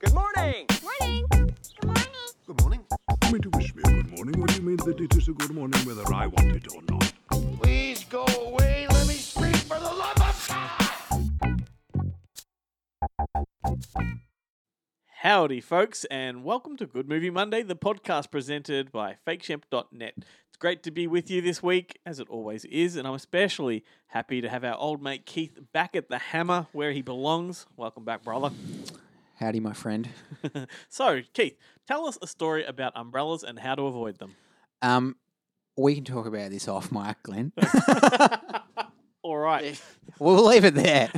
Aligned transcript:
Good 0.00 0.14
morning. 0.14 0.66
Morning. 0.82 1.26
Good 1.30 1.84
morning. 1.84 2.08
Good 2.46 2.60
morning. 2.62 2.80
You 3.22 3.32
mean 3.32 3.42
to 3.42 3.50
wish 3.50 3.74
me 3.74 3.82
a 3.84 3.90
good 3.90 4.16
morning? 4.16 4.40
What 4.40 4.48
do 4.48 4.56
you 4.56 4.62
mean 4.62 4.78
that 4.78 4.98
it 4.98 5.14
is 5.14 5.28
a 5.28 5.32
good 5.32 5.50
morning 5.50 5.78
whether 5.84 6.10
I 6.10 6.26
want 6.26 6.56
it 6.56 6.66
or 6.74 6.80
not? 6.88 7.12
Please 7.60 8.04
go 8.04 8.24
away. 8.24 8.86
Let 8.88 9.06
me 9.06 9.12
sleep 9.12 9.56
for 9.56 9.78
the 9.78 9.92
love 9.92 10.16
of 10.16 10.48
God. 11.44 11.66
Howdy, 15.18 15.60
folks, 15.60 16.06
and 16.06 16.44
welcome 16.44 16.78
to 16.78 16.86
Good 16.86 17.06
Movie 17.06 17.28
Monday, 17.28 17.62
the 17.62 17.76
podcast 17.76 18.30
presented 18.30 18.90
by 18.90 19.18
FakeShemp.net. 19.26 20.14
It's 20.16 20.56
great 20.58 20.82
to 20.84 20.90
be 20.90 21.08
with 21.08 21.30
you 21.30 21.42
this 21.42 21.62
week, 21.62 21.98
as 22.06 22.20
it 22.20 22.30
always 22.30 22.64
is, 22.64 22.96
and 22.96 23.06
I'm 23.06 23.12
especially 23.12 23.84
happy 24.06 24.40
to 24.40 24.48
have 24.48 24.64
our 24.64 24.76
old 24.76 25.02
mate 25.02 25.26
Keith 25.26 25.58
back 25.74 25.94
at 25.94 26.08
the 26.08 26.16
hammer 26.16 26.68
where 26.72 26.92
he 26.92 27.02
belongs. 27.02 27.66
Welcome 27.76 28.06
back, 28.06 28.22
brother. 28.22 28.50
Howdy, 29.40 29.60
my 29.60 29.72
friend. 29.72 30.06
so, 30.90 31.22
Keith, 31.32 31.56
tell 31.88 32.06
us 32.06 32.18
a 32.20 32.26
story 32.26 32.62
about 32.62 32.92
umbrellas 32.94 33.42
and 33.42 33.58
how 33.58 33.74
to 33.74 33.86
avoid 33.86 34.18
them. 34.18 34.36
Um, 34.82 35.16
we 35.78 35.94
can 35.94 36.04
talk 36.04 36.26
about 36.26 36.50
this 36.50 36.68
off 36.68 36.92
mic, 36.92 37.16
Glenn. 37.22 37.50
All 39.22 39.38
right. 39.38 39.80
we'll 40.18 40.44
leave 40.44 40.66
it 40.66 40.74
there. 40.74 41.10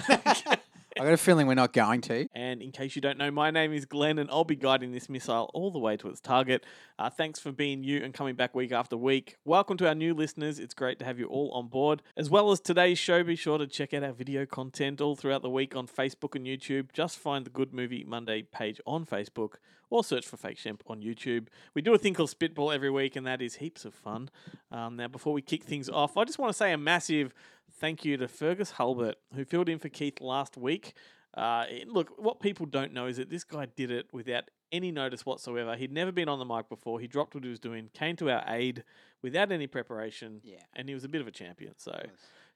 I 1.03 1.05
got 1.05 1.15
a 1.15 1.17
feeling 1.17 1.49
we're 1.49 1.55
not 1.55 1.73
going 1.73 2.01
to. 2.03 2.29
And 2.33 2.63
in 2.63 2.71
case 2.71 2.95
you 2.95 3.03
don't 3.03 3.19
know, 3.19 3.33
my 3.33 3.51
name 3.51 3.73
is 3.73 3.87
Glenn, 3.87 4.21
and 4.21 4.31
I'll 4.31 4.45
be 4.45 4.55
guiding 4.55 4.93
this 4.93 5.09
missile 5.09 5.51
all 5.53 5.73
the 5.73 5.81
way 5.81 5.97
to 5.97 6.09
its 6.09 6.21
target. 6.21 6.65
Uh, 6.97 7.11
thanks 7.11 7.41
for 7.41 7.51
being 7.51 7.83
you 7.83 8.05
and 8.05 8.15
coming 8.15 8.37
back 8.37 8.55
week 8.55 8.71
after 8.71 8.97
week. 8.97 9.35
Welcome 9.45 9.77
to 9.79 9.89
our 9.89 9.97
new 9.97 10.15
listeners. 10.15 10.61
It's 10.61 10.75
great 10.75 11.01
to 11.01 11.05
have 11.05 11.19
you 11.19 11.27
all 11.27 11.51
on 11.55 11.67
board. 11.67 12.03
As 12.17 12.31
well 12.31 12.53
as 12.53 12.61
today's 12.61 13.01
show, 13.01 13.25
be 13.25 13.35
sure 13.35 13.59
to 13.59 13.67
check 13.67 13.93
out 13.93 14.05
our 14.05 14.13
video 14.13 14.47
content 14.47 15.01
all 15.01 15.17
throughout 15.17 15.43
the 15.43 15.51
week 15.51 15.75
on 15.75 15.89
Facebook 15.89 16.37
and 16.37 16.47
YouTube. 16.47 16.93
Just 16.93 17.19
find 17.19 17.45
the 17.45 17.51
Good 17.51 17.75
Movie 17.75 18.05
Monday 18.05 18.43
page 18.43 18.81
on 18.87 19.05
Facebook 19.05 19.55
or 19.93 20.03
search 20.03 20.27
for 20.27 20.37
Fake 20.39 20.57
Shemp 20.57 20.81
on 20.87 21.03
YouTube. 21.03 21.49
We 21.75 21.83
do 21.83 21.93
a 21.95 21.99
thing 21.99 22.15
called 22.15 22.31
Spitball 22.31 22.73
every 22.73 22.91
week, 22.91 23.15
and 23.15 23.27
that 23.27 23.43
is 23.43 23.57
heaps 23.57 23.85
of 23.85 23.95
fun. 23.95 24.31
Um, 24.71 24.97
now, 24.97 25.09
before 25.09 25.33
we 25.35 25.43
kick 25.43 25.65
things 25.65 25.89
off, 25.91 26.17
I 26.17 26.25
just 26.25 26.39
want 26.39 26.51
to 26.51 26.57
say 26.57 26.73
a 26.73 26.79
massive 26.79 27.35
thank 27.71 28.05
you 28.05 28.17
to 28.17 28.27
Fergus 28.27 28.73
Hulbert, 28.73 29.17
who 29.35 29.45
filled 29.45 29.69
in 29.69 29.79
for 29.79 29.89
Keith 29.91 30.21
last 30.21 30.57
week. 30.57 30.95
Uh, 31.35 31.65
look, 31.87 32.11
what 32.19 32.41
people 32.41 32.65
don't 32.67 32.93
know 32.93 33.07
is 33.07 33.19
that 33.19 33.29
this 33.31 33.45
guy 33.45 33.67
did 33.77 33.91
it 33.91 34.07
without 34.13 34.45
any 34.71 34.91
notice 34.91 35.27
whatsoever. 35.27 35.77
He'd 35.77 35.93
never 35.93 36.11
been 36.13 36.29
on 36.29 36.39
the 36.39 36.45
mic 36.47 36.69
before. 36.71 36.99
He 36.99 37.07
dropped 37.07 37.35
what 37.35 37.45
he 37.45 37.51
was 37.51 37.61
doing, 37.61 37.91
came 37.93 38.17
to 38.17 38.31
our 38.31 38.45
aid 38.49 38.85
without 39.23 39.53
any 39.53 39.67
preparation, 39.67 40.41
Yeah. 40.43 40.57
and 40.75 40.89
he 40.89 40.95
was 40.95 41.05
a 41.05 41.09
bit 41.09 41.21
of 41.21 41.27
a 41.27 41.31
champion. 41.31 41.75
So, 41.77 42.01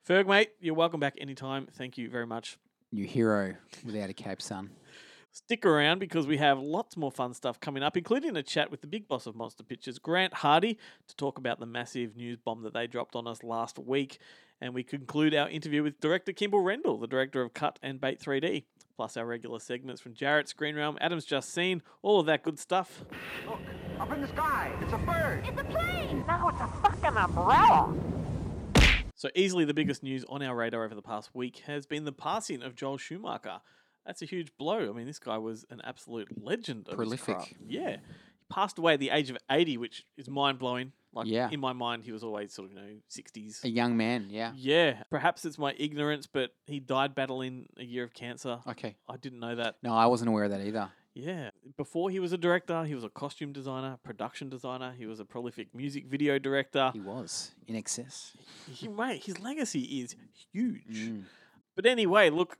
Ferg, 0.08 0.26
mate, 0.26 0.50
you're 0.60 0.74
welcome 0.74 1.00
back 1.00 1.14
anytime. 1.18 1.66
Thank 1.72 1.98
you 1.98 2.08
very 2.08 2.26
much. 2.26 2.56
You 2.92 3.04
hero 3.04 3.56
without 3.84 4.08
a 4.08 4.14
cape, 4.14 4.40
son. 4.40 4.70
Stick 5.36 5.66
around 5.66 5.98
because 5.98 6.26
we 6.26 6.38
have 6.38 6.58
lots 6.58 6.96
more 6.96 7.12
fun 7.12 7.34
stuff 7.34 7.60
coming 7.60 7.82
up, 7.82 7.94
including 7.94 8.38
a 8.38 8.42
chat 8.42 8.70
with 8.70 8.80
the 8.80 8.86
big 8.86 9.06
boss 9.06 9.26
of 9.26 9.36
Monster 9.36 9.64
Pictures, 9.64 9.98
Grant 9.98 10.32
Hardy, 10.32 10.78
to 11.08 11.16
talk 11.16 11.36
about 11.36 11.60
the 11.60 11.66
massive 11.66 12.16
news 12.16 12.38
bomb 12.42 12.62
that 12.62 12.72
they 12.72 12.86
dropped 12.86 13.14
on 13.14 13.26
us 13.26 13.42
last 13.42 13.78
week. 13.78 14.18
And 14.62 14.72
we 14.72 14.82
conclude 14.82 15.34
our 15.34 15.46
interview 15.46 15.82
with 15.82 16.00
director 16.00 16.32
Kimble 16.32 16.60
Rendall, 16.60 16.98
the 16.98 17.06
director 17.06 17.42
of 17.42 17.52
Cut 17.52 17.78
and 17.82 18.00
Bait 18.00 18.18
3D, 18.18 18.64
plus 18.96 19.18
our 19.18 19.26
regular 19.26 19.58
segments 19.58 20.00
from 20.00 20.14
Jarrett, 20.14 20.48
Screen 20.48 20.74
Realm, 20.74 20.96
Adam's 21.02 21.26
Just 21.26 21.52
Seen, 21.52 21.82
all 22.00 22.18
of 22.18 22.24
that 22.24 22.42
good 22.42 22.58
stuff. 22.58 23.04
Look, 23.46 23.60
up 24.00 24.10
in 24.12 24.22
the 24.22 24.28
sky. 24.28 24.72
It's 24.80 24.94
a 24.94 24.96
bird. 24.96 25.44
It's 25.46 25.60
a 25.60 25.64
plane. 25.64 26.24
No, 26.26 26.48
it's 26.48 26.62
a 26.62 26.68
fucking 26.82 27.14
umbrella. 27.18 27.94
So, 29.14 29.28
easily 29.34 29.66
the 29.66 29.74
biggest 29.74 30.02
news 30.02 30.24
on 30.30 30.42
our 30.42 30.56
radar 30.56 30.82
over 30.82 30.94
the 30.94 31.02
past 31.02 31.34
week 31.34 31.58
has 31.66 31.84
been 31.84 32.06
the 32.06 32.12
passing 32.12 32.62
of 32.62 32.74
Joel 32.74 32.96
Schumacher. 32.96 33.60
That's 34.06 34.22
a 34.22 34.26
huge 34.26 34.56
blow. 34.56 34.88
I 34.88 34.92
mean, 34.92 35.06
this 35.06 35.18
guy 35.18 35.36
was 35.38 35.64
an 35.70 35.80
absolute 35.84 36.28
legend. 36.42 36.86
Of 36.88 36.92
his 36.92 36.96
Prolific. 36.96 37.34
craft. 37.36 37.54
Yeah. 37.66 37.90
He 37.96 38.44
passed 38.48 38.78
away 38.78 38.94
at 38.94 39.00
the 39.00 39.10
age 39.10 39.30
of 39.30 39.36
80, 39.50 39.76
which 39.78 40.04
is 40.16 40.28
mind 40.28 40.58
blowing. 40.58 40.92
Like, 41.12 41.26
Yeah. 41.26 41.48
in 41.50 41.60
my 41.60 41.72
mind, 41.72 42.04
he 42.04 42.12
was 42.12 42.22
always 42.22 42.52
sort 42.52 42.66
of, 42.70 42.76
you 42.76 42.78
know, 42.80 42.96
60s. 43.08 43.64
A 43.64 43.68
young 43.70 43.96
man, 43.96 44.28
yeah. 44.30 44.52
Yeah. 44.54 45.02
Perhaps 45.10 45.44
it's 45.44 45.58
my 45.58 45.74
ignorance, 45.78 46.26
but 46.26 46.54
he 46.66 46.78
died 46.78 47.14
battling 47.14 47.68
a 47.78 47.84
year 47.84 48.04
of 48.04 48.12
cancer. 48.14 48.60
Okay. 48.68 48.96
I 49.08 49.16
didn't 49.16 49.40
know 49.40 49.54
that. 49.56 49.76
No, 49.82 49.94
I 49.94 50.06
wasn't 50.06 50.28
aware 50.28 50.44
of 50.44 50.50
that 50.50 50.60
either. 50.60 50.90
Yeah. 51.14 51.50
Before 51.78 52.10
he 52.10 52.20
was 52.20 52.32
a 52.32 52.36
director, 52.38 52.84
he 52.84 52.94
was 52.94 53.02
a 53.02 53.08
costume 53.08 53.52
designer, 53.52 53.98
production 54.04 54.50
designer. 54.50 54.92
He 54.96 55.06
was 55.06 55.18
a 55.18 55.24
prolific 55.24 55.74
music 55.74 56.04
video 56.06 56.38
director. 56.38 56.90
He 56.92 57.00
was 57.00 57.54
INXS. 57.66 58.32
He, 58.70 58.86
mate, 58.86 59.24
his 59.24 59.40
legacy 59.40 60.00
is 60.02 60.14
huge. 60.52 60.84
Mm. 61.08 61.22
But 61.74 61.86
anyway, 61.86 62.28
look, 62.28 62.58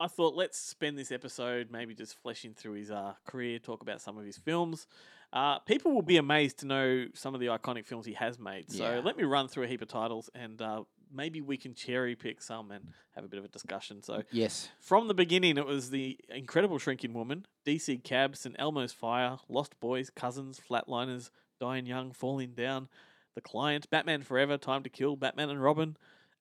I 0.00 0.06
thought 0.06 0.34
let's 0.36 0.58
spend 0.58 0.96
this 0.96 1.10
episode 1.10 1.68
maybe 1.70 1.94
just 1.94 2.20
fleshing 2.22 2.54
through 2.54 2.74
his 2.74 2.90
uh, 2.90 3.14
career, 3.26 3.58
talk 3.58 3.82
about 3.82 4.00
some 4.00 4.16
of 4.16 4.24
his 4.24 4.36
films. 4.36 4.86
Uh, 5.32 5.58
people 5.60 5.92
will 5.92 6.02
be 6.02 6.16
amazed 6.16 6.58
to 6.60 6.66
know 6.66 7.06
some 7.14 7.34
of 7.34 7.40
the 7.40 7.46
iconic 7.46 7.84
films 7.84 8.06
he 8.06 8.12
has 8.14 8.38
made. 8.38 8.70
So 8.70 8.84
Yeah. 8.84 9.00
let 9.04 9.16
me 9.16 9.24
run 9.24 9.48
through 9.48 9.64
a 9.64 9.66
heap 9.66 9.82
of 9.82 9.88
titles 9.88 10.30
and 10.34 10.62
uh, 10.62 10.84
maybe 11.12 11.40
we 11.40 11.56
can 11.56 11.74
cherry 11.74 12.14
pick 12.14 12.40
some 12.40 12.70
and 12.70 12.86
have 13.14 13.24
a 13.24 13.28
bit 13.28 13.38
of 13.38 13.44
a 13.44 13.48
discussion. 13.48 14.02
So 14.02 14.22
Yes. 14.30 14.68
from 14.80 15.08
the 15.08 15.14
beginning, 15.14 15.58
it 15.58 15.66
was 15.66 15.90
the 15.90 16.18
Incredible 16.28 16.78
Shrinking 16.78 17.12
Woman, 17.12 17.44
DC 17.66 18.02
Cabs, 18.04 18.46
and 18.46 18.54
Elmo's 18.58 18.92
Fire, 18.92 19.38
Lost 19.48 19.78
Boys, 19.80 20.10
Cousins, 20.10 20.60
Flatliners, 20.60 21.30
Dying 21.60 21.86
Young, 21.86 22.12
Falling 22.12 22.52
Down, 22.52 22.88
The 23.34 23.40
Client, 23.40 23.90
Batman 23.90 24.22
Forever, 24.22 24.56
Time 24.56 24.82
to 24.84 24.88
Kill, 24.88 25.16
Batman 25.16 25.50
and 25.50 25.62
Robin, 25.62 25.96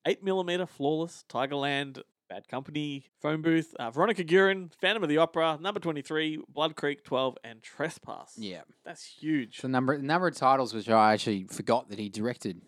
8mm, 0.06 0.70
Flawless, 0.70 1.26
Tigerland, 1.28 2.04
Bad 2.30 2.48
Company, 2.48 3.06
Phone 3.22 3.42
Booth, 3.42 3.74
uh, 3.80 3.90
Veronica 3.92 4.24
Guerin, 4.24 4.72
Phantom 4.82 5.04
of 5.04 5.10
the 5.10 5.18
Opera, 5.18 5.58
Number 5.62 5.80
23, 5.80 6.40
Blood 6.50 6.76
Creek 6.76 7.04
12, 7.04 7.38
and 7.44 7.62
Trespass. 7.64 8.34
Yeah. 8.38 8.62
That's 8.86 9.04
huge. 9.06 9.60
The 9.62 9.68
number 9.68 9.98
number 9.98 10.28
of 10.28 10.36
titles 10.36 10.74
which 10.74 10.90
I 10.90 11.14
actually 11.14 11.46
forgot 11.46 11.90
that 11.90 12.00
he 12.00 12.10
directed. 12.10 12.62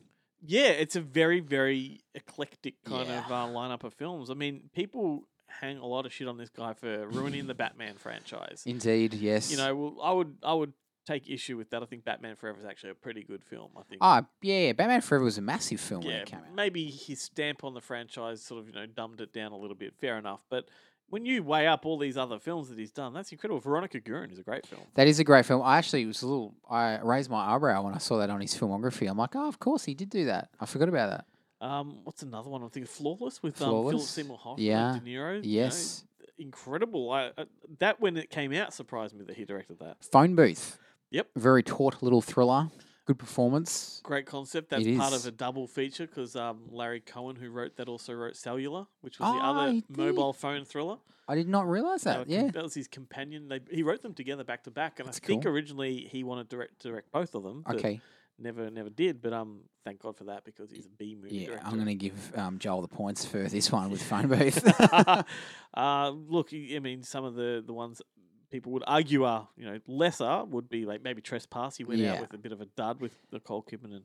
Yeah, 0.45 0.67
it's 0.69 0.95
a 0.95 1.01
very, 1.01 1.41
very 1.41 2.01
eclectic 2.15 2.75
kind 2.85 3.07
Yeah. 3.09 3.25
of 3.25 3.31
uh, 3.31 3.47
lineup 3.53 3.83
of 3.83 3.93
films. 3.93 4.29
I 4.29 4.33
mean, 4.35 4.69
people 4.73 5.23
hang 5.47 5.77
a 5.79 5.85
lot 5.85 6.05
of 6.05 6.13
shit 6.13 6.27
on 6.27 6.37
this 6.37 6.49
guy 6.49 6.73
for 6.73 7.07
ruining 7.07 7.47
the 7.47 7.53
Batman 7.55 7.95
franchise. 7.97 8.63
Indeed, 8.65 9.15
yes. 9.15 9.51
You 9.51 9.57
know, 9.57 9.75
well, 9.75 9.97
I 10.01 10.13
would, 10.13 10.37
I 10.43 10.53
would 10.53 10.73
take 11.13 11.29
issue 11.29 11.57
with 11.57 11.69
that. 11.71 11.81
I 11.81 11.85
think 11.85 12.05
Batman 12.05 12.35
Forever 12.35 12.59
is 12.59 12.65
actually 12.65 12.91
a 12.91 12.95
pretty 12.95 13.23
good 13.23 13.43
film. 13.43 13.69
I 13.77 13.81
think. 13.83 13.99
Ah, 14.01 14.25
yeah, 14.41 14.59
yeah, 14.67 14.73
Batman 14.73 15.01
Forever 15.01 15.23
was 15.25 15.37
a 15.37 15.41
massive 15.41 15.79
film 15.79 16.01
when 16.01 16.11
yeah, 16.13 16.21
it 16.21 16.27
came 16.27 16.39
out. 16.39 16.53
maybe 16.55 16.85
his 16.89 17.21
stamp 17.21 17.63
on 17.63 17.73
the 17.73 17.81
franchise 17.81 18.41
sort 18.41 18.59
of 18.61 18.67
you 18.67 18.73
know 18.73 18.85
dumbed 18.85 19.21
it 19.21 19.33
down 19.33 19.51
a 19.51 19.57
little 19.57 19.75
bit. 19.75 19.93
Fair 19.99 20.17
enough, 20.17 20.41
but 20.49 20.65
when 21.11 21.25
you 21.25 21.41
weigh 21.41 21.65
up 21.65 21.87
all 21.87 21.97
these 21.97 22.17
other 22.17 22.37
films 22.37 22.69
that 22.69 22.77
he's 22.77 22.91
done, 22.91 23.13
that's 23.13 23.31
incredible. 23.31 23.59
Veronica 23.59 23.99
Guerin 23.99 24.29
is 24.31 24.37
a 24.37 24.43
great 24.43 24.65
film. 24.67 24.83
That 24.93 25.07
is 25.07 25.19
a 25.19 25.23
great 25.23 25.45
film. 25.45 25.61
I 25.63 25.77
actually 25.79 26.05
was 26.05 26.21
a 26.21 26.27
little. 26.27 26.53
I 26.69 26.99
raised 27.01 27.29
my 27.31 27.53
eyebrow 27.55 27.81
when 27.83 27.93
I 27.95 27.97
saw 27.97 28.17
that 28.19 28.29
on 28.29 28.39
his 28.41 28.53
filmography. 28.55 29.09
I'm 29.09 29.17
like, 29.17 29.35
oh, 29.35 29.47
of 29.47 29.57
course 29.59 29.85
he 29.85 29.93
did 29.95 30.09
do 30.11 30.25
that. 30.25 30.49
I 30.59 30.65
forgot 30.67 30.87
about 30.89 31.09
that. 31.09 31.25
Um, 31.65 32.01
what's 32.03 32.21
another 32.23 32.49
one? 32.49 32.63
I 32.63 32.67
think 32.69 32.87
Flawless 32.87 33.41
with 33.43 33.61
um, 33.61 33.69
Philip 33.69 33.99
Seymour 34.01 34.37
Hoffman, 34.37 34.65
Yeah. 34.65 34.97
De 35.03 35.09
Niro. 35.09 35.35
you 35.35 35.41
know, 35.41 35.41
Yes. 35.43 36.05
incredible. 36.37 37.11
I, 37.11 37.31
uh, 37.37 37.45
that 37.79 37.99
when 37.99 38.15
it 38.15 38.29
came 38.29 38.53
out 38.53 38.73
surprised 38.73 39.15
me 39.17 39.25
that 39.25 39.35
he 39.35 39.45
directed 39.45 39.79
that. 39.79 39.97
Phone 40.11 40.35
Booth. 40.35 40.77
Yep. 41.11 41.27
Very 41.35 41.63
taut 41.63 42.01
little 42.03 42.21
thriller. 42.21 42.69
Good 43.05 43.17
performance. 43.17 44.01
Great 44.03 44.27
concept. 44.27 44.69
That's 44.69 44.85
It 44.85 44.97
part 44.97 45.13
is. 45.13 45.25
of 45.25 45.33
a 45.33 45.35
double 45.35 45.65
feature 45.65 46.05
because 46.05 46.35
um, 46.35 46.61
Larry 46.69 46.99
Cohen, 46.99 47.35
who 47.35 47.49
wrote 47.49 47.75
that, 47.77 47.89
also 47.89 48.13
wrote 48.13 48.35
Cellular, 48.35 48.85
which 49.01 49.17
was 49.19 49.33
the 49.33 49.39
Ah, 49.39 49.49
other 49.61 49.71
he 49.71 49.81
did. 49.81 49.97
mobile 49.97 50.31
phone 50.33 50.63
thriller. 50.65 50.97
I 51.27 51.35
did 51.35 51.47
not 51.47 51.67
realize 51.67 52.03
They 52.03 52.11
that. 52.11 52.23
com- 52.25 52.31
Yeah. 52.31 52.47
that 52.51 52.61
was 52.63 52.75
his 52.75 52.87
companion. 52.87 53.47
They, 53.47 53.61
he 53.71 53.81
wrote 53.83 54.01
them 54.03 54.13
together 54.13 54.43
back 54.43 54.63
to 54.65 54.71
back, 54.71 54.99
and 54.99 55.07
That's 55.07 55.19
I 55.23 55.25
think 55.27 55.43
cool. 55.43 55.51
originally 55.51 56.07
he 56.11 56.23
wanted 56.23 56.49
to 56.51 56.55
direct, 56.55 56.81
direct 56.83 57.11
both 57.11 57.33
of 57.33 57.43
them. 57.43 57.63
But 57.65 57.77
Okay. 57.77 58.01
Never, 58.41 58.69
never 58.69 58.89
did. 58.89 59.21
But 59.21 59.33
um, 59.33 59.61
thank 59.83 59.99
God 59.99 60.15
for 60.15 60.23
that 60.25 60.45
because 60.45 60.71
he's 60.71 60.85
a 60.85 60.89
B 60.89 61.13
movie 61.21 61.35
Yeah, 61.35 61.47
director. 61.47 61.65
I'm 61.67 61.73
going 61.73 61.87
to 61.87 61.93
give 61.95 62.37
um, 62.37 62.57
Joel 62.57 62.81
the 62.81 62.87
points 62.87 63.25
for 63.25 63.39
this 63.39 63.69
one 63.71 63.89
with 63.89 64.01
Phone 64.09 64.27
Booth. 64.27 64.63
uh, 65.73 66.09
look, 66.27 66.49
y- 66.53 66.71
I 66.75 66.79
mean, 66.79 67.03
some 67.03 67.25
of 67.25 67.35
the 67.35 67.61
the 67.65 67.73
ones 67.73 68.01
people 68.51 68.71
would 68.73 68.83
argue 68.87 69.23
are 69.23 69.47
you 69.57 69.65
know 69.65 69.79
lesser 69.87 70.43
would 70.45 70.69
be 70.69 70.85
like 70.85 71.03
maybe 71.03 71.21
Trespass. 71.21 71.77
He 71.77 71.83
went 71.83 72.01
out 72.01 72.15
Yeah. 72.15 72.21
with 72.21 72.33
a 72.33 72.37
bit 72.37 72.51
of 72.51 72.61
a 72.61 72.65
dud 72.65 72.99
with 73.01 73.15
Nicole 73.31 73.63
Kidman 73.63 73.93
and 73.95 74.03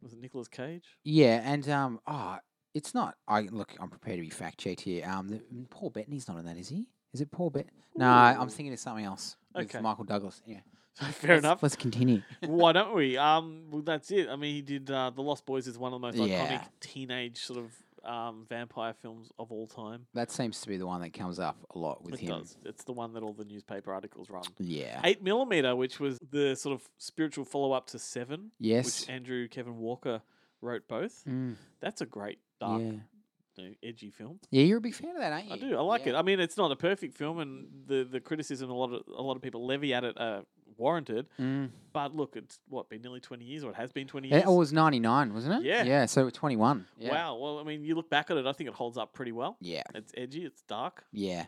was 0.00 0.12
it 0.12 0.20
Nicolas 0.20 0.48
Cage? 0.48 0.84
yeah, 1.04 1.40
and 1.44 1.68
um, 1.68 2.00
oh, 2.06 2.38
it's 2.74 2.92
not. 2.94 3.16
I 3.28 3.42
look. 3.42 3.72
I'm 3.78 3.88
prepared 3.88 4.16
to 4.18 4.22
be 4.22 4.30
fact 4.30 4.58
checked 4.58 4.80
here. 4.80 5.06
Um, 5.08 5.28
the, 5.28 5.40
Paul 5.70 5.90
Bettany's 5.90 6.26
not 6.26 6.38
in 6.38 6.44
that, 6.46 6.56
is 6.56 6.68
he? 6.68 6.88
Is 7.12 7.20
it 7.20 7.30
Paul 7.30 7.50
Bet? 7.50 7.66
No, 7.94 8.06
I'm 8.08 8.48
thinking 8.48 8.72
of 8.72 8.78
something 8.80 9.04
else. 9.04 9.36
With 9.54 9.66
Okay. 9.66 9.80
Michael 9.80 10.04
Douglas. 10.04 10.40
Yeah. 10.46 10.60
Fair 11.12 11.36
enough. 11.36 11.62
Let's 11.62 11.76
continue. 11.76 12.22
Why 12.40 12.72
don't 12.72 12.94
we? 12.94 13.16
Um, 13.16 13.64
well, 13.70 13.82
that's 13.82 14.10
it. 14.10 14.28
I 14.28 14.36
mean, 14.36 14.54
he 14.54 14.62
did 14.62 14.90
uh, 14.90 15.10
The 15.14 15.22
Lost 15.22 15.44
Boys 15.46 15.66
is 15.66 15.78
one 15.78 15.92
of 15.92 16.00
the 16.00 16.06
most 16.06 16.16
Yeah. 16.16 16.46
iconic 16.58 16.68
teenage 16.80 17.38
sort 17.44 17.58
of 17.60 17.70
um, 18.04 18.46
vampire 18.48 18.94
films 19.00 19.30
of 19.38 19.50
all 19.52 19.66
time. 19.66 20.06
That 20.14 20.30
seems 20.30 20.60
to 20.62 20.68
be 20.68 20.76
the 20.76 20.86
one 20.86 21.00
that 21.02 21.12
comes 21.12 21.38
up 21.38 21.56
a 21.74 21.78
lot 21.78 22.02
with 22.04 22.14
it 22.14 22.20
him. 22.20 22.38
does. 22.40 22.56
It's 22.64 22.84
the 22.84 22.92
one 22.92 23.12
that 23.14 23.22
all 23.22 23.32
the 23.32 23.44
newspaper 23.44 23.92
articles 23.92 24.30
run. 24.30 24.42
Yeah. 24.58 25.00
Eight 25.04 25.22
millimeter, 25.22 25.74
which 25.76 26.00
was 26.00 26.18
the 26.30 26.54
sort 26.56 26.74
of 26.74 26.88
spiritual 26.98 27.44
follow 27.44 27.72
up 27.72 27.86
to 27.88 27.98
Seven, 27.98 28.50
Yes. 28.58 29.02
which 29.02 29.10
Andrew 29.10 29.48
Kevin 29.48 29.78
Walker 29.78 30.22
wrote 30.60 30.86
both. 30.88 31.24
Mm, 31.28 31.54
That's 31.80 32.00
a 32.00 32.06
great 32.06 32.38
dark, 32.60 32.80
yeah. 32.82 32.90
you 33.56 33.68
know, 33.68 33.74
edgy 33.82 34.10
film. 34.10 34.38
Yeah, 34.50 34.62
you're 34.62 34.78
a 34.78 34.80
big 34.80 34.94
fan 34.94 35.10
of 35.10 35.18
that, 35.18 35.32
aren't 35.32 35.46
you? 35.48 35.54
I 35.54 35.58
do. 35.58 35.76
I 35.76 35.80
like 35.82 36.06
it. 36.06 36.14
I 36.14 36.22
mean, 36.22 36.40
it's 36.40 36.56
not 36.56 36.70
a 36.72 36.76
perfect 36.76 37.16
film, 37.16 37.38
and 37.38 37.66
the 37.86 38.04
the 38.04 38.20
criticism 38.20 38.70
a 38.70 38.74
lot 38.74 38.92
of 38.92 39.02
a 39.08 39.22
lot 39.22 39.36
of 39.36 39.42
people 39.42 39.66
levy 39.66 39.92
at 39.94 40.04
it 40.04 40.16
are 40.18 40.42
warranted. 40.78 41.26
Mm. 41.40 41.70
But 41.92 42.14
look, 42.14 42.36
it's 42.36 42.58
what 42.68 42.88
been 42.88 43.02
nearly 43.02 43.20
twenty 43.20 43.44
years, 43.44 43.64
or 43.64 43.70
it 43.70 43.76
has 43.76 43.92
been 43.92 44.06
twenty 44.06 44.28
years. 44.28 44.42
It 44.44 44.48
was 44.48 44.72
99, 44.72 45.34
wasn't 45.34 45.62
it? 45.62 45.66
Yeah. 45.66 45.82
Yeah, 45.84 46.06
so 46.06 46.28
21. 46.30 46.86
Yeah. 46.98 47.10
Wow. 47.10 47.36
Well, 47.36 47.58
I 47.58 47.64
mean, 47.64 47.84
you 47.84 47.94
look 47.94 48.08
back 48.10 48.30
at 48.30 48.36
it, 48.36 48.46
I 48.46 48.52
think 48.52 48.68
it 48.68 48.74
holds 48.74 48.96
up 48.98 49.12
pretty 49.12 49.32
well. 49.32 49.56
Yeah. 49.60 49.82
It's 49.94 50.12
edgy, 50.16 50.44
it's 50.44 50.62
dark, 50.62 51.04
Yeah. 51.12 51.46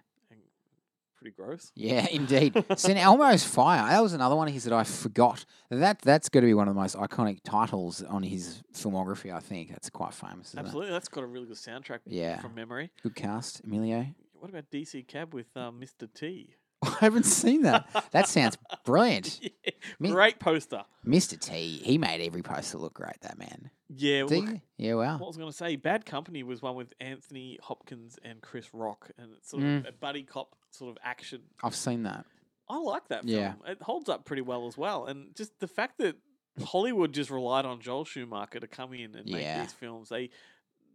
pretty 1.17 1.35
gross. 1.35 1.73
Yeah, 1.75 2.07
indeed. 2.13 2.63
St. 2.77 2.99
Elmo's 2.99 3.45
Fire. 3.45 3.89
That 3.89 4.03
was 4.03 4.13
another 4.13 4.37
one 4.37 4.49
of 4.49 4.53
his 4.55 4.65
that 4.65 4.75
I 4.75 4.85
forgot. 4.85 5.45
That 5.71 6.01
that's 6.03 6.29
got 6.29 6.41
to 6.41 6.47
be 6.47 6.55
one 6.55 6.69
of 6.69 6.75
the 6.75 6.81
most 6.81 6.97
iconic 6.97 7.39
titles 7.45 8.03
on 8.03 8.23
his 8.23 8.63
filmography. 8.75 9.33
I 9.35 9.41
think 9.41 9.71
that's 9.71 9.89
quite 9.91 10.13
famous. 10.13 10.55
Absolutely, 10.57 10.93
that's 10.93 11.09
got 11.09 11.25
a 11.25 11.27
really 11.27 11.47
good 11.47 11.57
soundtrack. 11.57 12.01
Yeah. 12.07 12.41
From 12.41 12.55
memory. 12.55 12.91
Good 13.03 13.15
cast, 13.17 13.63
Emilio. 13.65 14.07
What 14.39 14.51
about 14.51 14.71
DC 14.71 15.07
Cab 15.07 15.33
with 15.33 15.57
um, 15.57 15.81
Mr. 15.81 16.07
T? 16.13 16.55
I 17.01 17.05
haven't 17.05 17.25
seen 17.27 17.63
that. 17.63 17.87
That 18.13 18.29
sounds 18.29 18.57
brilliant. 18.85 19.41
Yeah, 19.67 19.73
Mi- 19.99 20.11
Great 20.11 20.39
poster. 20.39 20.85
Mr. 21.07 21.39
T. 21.39 21.81
He 21.85 21.99
made 21.99 22.25
every 22.25 22.43
poster 22.43 22.79
look 22.79 22.95
great. 22.95 23.21
That 23.21 23.39
man. 23.39 23.71
Yeah. 23.89 24.25
Did 24.25 24.31
Look, 24.31 24.49
he? 24.49 24.61
Yeah. 24.87 24.95
Wow. 24.95 25.19
what 25.19 25.25
I 25.25 25.29
was 25.29 25.37
going 25.37 25.51
to 25.51 25.57
say, 25.57 25.77
Bad 25.77 26.07
Company 26.07 26.43
was 26.43 26.63
one 26.63 26.75
with 26.75 26.93
Anthony 27.01 27.59
Hopkins 27.63 28.19
and 28.25 28.41
Chris 28.41 28.73
Rock, 28.73 29.11
and 29.19 29.29
it's 29.37 29.51
sort 29.51 29.63
Mm. 29.63 29.81
of 29.81 29.87
a 29.87 29.93
buddy 29.93 30.23
cop 30.23 30.55
sort 30.71 30.91
of 30.91 30.99
action. 31.05 31.43
I've 31.63 31.75
seen 31.77 32.05
that. 32.05 32.25
I 32.69 32.79
like 32.79 33.09
that 33.09 33.25
film. 33.25 33.35
Yeah. 33.39 33.53
It 33.67 33.83
holds 33.83 34.09
up 34.09 34.25
pretty 34.25 34.43
well 34.43 34.67
as 34.67 34.79
well. 34.79 35.05
And 35.07 35.35
just 35.37 35.59
the 35.61 35.69
fact 35.69 35.99
that 35.99 36.17
Hollywood 36.65 37.13
just 37.13 37.31
relied 37.31 37.67
on 37.67 37.81
Joel 37.81 38.05
Schumacher 38.05 38.61
to 38.61 38.67
come 38.67 38.95
in 38.95 39.15
and 39.17 39.27
make 39.31 39.61
these 39.61 39.73
films, 39.73 40.09
they 40.09 40.31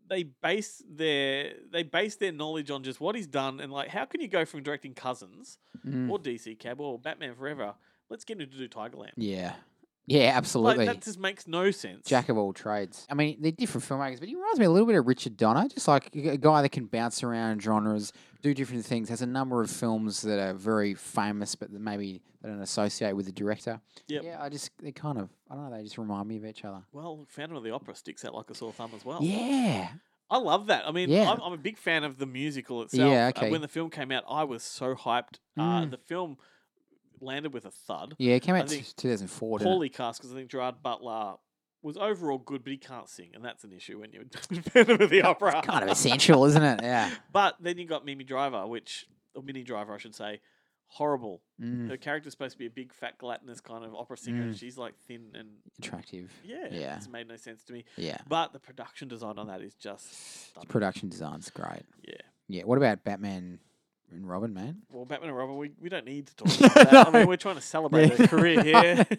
they 0.10 0.24
base 0.24 0.82
their 0.90 1.54
they 1.72 1.84
base 1.84 2.16
their 2.16 2.32
knowledge 2.32 2.72
on 2.72 2.84
just 2.84 3.00
what 3.00 3.16
he's 3.16 3.28
done 3.28 3.60
and 3.60 3.72
like 3.72 3.90
how 3.90 4.06
can 4.06 4.22
you 4.22 4.28
go 4.28 4.44
from 4.46 4.64
directing 4.64 4.94
Cousins 4.94 5.58
Mm. 5.88 6.10
or 6.10 6.20
DC 6.20 6.60
Cab 6.60 6.82
or 6.82 7.00
Batman 7.00 7.36
Forever? 7.36 7.74
Let's 8.10 8.26
get 8.26 8.42
him 8.42 8.50
to 8.50 8.58
do 8.58 8.68
Tigerland. 8.68 9.12
Yeah. 9.16 9.54
Yeah. 10.10 10.32
Absolutely. 10.36 10.86
Like 10.86 10.96
that 10.98 11.06
just 11.06 11.20
makes 11.20 11.48
no 11.48 11.72
sense. 11.72 12.06
Jack 12.08 12.30
of 12.30 12.38
all 12.38 12.52
trades. 12.54 13.06
I 13.10 13.14
mean, 13.14 13.38
they're 13.40 13.52
different 13.52 13.86
filmmakers, 13.88 14.20
but 14.20 14.28
he 14.30 14.36
reminds 14.36 14.60
me 14.60 14.66
a 14.66 14.70
little 14.70 14.88
bit 14.88 14.96
of 14.98 15.08
Richard 15.08 15.38
Donner, 15.38 15.68
just 15.70 15.88
like 15.88 16.14
a 16.16 16.38
guy 16.38 16.62
that 16.62 16.70
can 16.70 16.86
bounce 16.86 17.24
around 17.24 17.62
genres, 17.62 18.12
do 18.42 18.54
different 18.54 18.86
things. 18.86 19.10
Has 19.10 19.22
a 19.22 19.26
number 19.28 19.62
of 19.62 19.70
films 19.70 20.22
that 20.24 20.40
are 20.40 20.54
very 20.54 20.94
famous, 20.94 21.56
but 21.56 21.72
that 21.72 21.80
maybe 21.82 22.22
they 22.42 22.50
don't 22.50 22.62
associate 22.62 23.14
with 23.14 23.26
the 23.26 23.32
director. 23.32 23.82
Yep. 24.08 24.24
Yeah, 24.24 24.42
I 24.42 24.50
just 24.50 24.72
they 24.82 24.92
kind 24.92 25.18
of 25.18 25.30
I 25.50 25.56
don't 25.56 25.70
know. 25.70 25.78
They 25.78 25.84
just 25.84 25.98
remind 25.98 26.28
me 26.28 26.38
of 26.38 26.46
each 26.46 26.64
other. 26.66 26.82
Well, 26.92 27.26
Phantom 27.30 27.58
of 27.58 27.64
the 27.64 27.72
Opera 27.72 27.96
sticks 27.96 28.24
out 28.26 28.34
like 28.34 28.50
a 28.50 28.56
sore 28.56 28.74
thumb 28.74 28.92
as 28.96 29.04
well. 29.06 29.20
Yeah. 29.22 29.90
I 30.32 30.38
love 30.38 30.68
that. 30.68 30.88
I 30.88 30.92
mean, 30.92 31.10
Yeah. 31.10 31.32
I'm, 31.32 31.42
I'm 31.42 31.54
a 31.54 31.58
big 31.58 31.76
fan 31.78 32.04
of 32.04 32.20
the 32.20 32.28
musical 32.28 32.84
itself. 32.84 33.10
Yeah, 33.12 33.26
Uh, 33.26 33.30
okay. 33.30 33.50
when 33.50 33.62
the 33.62 33.68
film 33.68 33.90
came 33.90 34.12
out, 34.12 34.24
I 34.30 34.44
was 34.44 34.62
so 34.62 34.94
hyped. 34.94 35.40
Uh, 35.58 35.82
Mm. 35.82 35.90
the 35.92 35.98
film 35.98 36.38
landed 37.22 37.54
with 37.54 37.66
a 37.66 37.72
thud. 37.72 38.16
Yeah, 38.18 38.36
it 38.36 38.42
came 38.42 38.56
out 38.56 38.70
think 38.70 38.86
2004. 38.96 39.60
didn't 39.60 39.68
it? 39.68 39.72
Poorly 39.72 39.90
cast 39.90 40.20
because 40.20 40.32
I 40.32 40.36
think 40.36 40.50
Gerard 40.50 40.82
Butler 40.84 41.36
was 41.82 41.96
overall 41.98 42.38
good, 42.38 42.64
but 42.64 42.72
he 42.72 42.78
can't 42.78 43.08
sing, 43.08 43.30
and 43.34 43.44
that's 43.44 43.64
an 43.64 43.72
issue 43.72 44.00
when 44.00 44.12
you're 44.12 44.24
of 45.04 45.10
the 45.10 45.22
Opera. 45.24 45.58
It's 45.60 45.68
kind 45.68 45.84
of 45.84 45.90
essential, 45.90 46.44
isn't 46.46 46.62
it? 46.64 46.82
Yeah. 46.84 47.10
But 47.32 47.56
then 47.62 47.78
you 47.78 47.86
got 47.86 48.04
Mimi 48.06 48.24
Driver, 48.26 48.68
which 48.68 49.06
or 49.36 49.44
Minnie 49.44 49.64
Driver, 49.64 49.94
I 49.94 49.98
should 49.98 50.16
say, 50.16 50.42
horrible. 50.88 51.42
Mm, 51.62 51.88
Her 51.90 51.98
character's 51.98 52.34
supposed 52.34 52.54
to 52.54 52.58
be 52.58 52.66
a 52.66 52.70
big, 52.70 52.92
fat, 52.94 53.20
gelatinous 53.20 53.62
kind 53.62 53.86
of 53.86 53.94
opera 53.94 54.18
singer, 54.18 54.42
and 54.42 54.56
Mm. 54.56 54.60
she's 54.60 54.78
like 54.78 54.96
thin 55.08 55.28
and 55.36 55.50
attractive. 55.78 56.32
yeah, 56.44 56.68
Yeah. 56.72 56.98
it's 56.98 57.08
made 57.08 57.28
no 57.28 57.36
sense 57.38 57.64
to 57.66 57.74
me. 57.74 57.86
Yeah. 57.96 58.18
But 58.28 58.54
the 58.54 58.60
production 58.60 59.08
design 59.08 59.38
on 59.38 59.48
that 59.48 59.62
is 59.62 59.76
just 59.76 60.54
production 60.68 61.08
design's 61.10 61.50
great. 61.52 61.84
yeah. 62.04 62.16
Yeah. 62.48 62.64
What 62.64 62.78
about 62.80 63.04
Batman 63.04 63.60
and 64.12 64.28
Robin, 64.28 64.54
man? 64.54 64.82
Well, 64.92 65.06
Batman 65.06 65.30
and 65.30 65.38
Robin, 65.38 65.58
we, 65.58 65.72
we 65.82 65.90
don't 65.90 66.06
need 66.06 66.28
to 66.28 66.36
talk 66.38 66.60
about 66.60 66.92
that. 66.92 67.08
I 67.08 67.12
mean, 67.12 67.28
we're 67.28 67.38
trying 67.38 67.56
to 67.56 67.62
celebrate 67.62 68.18
their 68.18 68.28
career 68.28 68.64
here. 68.64 69.06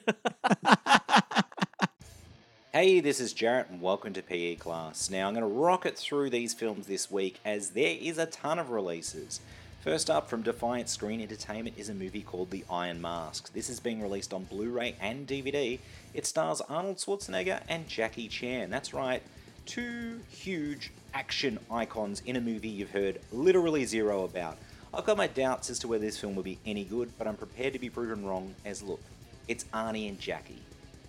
Hey, 2.72 3.00
this 3.00 3.18
is 3.18 3.32
Jarrett, 3.32 3.68
and 3.68 3.82
welcome 3.82 4.12
to 4.12 4.22
PE 4.22 4.54
Class. 4.54 5.10
Now, 5.10 5.26
I'm 5.26 5.34
going 5.34 5.42
to 5.42 5.52
rocket 5.52 5.98
through 5.98 6.30
these 6.30 6.54
films 6.54 6.86
this 6.86 7.10
week 7.10 7.40
as 7.44 7.70
there 7.70 7.96
is 8.00 8.16
a 8.16 8.26
ton 8.26 8.60
of 8.60 8.70
releases. 8.70 9.40
First 9.82 10.08
up, 10.08 10.30
from 10.30 10.42
Defiant 10.42 10.88
Screen 10.88 11.20
Entertainment, 11.20 11.76
is 11.76 11.88
a 11.88 11.94
movie 11.94 12.22
called 12.22 12.52
The 12.52 12.64
Iron 12.70 13.00
Mask. 13.00 13.52
This 13.52 13.70
is 13.70 13.80
being 13.80 14.00
released 14.00 14.32
on 14.32 14.44
Blu 14.44 14.70
ray 14.70 14.94
and 15.00 15.26
DVD. 15.26 15.80
It 16.14 16.26
stars 16.26 16.60
Arnold 16.60 16.98
Schwarzenegger 16.98 17.60
and 17.68 17.88
Jackie 17.88 18.28
Chan. 18.28 18.70
That's 18.70 18.94
right, 18.94 19.22
two 19.66 20.20
huge 20.28 20.92
action 21.12 21.58
icons 21.72 22.22
in 22.24 22.36
a 22.36 22.40
movie 22.40 22.68
you've 22.68 22.92
heard 22.92 23.20
literally 23.32 23.84
zero 23.84 24.22
about. 24.22 24.58
I've 24.92 25.06
got 25.06 25.16
my 25.16 25.28
doubts 25.28 25.70
as 25.70 25.78
to 25.80 25.88
whether 25.88 26.04
this 26.04 26.18
film 26.18 26.34
will 26.34 26.42
be 26.42 26.58
any 26.66 26.82
good, 26.82 27.12
but 27.16 27.28
I'm 27.28 27.36
prepared 27.36 27.74
to 27.74 27.78
be 27.78 27.88
proven 27.88 28.26
wrong 28.26 28.56
as 28.64 28.82
look, 28.82 29.00
it's 29.46 29.62
Arnie 29.72 30.08
and 30.08 30.18
Jackie. 30.18 30.62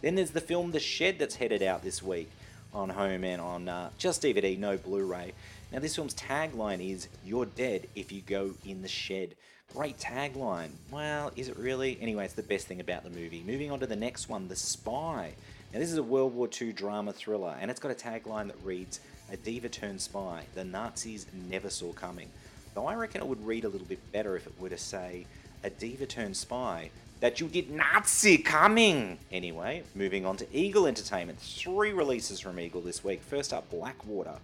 Then 0.03 0.13
there's 0.13 0.31
the 0.31 0.41
film 0.41 0.71
The 0.71 0.79
Shed 0.79 1.17
that's 1.17 1.35
headed 1.35 1.63
out 1.63 1.83
this 1.83 2.03
week 2.03 2.29
on 2.73 2.89
home 2.89 3.23
and 3.23 3.41
on 3.41 3.67
uh, 3.67 3.89
just 3.97 4.21
DVD, 4.21 4.57
no 4.57 4.77
Blu 4.77 5.05
ray. 5.05 5.33
Now, 5.71 5.79
this 5.79 5.95
film's 5.95 6.13
tagline 6.13 6.87
is 6.87 7.07
You're 7.25 7.47
dead 7.47 7.87
if 7.95 8.11
you 8.11 8.21
go 8.21 8.51
in 8.65 8.83
the 8.83 8.87
shed. 8.87 9.35
Great 9.73 9.97
tagline. 9.97 10.71
Well, 10.91 11.31
is 11.35 11.47
it 11.47 11.57
really? 11.57 11.97
Anyway, 12.01 12.25
it's 12.25 12.33
the 12.35 12.43
best 12.43 12.67
thing 12.67 12.81
about 12.81 13.03
the 13.03 13.09
movie. 13.09 13.41
Moving 13.47 13.71
on 13.71 13.79
to 13.79 13.87
the 13.87 13.95
next 13.95 14.29
one, 14.29 14.47
The 14.47 14.55
Spy. 14.55 15.33
Now, 15.73 15.79
this 15.79 15.91
is 15.91 15.97
a 15.97 16.03
World 16.03 16.35
War 16.35 16.49
II 16.61 16.73
drama 16.73 17.13
thriller, 17.13 17.55
and 17.59 17.71
it's 17.71 17.79
got 17.79 17.91
a 17.91 17.95
tagline 17.95 18.47
that 18.47 18.57
reads 18.63 18.99
A 19.31 19.37
diva 19.37 19.69
turned 19.69 20.01
spy 20.01 20.43
the 20.53 20.65
Nazis 20.65 21.25
never 21.49 21.69
saw 21.69 21.93
coming. 21.93 22.29
Though 22.73 22.87
I 22.87 22.95
reckon 22.95 23.21
it 23.21 23.27
would 23.27 23.45
read 23.45 23.65
a 23.65 23.69
little 23.69 23.87
bit 23.87 24.11
better 24.11 24.35
if 24.35 24.47
it 24.47 24.53
were 24.59 24.69
to 24.69 24.77
say 24.77 25.25
A 25.63 25.69
diva 25.69 26.05
turned 26.05 26.37
spy 26.37 26.91
that 27.19 27.39
you 27.39 27.47
did 27.47 27.69
not 27.69 28.07
see 28.07 28.37
coming. 28.37 29.19
Anyway, 29.31 29.83
moving 29.93 30.25
on 30.25 30.37
to 30.37 30.47
Eagle 30.55 30.87
Entertainment. 30.87 31.39
Three 31.39 31.93
releases 31.93 32.39
from 32.39 32.59
Eagle 32.59 32.81
this 32.81 33.03
week. 33.03 33.21
First 33.21 33.53
up, 33.53 33.69
Blackwater. 33.69 34.37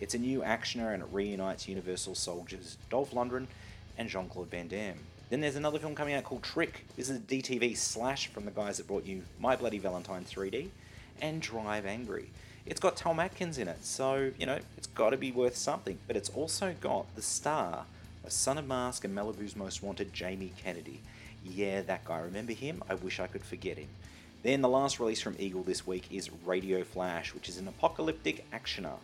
It's 0.00 0.14
a 0.14 0.18
new 0.18 0.40
actioner 0.40 0.92
and 0.92 1.02
it 1.02 1.08
reunites 1.12 1.68
Universal 1.68 2.16
soldiers 2.16 2.76
Dolph 2.90 3.12
Lundgren 3.12 3.46
and 3.96 4.08
Jean 4.08 4.28
Claude 4.28 4.50
Van 4.50 4.68
Damme. 4.68 4.98
Then 5.30 5.40
there's 5.40 5.56
another 5.56 5.78
film 5.78 5.94
coming 5.94 6.14
out 6.14 6.24
called 6.24 6.42
Trick. 6.42 6.84
This 6.96 7.10
is 7.10 7.16
a 7.16 7.20
DTV 7.20 7.76
slash 7.76 8.28
from 8.28 8.44
the 8.44 8.50
guys 8.50 8.76
that 8.76 8.86
brought 8.86 9.06
you 9.06 9.22
My 9.40 9.56
Bloody 9.56 9.78
Valentine 9.78 10.24
3D 10.24 10.68
and 11.20 11.40
Drive 11.40 11.86
Angry. 11.86 12.28
It's 12.66 12.80
got 12.80 12.96
Tom 12.96 13.20
Atkins 13.20 13.58
in 13.58 13.68
it, 13.68 13.84
so, 13.84 14.32
you 14.38 14.44
know, 14.44 14.58
it's 14.76 14.88
got 14.88 15.10
to 15.10 15.16
be 15.16 15.30
worth 15.30 15.56
something. 15.56 15.98
But 16.08 16.16
it's 16.16 16.30
also 16.30 16.74
got 16.80 17.14
the 17.14 17.22
star 17.22 17.84
of 18.24 18.32
Son 18.32 18.58
of 18.58 18.66
Mask 18.66 19.04
and 19.04 19.16
Malibu's 19.16 19.54
Most 19.54 19.84
Wanted, 19.84 20.12
Jamie 20.12 20.52
Kennedy. 20.62 21.00
Yeah, 21.44 21.82
that 21.82 22.04
guy. 22.04 22.18
Remember 22.18 22.52
him? 22.52 22.82
I 22.90 22.94
wish 22.94 23.20
I 23.20 23.28
could 23.28 23.44
forget 23.44 23.78
him. 23.78 23.88
Then 24.42 24.62
the 24.62 24.68
last 24.68 24.98
release 24.98 25.20
from 25.20 25.36
Eagle 25.38 25.62
this 25.62 25.86
week 25.86 26.08
is 26.10 26.30
Radio 26.44 26.82
Flash, 26.82 27.34
which 27.34 27.48
is 27.48 27.56
an 27.56 27.68
apocalyptic 27.68 28.50
actioner. 28.50 28.98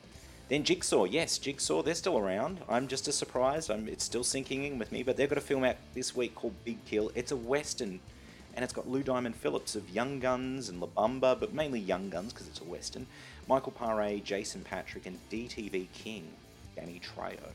Then 0.48 0.64
Jigsaw, 0.64 1.04
yes, 1.04 1.38
Jigsaw, 1.38 1.82
they're 1.82 1.94
still 1.94 2.18
around. 2.18 2.58
I'm 2.68 2.88
just 2.88 3.08
as 3.08 3.14
surprised. 3.14 3.70
I'm, 3.70 3.88
it's 3.88 4.04
still 4.04 4.24
sinking 4.24 4.64
in 4.64 4.78
with 4.78 4.92
me, 4.92 5.02
but 5.02 5.16
they've 5.16 5.28
got 5.28 5.38
a 5.38 5.40
film 5.40 5.64
out 5.64 5.76
this 5.94 6.14
week 6.14 6.34
called 6.34 6.54
Big 6.64 6.84
Kill. 6.84 7.12
It's 7.14 7.32
a 7.32 7.36
western, 7.36 8.00
and 8.54 8.64
it's 8.64 8.72
got 8.72 8.88
Lou 8.88 9.02
Diamond 9.02 9.36
Phillips 9.36 9.74
of 9.76 9.88
Young 9.90 10.18
Guns 10.18 10.68
and 10.68 10.80
La 10.80 10.88
Bamba, 10.88 11.38
but 11.38 11.54
mainly 11.54 11.80
Young 11.80 12.10
Guns 12.10 12.32
because 12.32 12.48
it's 12.48 12.60
a 12.60 12.64
western. 12.64 13.06
Michael 13.48 13.72
Paré, 13.72 14.22
Jason 14.22 14.62
Patric, 14.62 15.06
and 15.06 15.18
DTV 15.30 15.88
King, 15.92 16.28
Danny 16.76 17.00
Trejo. 17.00 17.50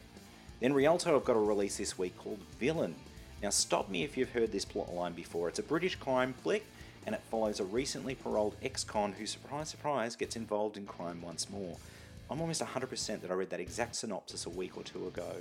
Then 0.59 0.73
Rialto 0.73 1.13
have 1.13 1.23
got 1.23 1.35
a 1.35 1.39
release 1.39 1.77
this 1.77 1.97
week 1.97 2.17
called 2.17 2.39
Villain. 2.59 2.95
Now, 3.41 3.51
stop 3.51 3.89
me 3.89 4.03
if 4.03 4.17
you've 4.17 4.31
heard 4.31 4.51
this 4.51 4.65
plotline 4.65 5.15
before. 5.15 5.47
It's 5.47 5.59
a 5.59 5.63
British 5.63 5.95
crime 5.95 6.33
flick, 6.33 6.65
and 7.05 7.13
it 7.15 7.21
follows 7.29 7.59
a 7.59 7.63
recently 7.63 8.15
paroled 8.15 8.55
ex-con 8.63 9.13
who, 9.13 9.25
surprise, 9.25 9.69
surprise, 9.69 10.15
gets 10.15 10.35
involved 10.35 10.75
in 10.75 10.85
crime 10.85 11.21
once 11.21 11.49
more. 11.49 11.77
I'm 12.29 12.41
almost 12.41 12.61
100% 12.61 13.21
that 13.21 13.31
I 13.31 13.33
read 13.33 13.51
that 13.51 13.59
exact 13.59 13.95
synopsis 13.95 14.45
a 14.45 14.49
week 14.49 14.75
or 14.75 14.83
two 14.83 15.07
ago 15.07 15.35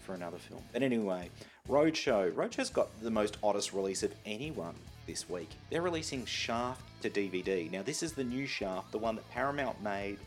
for 0.00 0.14
another 0.14 0.38
film. 0.38 0.62
But 0.72 0.82
anyway, 0.82 1.30
Roadshow. 1.68 2.32
Roadshow's 2.32 2.70
got 2.70 2.88
the 3.02 3.10
most 3.10 3.36
oddest 3.42 3.72
release 3.72 4.02
of 4.02 4.14
anyone 4.24 4.74
this 5.06 5.28
week. 5.28 5.50
They're 5.70 5.82
releasing 5.82 6.24
Shaft 6.24 6.82
to 7.02 7.10
DVD. 7.10 7.70
Now, 7.70 7.82
this 7.82 8.02
is 8.02 8.12
the 8.12 8.24
new 8.24 8.46
Shaft, 8.46 8.92
the 8.92 8.98
one 8.98 9.16
that 9.16 9.28
Paramount 9.30 9.82
made. 9.82 10.18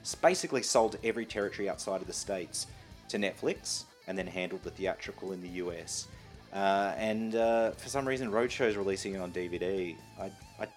It's 0.00 0.14
basically 0.14 0.62
sold 0.62 0.92
to 0.92 1.04
every 1.04 1.26
territory 1.26 1.68
outside 1.68 2.00
of 2.00 2.06
the 2.06 2.12
States 2.12 2.66
to 3.08 3.18
Netflix 3.18 3.84
and 4.06 4.16
then 4.16 4.26
handled 4.26 4.62
the 4.62 4.70
theatrical 4.70 5.32
in 5.32 5.42
the 5.42 5.48
US. 5.48 6.08
Uh, 6.52 6.94
and 6.96 7.34
uh, 7.34 7.72
for 7.72 7.88
some 7.88 8.06
reason, 8.06 8.30
Roadshow's 8.30 8.76
releasing 8.76 9.14
it 9.14 9.18
on 9.18 9.32
DVD. 9.32 9.96
I, 10.20 10.30
I 10.60 10.68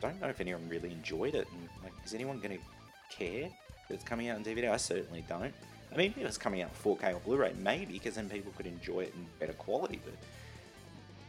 don't 0.00 0.20
know 0.20 0.28
if 0.28 0.40
anyone 0.40 0.68
really 0.68 0.92
enjoyed 0.92 1.34
it. 1.34 1.48
And 1.50 1.68
like, 1.82 1.92
is 2.04 2.14
anyone 2.14 2.38
going 2.38 2.58
to 2.58 3.14
care 3.14 3.48
that 3.88 3.94
it's 3.94 4.04
coming 4.04 4.28
out 4.28 4.36
on 4.36 4.44
DVD? 4.44 4.70
I 4.70 4.76
certainly 4.76 5.24
don't. 5.28 5.54
I 5.92 5.96
mean, 5.96 6.14
if 6.16 6.26
it's 6.26 6.38
coming 6.38 6.62
out 6.62 6.70
4K 6.82 7.14
or 7.14 7.20
Blu-ray, 7.20 7.54
maybe, 7.60 7.94
because 7.94 8.16
then 8.16 8.28
people 8.28 8.52
could 8.56 8.66
enjoy 8.66 9.00
it 9.00 9.14
in 9.14 9.26
better 9.38 9.52
quality. 9.52 10.00
But 10.04 10.14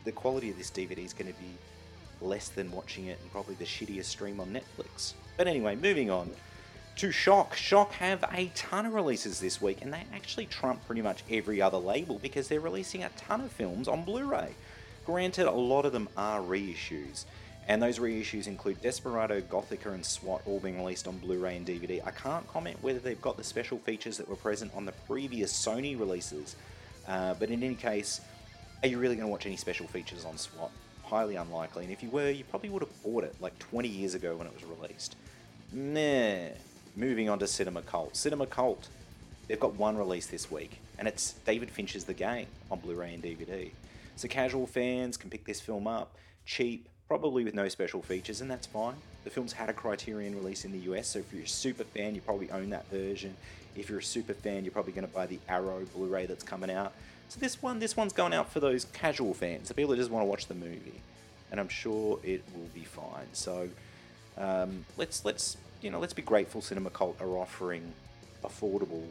the 0.05 0.11
quality 0.11 0.49
of 0.49 0.57
this 0.57 0.71
DVD 0.71 1.03
is 1.03 1.13
going 1.13 1.31
to 1.31 1.39
be 1.39 1.57
less 2.21 2.49
than 2.49 2.71
watching 2.71 3.07
it 3.07 3.19
and 3.21 3.31
probably 3.31 3.55
the 3.55 3.65
shittiest 3.65 4.05
stream 4.05 4.39
on 4.39 4.47
Netflix. 4.47 5.13
But 5.37 5.47
anyway, 5.47 5.75
moving 5.75 6.09
on 6.09 6.31
to 6.97 7.11
Shock. 7.11 7.55
Shock 7.55 7.91
have 7.93 8.23
a 8.31 8.49
ton 8.55 8.85
of 8.85 8.93
releases 8.93 9.39
this 9.39 9.61
week, 9.61 9.79
and 9.81 9.93
they 9.93 10.03
actually 10.13 10.45
trump 10.45 10.85
pretty 10.85 11.01
much 11.01 11.23
every 11.29 11.61
other 11.61 11.77
label 11.77 12.19
because 12.19 12.47
they're 12.47 12.61
releasing 12.61 13.03
a 13.03 13.09
ton 13.17 13.41
of 13.41 13.51
films 13.51 13.87
on 13.87 14.05
Blu 14.05 14.23
ray. 14.23 14.55
Granted, 15.05 15.47
a 15.47 15.51
lot 15.51 15.85
of 15.85 15.91
them 15.91 16.07
are 16.15 16.39
reissues, 16.39 17.25
and 17.67 17.83
those 17.83 17.99
reissues 17.99 18.47
include 18.47 18.81
Desperado, 18.81 19.41
Gothika, 19.41 19.93
and 19.93 20.05
SWAT 20.05 20.41
all 20.45 20.59
being 20.59 20.77
released 20.77 21.07
on 21.07 21.17
Blu 21.17 21.37
ray 21.37 21.57
and 21.57 21.67
DVD. 21.67 22.01
I 22.05 22.11
can't 22.11 22.47
comment 22.47 22.77
whether 22.81 22.99
they've 22.99 23.21
got 23.21 23.37
the 23.37 23.43
special 23.43 23.77
features 23.79 24.17
that 24.17 24.29
were 24.29 24.35
present 24.37 24.71
on 24.73 24.85
the 24.85 24.93
previous 25.07 25.51
Sony 25.51 25.99
releases, 25.99 26.55
uh, 27.07 27.33
but 27.33 27.49
in 27.49 27.61
any 27.61 27.75
case, 27.75 28.21
are 28.85 28.87
you 28.87 28.99
really 28.99 29.15
going 29.15 29.27
to 29.27 29.31
watch 29.31 29.47
any 29.47 29.55
special 29.55 29.87
features 29.87 30.25
on 30.25 30.37
SWAT? 30.37 30.69
Highly 31.05 31.37
unlikely, 31.37 31.85
and 31.85 31.91
if 31.91 32.03
you 32.03 32.09
were, 32.11 32.29
you 32.29 32.43
probably 32.43 32.69
would 32.69 32.83
have 32.83 33.03
bought 33.03 33.23
it 33.23 33.33
like 33.41 33.57
20 33.57 33.87
years 33.87 34.13
ago 34.13 34.35
when 34.35 34.45
it 34.45 34.53
was 34.53 34.63
released. 34.63 35.15
Nah. 35.73 36.49
Moving 36.95 37.27
on 37.27 37.39
to 37.39 37.47
Cinema 37.47 37.81
Cult. 37.81 38.15
Cinema 38.15 38.45
Cult, 38.45 38.89
they've 39.47 39.59
got 39.59 39.73
one 39.73 39.97
release 39.97 40.27
this 40.27 40.51
week, 40.51 40.77
and 40.99 41.07
it's 41.07 41.33
David 41.47 41.71
Fincher's 41.71 42.03
The 42.03 42.13
Game 42.13 42.45
on 42.69 42.79
Blu 42.79 42.93
ray 42.93 43.15
and 43.15 43.23
DVD. 43.23 43.71
So 44.17 44.27
casual 44.27 44.67
fans 44.67 45.17
can 45.17 45.31
pick 45.31 45.45
this 45.45 45.59
film 45.59 45.87
up, 45.87 46.15
cheap, 46.45 46.87
probably 47.07 47.43
with 47.43 47.55
no 47.55 47.67
special 47.69 48.03
features, 48.03 48.39
and 48.41 48.51
that's 48.51 48.67
fine. 48.67 48.97
The 49.23 49.31
film's 49.31 49.53
had 49.53 49.67
a 49.67 49.73
Criterion 49.73 50.35
release 50.35 50.63
in 50.63 50.71
the 50.71 50.91
US, 50.91 51.07
so 51.07 51.19
if 51.19 51.33
you're 51.33 51.41
a 51.41 51.47
super 51.47 51.85
fan, 51.85 52.13
you 52.13 52.21
probably 52.21 52.51
own 52.51 52.69
that 52.69 52.87
version. 52.91 53.35
If 53.75 53.89
you're 53.89 53.97
a 53.97 54.03
super 54.03 54.35
fan, 54.35 54.63
you're 54.63 54.71
probably 54.71 54.93
going 54.93 55.07
to 55.07 55.13
buy 55.13 55.25
the 55.25 55.39
Arrow 55.49 55.83
Blu-ray 55.95 56.27
that's 56.27 56.43
coming 56.43 56.69
out. 56.69 56.93
So 57.29 57.39
this 57.39 57.61
one, 57.61 57.79
this 57.79 57.97
one's 57.97 58.13
going 58.13 58.33
out 58.33 58.51
for 58.51 58.59
those 58.59 58.85
casual 58.85 59.33
fans, 59.33 59.67
the 59.67 59.73
people 59.73 59.91
that 59.91 59.97
just 59.97 60.11
want 60.11 60.23
to 60.23 60.29
watch 60.29 60.47
the 60.47 60.55
movie, 60.55 61.01
and 61.51 61.59
I'm 61.59 61.67
sure 61.67 62.19
it 62.23 62.43
will 62.53 62.69
be 62.73 62.83
fine. 62.83 63.27
So 63.33 63.69
um, 64.37 64.85
let's 64.97 65.25
let's 65.25 65.57
you 65.81 65.89
know 65.89 65.99
let's 65.99 66.13
be 66.13 66.21
grateful 66.21 66.61
Cinema 66.61 66.89
Cult 66.89 67.19
are 67.19 67.37
offering 67.37 67.93
affordable 68.43 69.03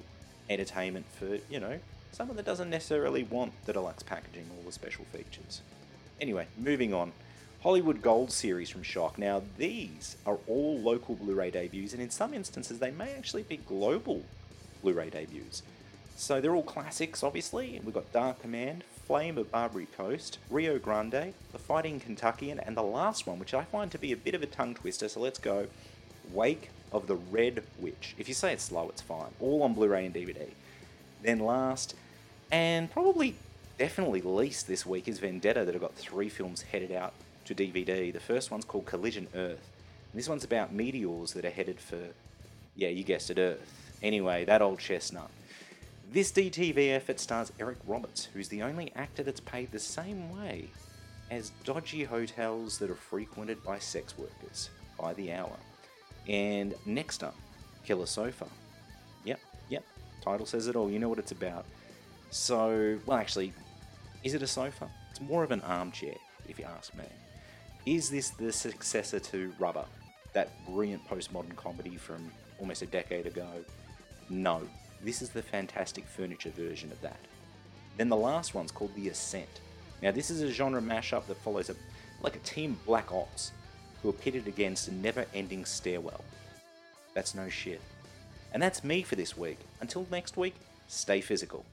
entertainment 0.48 1.06
for 1.18 1.38
you 1.50 1.60
know 1.60 1.78
someone 2.12 2.36
that 2.36 2.46
doesn't 2.46 2.70
necessarily 2.70 3.24
want 3.24 3.52
the 3.66 3.72
deluxe 3.72 4.02
packaging 4.02 4.46
or 4.56 4.64
the 4.64 4.72
special 4.72 5.04
features. 5.06 5.62
Anyway, 6.20 6.46
moving 6.56 6.94
on. 6.94 7.12
Hollywood 7.62 8.02
Gold 8.02 8.30
series 8.30 8.68
from 8.68 8.82
Shock. 8.82 9.16
Now, 9.18 9.42
these 9.56 10.16
are 10.26 10.38
all 10.46 10.78
local 10.80 11.14
Blu 11.14 11.34
ray 11.34 11.50
debuts, 11.50 11.94
and 11.94 12.02
in 12.02 12.10
some 12.10 12.34
instances, 12.34 12.78
they 12.78 12.90
may 12.90 13.14
actually 13.14 13.42
be 13.42 13.56
global 13.56 14.22
Blu 14.82 14.92
ray 14.92 15.08
debuts. 15.08 15.62
So 16.16 16.40
they're 16.40 16.54
all 16.54 16.62
classics, 16.62 17.22
obviously. 17.22 17.80
We've 17.84 17.94
got 17.94 18.12
Dark 18.12 18.40
Command, 18.40 18.84
Flame 19.06 19.36
of 19.36 19.50
Barbary 19.50 19.86
Coast, 19.96 20.38
Rio 20.48 20.78
Grande, 20.78 21.34
The 21.52 21.58
Fighting 21.58 22.00
Kentuckian, 22.00 22.60
and 22.60 22.76
the 22.76 22.82
last 22.82 23.26
one, 23.26 23.38
which 23.38 23.52
I 23.52 23.64
find 23.64 23.90
to 23.90 23.98
be 23.98 24.12
a 24.12 24.16
bit 24.16 24.34
of 24.34 24.42
a 24.42 24.46
tongue 24.46 24.74
twister, 24.74 25.08
so 25.08 25.20
let's 25.20 25.38
go 25.38 25.66
Wake 26.32 26.70
of 26.92 27.08
the 27.08 27.16
Red 27.16 27.64
Witch. 27.78 28.14
If 28.16 28.28
you 28.28 28.34
say 28.34 28.52
it's 28.52 28.64
slow, 28.64 28.88
it's 28.88 29.02
fine. 29.02 29.30
All 29.40 29.62
on 29.62 29.74
Blu 29.74 29.88
ray 29.88 30.06
and 30.06 30.14
DVD. 30.14 30.46
Then 31.22 31.40
last, 31.40 31.94
and 32.50 32.90
probably 32.90 33.34
definitely 33.78 34.22
least 34.22 34.68
this 34.68 34.86
week, 34.86 35.08
is 35.08 35.18
Vendetta, 35.18 35.64
that 35.64 35.74
have 35.74 35.82
got 35.82 35.94
three 35.94 36.28
films 36.28 36.62
headed 36.62 36.92
out 36.92 37.12
to 37.44 37.54
DVD. 37.54 38.12
The 38.12 38.20
first 38.20 38.50
one's 38.50 38.64
called 38.64 38.86
Collision 38.86 39.26
Earth. 39.34 39.68
And 40.12 40.18
this 40.18 40.28
one's 40.28 40.44
about 40.44 40.72
meteors 40.72 41.32
that 41.32 41.44
are 41.44 41.50
headed 41.50 41.80
for, 41.80 41.98
yeah, 42.76 42.88
you 42.88 43.02
guessed 43.02 43.30
it, 43.30 43.38
Earth. 43.38 43.98
Anyway, 44.02 44.44
that 44.44 44.62
old 44.62 44.78
chestnut. 44.78 45.30
This 46.14 46.30
DTV 46.30 46.94
effort 46.94 47.18
stars 47.18 47.50
Eric 47.58 47.78
Roberts, 47.84 48.26
who's 48.26 48.46
the 48.46 48.62
only 48.62 48.92
actor 48.94 49.24
that's 49.24 49.40
paid 49.40 49.72
the 49.72 49.80
same 49.80 50.30
way 50.38 50.70
as 51.32 51.50
dodgy 51.64 52.04
hotels 52.04 52.78
that 52.78 52.88
are 52.88 52.94
frequented 52.94 53.60
by 53.64 53.80
sex 53.80 54.16
workers 54.16 54.70
by 54.96 55.12
the 55.14 55.32
hour. 55.32 55.56
And 56.28 56.72
next 56.86 57.24
up, 57.24 57.34
Killer 57.84 58.06
Sofa. 58.06 58.46
Yep, 59.24 59.40
yep, 59.68 59.82
title 60.22 60.46
says 60.46 60.68
it 60.68 60.76
all. 60.76 60.88
You 60.88 61.00
know 61.00 61.08
what 61.08 61.18
it's 61.18 61.32
about. 61.32 61.66
So, 62.30 62.96
well, 63.06 63.18
actually, 63.18 63.52
is 64.22 64.34
it 64.34 64.42
a 64.42 64.46
sofa? 64.46 64.88
It's 65.10 65.20
more 65.20 65.42
of 65.42 65.50
an 65.50 65.62
armchair, 65.62 66.14
if 66.48 66.60
you 66.60 66.64
ask 66.64 66.94
me. 66.94 67.06
Is 67.86 68.08
this 68.08 68.30
the 68.30 68.52
successor 68.52 69.18
to 69.18 69.52
Rubber, 69.58 69.84
that 70.32 70.50
brilliant 70.64 71.04
postmodern 71.08 71.56
comedy 71.56 71.96
from 71.96 72.30
almost 72.60 72.82
a 72.82 72.86
decade 72.86 73.26
ago? 73.26 73.48
No, 74.30 74.62
this 75.04 75.22
is 75.22 75.30
the 75.30 75.42
fantastic 75.42 76.06
furniture 76.06 76.50
version 76.50 76.90
of 76.90 77.00
that. 77.02 77.20
Then 77.96 78.08
the 78.08 78.16
last 78.16 78.54
one's 78.54 78.72
called 78.72 78.94
The 78.94 79.08
Ascent. 79.08 79.60
Now, 80.02 80.10
this 80.10 80.30
is 80.30 80.42
a 80.42 80.50
genre 80.50 80.82
mashup 80.82 81.26
that 81.26 81.36
follows 81.38 81.70
a 81.70 81.76
like 82.22 82.36
a 82.36 82.40
team 82.40 82.78
Black 82.86 83.12
Ops 83.12 83.52
who 84.02 84.08
are 84.08 84.14
pitted 84.14 84.48
against 84.48 84.88
a 84.88 84.94
never 84.94 85.26
ending 85.34 85.64
stairwell. 85.64 86.24
That's 87.14 87.34
no 87.34 87.48
shit. 87.48 87.80
And 88.52 88.62
that's 88.62 88.84
me 88.84 89.02
for 89.02 89.16
this 89.16 89.36
week. 89.36 89.58
Until 89.80 90.06
next 90.10 90.36
week, 90.36 90.54
stay 90.88 91.20
physical. 91.20 91.64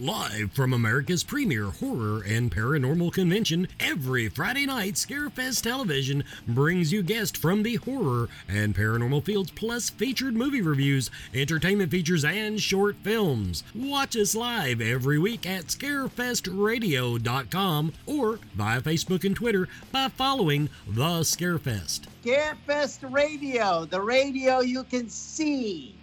Live 0.00 0.50
from 0.52 0.72
America's 0.72 1.22
premier 1.22 1.66
horror 1.66 2.22
and 2.26 2.50
paranormal 2.50 3.12
convention, 3.12 3.68
every 3.78 4.30
Friday 4.30 4.64
night, 4.64 4.94
Scarefest 4.94 5.60
Television 5.60 6.24
brings 6.48 6.90
you 6.90 7.02
guests 7.02 7.38
from 7.38 7.62
the 7.62 7.74
horror 7.74 8.30
and 8.48 8.74
paranormal 8.74 9.22
fields, 9.22 9.50
plus 9.50 9.90
featured 9.90 10.34
movie 10.34 10.62
reviews, 10.62 11.10
entertainment 11.34 11.90
features, 11.90 12.24
and 12.24 12.62
short 12.62 12.96
films. 13.02 13.62
Watch 13.74 14.16
us 14.16 14.34
live 14.34 14.80
every 14.80 15.18
week 15.18 15.46
at 15.46 15.66
scarefestradio.com 15.66 17.92
or 18.06 18.38
via 18.54 18.80
Facebook 18.80 19.24
and 19.24 19.36
Twitter 19.36 19.68
by 19.92 20.08
following 20.08 20.70
The 20.88 21.20
Scarefest. 21.20 22.06
Scarefest 22.24 23.12
Radio, 23.12 23.84
the 23.84 24.00
radio 24.00 24.60
you 24.60 24.82
can 24.84 25.10
see. 25.10 25.94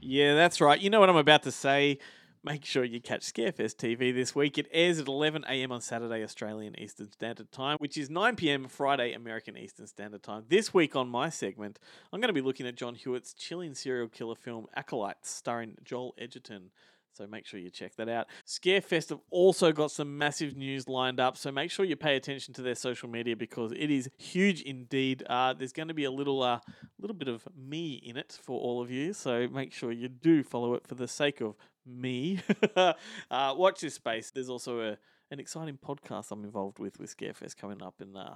Yeah, 0.00 0.36
that's 0.36 0.60
right. 0.60 0.80
You 0.80 0.88
know 0.88 1.00
what 1.00 1.10
I'm 1.10 1.16
about 1.16 1.42
to 1.42 1.50
say. 1.50 1.98
Make 2.44 2.64
sure 2.64 2.84
you 2.84 3.00
catch 3.00 3.22
Scarefest 3.22 3.76
TV 3.76 4.14
this 4.14 4.32
week. 4.32 4.58
It 4.58 4.68
airs 4.72 5.00
at 5.00 5.08
11 5.08 5.44
a.m. 5.48 5.72
on 5.72 5.80
Saturday, 5.80 6.22
Australian 6.22 6.78
Eastern 6.78 7.10
Standard 7.10 7.50
Time, 7.50 7.76
which 7.80 7.96
is 7.96 8.08
9 8.08 8.36
p.m. 8.36 8.68
Friday, 8.68 9.12
American 9.12 9.56
Eastern 9.56 9.88
Standard 9.88 10.22
Time. 10.22 10.44
This 10.48 10.72
week 10.72 10.94
on 10.94 11.08
my 11.08 11.30
segment, 11.30 11.80
I'm 12.12 12.20
going 12.20 12.28
to 12.28 12.34
be 12.34 12.40
looking 12.40 12.66
at 12.66 12.76
Jon 12.76 12.94
Hewitt's 12.94 13.34
chilling 13.34 13.74
serial 13.74 14.06
killer 14.06 14.36
film 14.36 14.66
Acolytes, 14.76 15.28
starring 15.28 15.78
Joel 15.82 16.14
Edgerton. 16.16 16.70
So 17.12 17.26
make 17.26 17.44
sure 17.44 17.58
you 17.58 17.70
check 17.70 17.96
that 17.96 18.08
out. 18.08 18.28
Scarefest 18.46 19.08
have 19.08 19.18
also 19.30 19.72
got 19.72 19.90
some 19.90 20.16
massive 20.16 20.56
news 20.56 20.88
lined 20.88 21.18
up, 21.18 21.36
so 21.36 21.50
make 21.50 21.72
sure 21.72 21.84
you 21.84 21.96
pay 21.96 22.14
attention 22.14 22.54
to 22.54 22.62
their 22.62 22.76
social 22.76 23.08
media 23.08 23.34
because 23.34 23.72
it 23.72 23.90
is 23.90 24.08
huge 24.16 24.62
indeed. 24.62 25.24
Uh, 25.28 25.52
there's 25.54 25.72
going 25.72 25.88
to 25.88 25.94
be 25.94 26.04
a 26.04 26.12
little, 26.12 26.40
uh, 26.40 26.60
little 27.00 27.16
bit 27.16 27.26
of 27.26 27.48
me 27.56 27.94
in 27.94 28.16
it 28.16 28.38
for 28.40 28.60
all 28.60 28.80
of 28.80 28.92
you, 28.92 29.12
so 29.12 29.48
make 29.48 29.72
sure 29.72 29.90
you 29.90 30.08
do 30.08 30.44
follow 30.44 30.74
it 30.74 30.86
for 30.86 30.94
the 30.94 31.08
sake 31.08 31.40
of 31.40 31.56
me. 31.88 32.40
uh, 32.76 32.92
watch 33.30 33.80
this 33.80 33.94
space. 33.94 34.30
There's 34.30 34.50
also 34.50 34.80
a 34.80 34.98
an 35.30 35.40
exciting 35.40 35.78
podcast 35.78 36.30
I'm 36.30 36.44
involved 36.44 36.78
with 36.78 36.98
with 36.98 37.14
Scarefest 37.16 37.56
coming 37.56 37.82
up, 37.82 37.94
and 38.00 38.16
uh, 38.16 38.34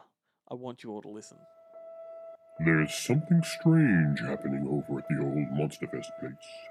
I 0.50 0.54
want 0.54 0.82
you 0.82 0.90
all 0.90 1.02
to 1.02 1.08
listen. 1.08 1.38
There's 2.64 2.94
something 2.94 3.42
strange 3.42 4.20
happening 4.20 4.66
over 4.68 4.98
at 4.98 5.08
the 5.08 5.22
old 5.22 5.48
Monsterfest 5.52 6.10
place. 6.20 6.70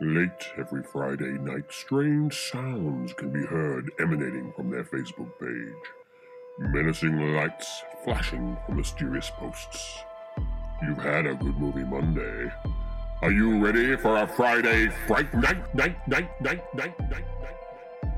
Late 0.00 0.52
every 0.56 0.82
Friday 0.82 1.38
night, 1.38 1.64
strange 1.70 2.34
sounds 2.34 3.12
can 3.14 3.32
be 3.32 3.44
heard 3.44 3.90
emanating 4.00 4.52
from 4.56 4.70
their 4.70 4.84
Facebook 4.84 5.30
page. 5.40 5.92
Menacing 6.58 7.34
lights 7.34 7.82
flashing 8.04 8.56
from 8.66 8.76
mysterious 8.76 9.30
posts. 9.30 9.98
You've 10.82 10.98
had 10.98 11.26
a 11.26 11.34
good 11.34 11.56
movie 11.58 11.84
Monday. 11.84 12.50
Are 13.22 13.30
you 13.30 13.64
ready 13.64 13.94
for 13.94 14.16
a 14.16 14.26
Friday 14.26 14.88
fright 15.06 15.32
night, 15.32 15.72
night, 15.76 15.96
night, 16.08 16.28
night, 16.40 16.42
night, 16.74 16.74
night, 16.74 16.98
night? 17.08 17.24
Night? 17.40 18.10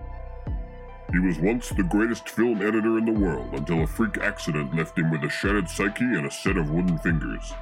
He 1.12 1.18
was 1.18 1.38
once 1.38 1.68
the 1.68 1.82
greatest 1.82 2.30
film 2.30 2.62
editor 2.62 2.96
in 2.96 3.04
the 3.04 3.12
world 3.12 3.52
until 3.52 3.82
a 3.82 3.86
freak 3.86 4.16
accident 4.16 4.74
left 4.74 4.98
him 4.98 5.10
with 5.10 5.22
a 5.22 5.28
shattered 5.28 5.68
psyche 5.68 6.04
and 6.04 6.24
a 6.24 6.30
set 6.30 6.56
of 6.56 6.70
wooden 6.70 6.96
fingers. 7.00 7.52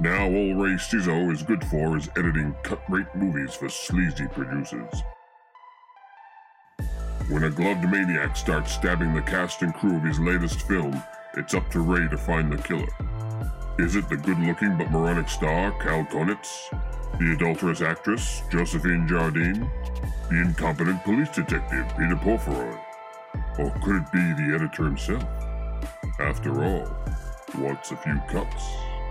Now 0.00 0.24
all 0.24 0.54
Ray 0.54 0.76
Cizo 0.78 1.30
is 1.30 1.42
good 1.42 1.62
for 1.66 1.98
is 1.98 2.08
editing 2.16 2.56
cut-rate 2.62 3.14
movies 3.14 3.54
for 3.54 3.68
sleazy 3.68 4.26
producers. 4.28 5.02
When 7.28 7.44
a 7.44 7.50
gloved 7.50 7.86
maniac 7.90 8.34
starts 8.34 8.72
stabbing 8.72 9.12
the 9.12 9.20
cast 9.20 9.60
and 9.60 9.74
crew 9.74 9.98
of 9.98 10.04
his 10.04 10.18
latest 10.18 10.62
film, 10.62 11.02
it's 11.36 11.52
up 11.52 11.70
to 11.72 11.80
Ray 11.80 12.08
to 12.08 12.16
find 12.16 12.50
the 12.50 12.56
killer. 12.62 13.27
Is 13.78 13.94
it 13.94 14.08
the 14.08 14.16
good 14.16 14.40
looking 14.40 14.76
but 14.76 14.90
moronic 14.90 15.28
star, 15.28 15.70
Cal 15.80 16.02
Konitz? 16.06 16.68
The 17.20 17.32
adulterous 17.32 17.80
actress, 17.80 18.42
Josephine 18.50 19.06
Jardine? 19.06 19.70
The 20.28 20.42
incompetent 20.42 21.04
police 21.04 21.28
detective, 21.28 21.86
Peter 21.96 22.16
Porfiry? 22.16 22.76
Or 23.56 23.70
could 23.84 24.02
it 24.02 24.12
be 24.12 24.18
the 24.18 24.56
editor 24.56 24.82
himself? 24.82 25.22
After 26.18 26.60
all, 26.64 26.86
what's 27.54 27.92
a 27.92 27.96
few 27.98 28.20
cups 28.28 28.64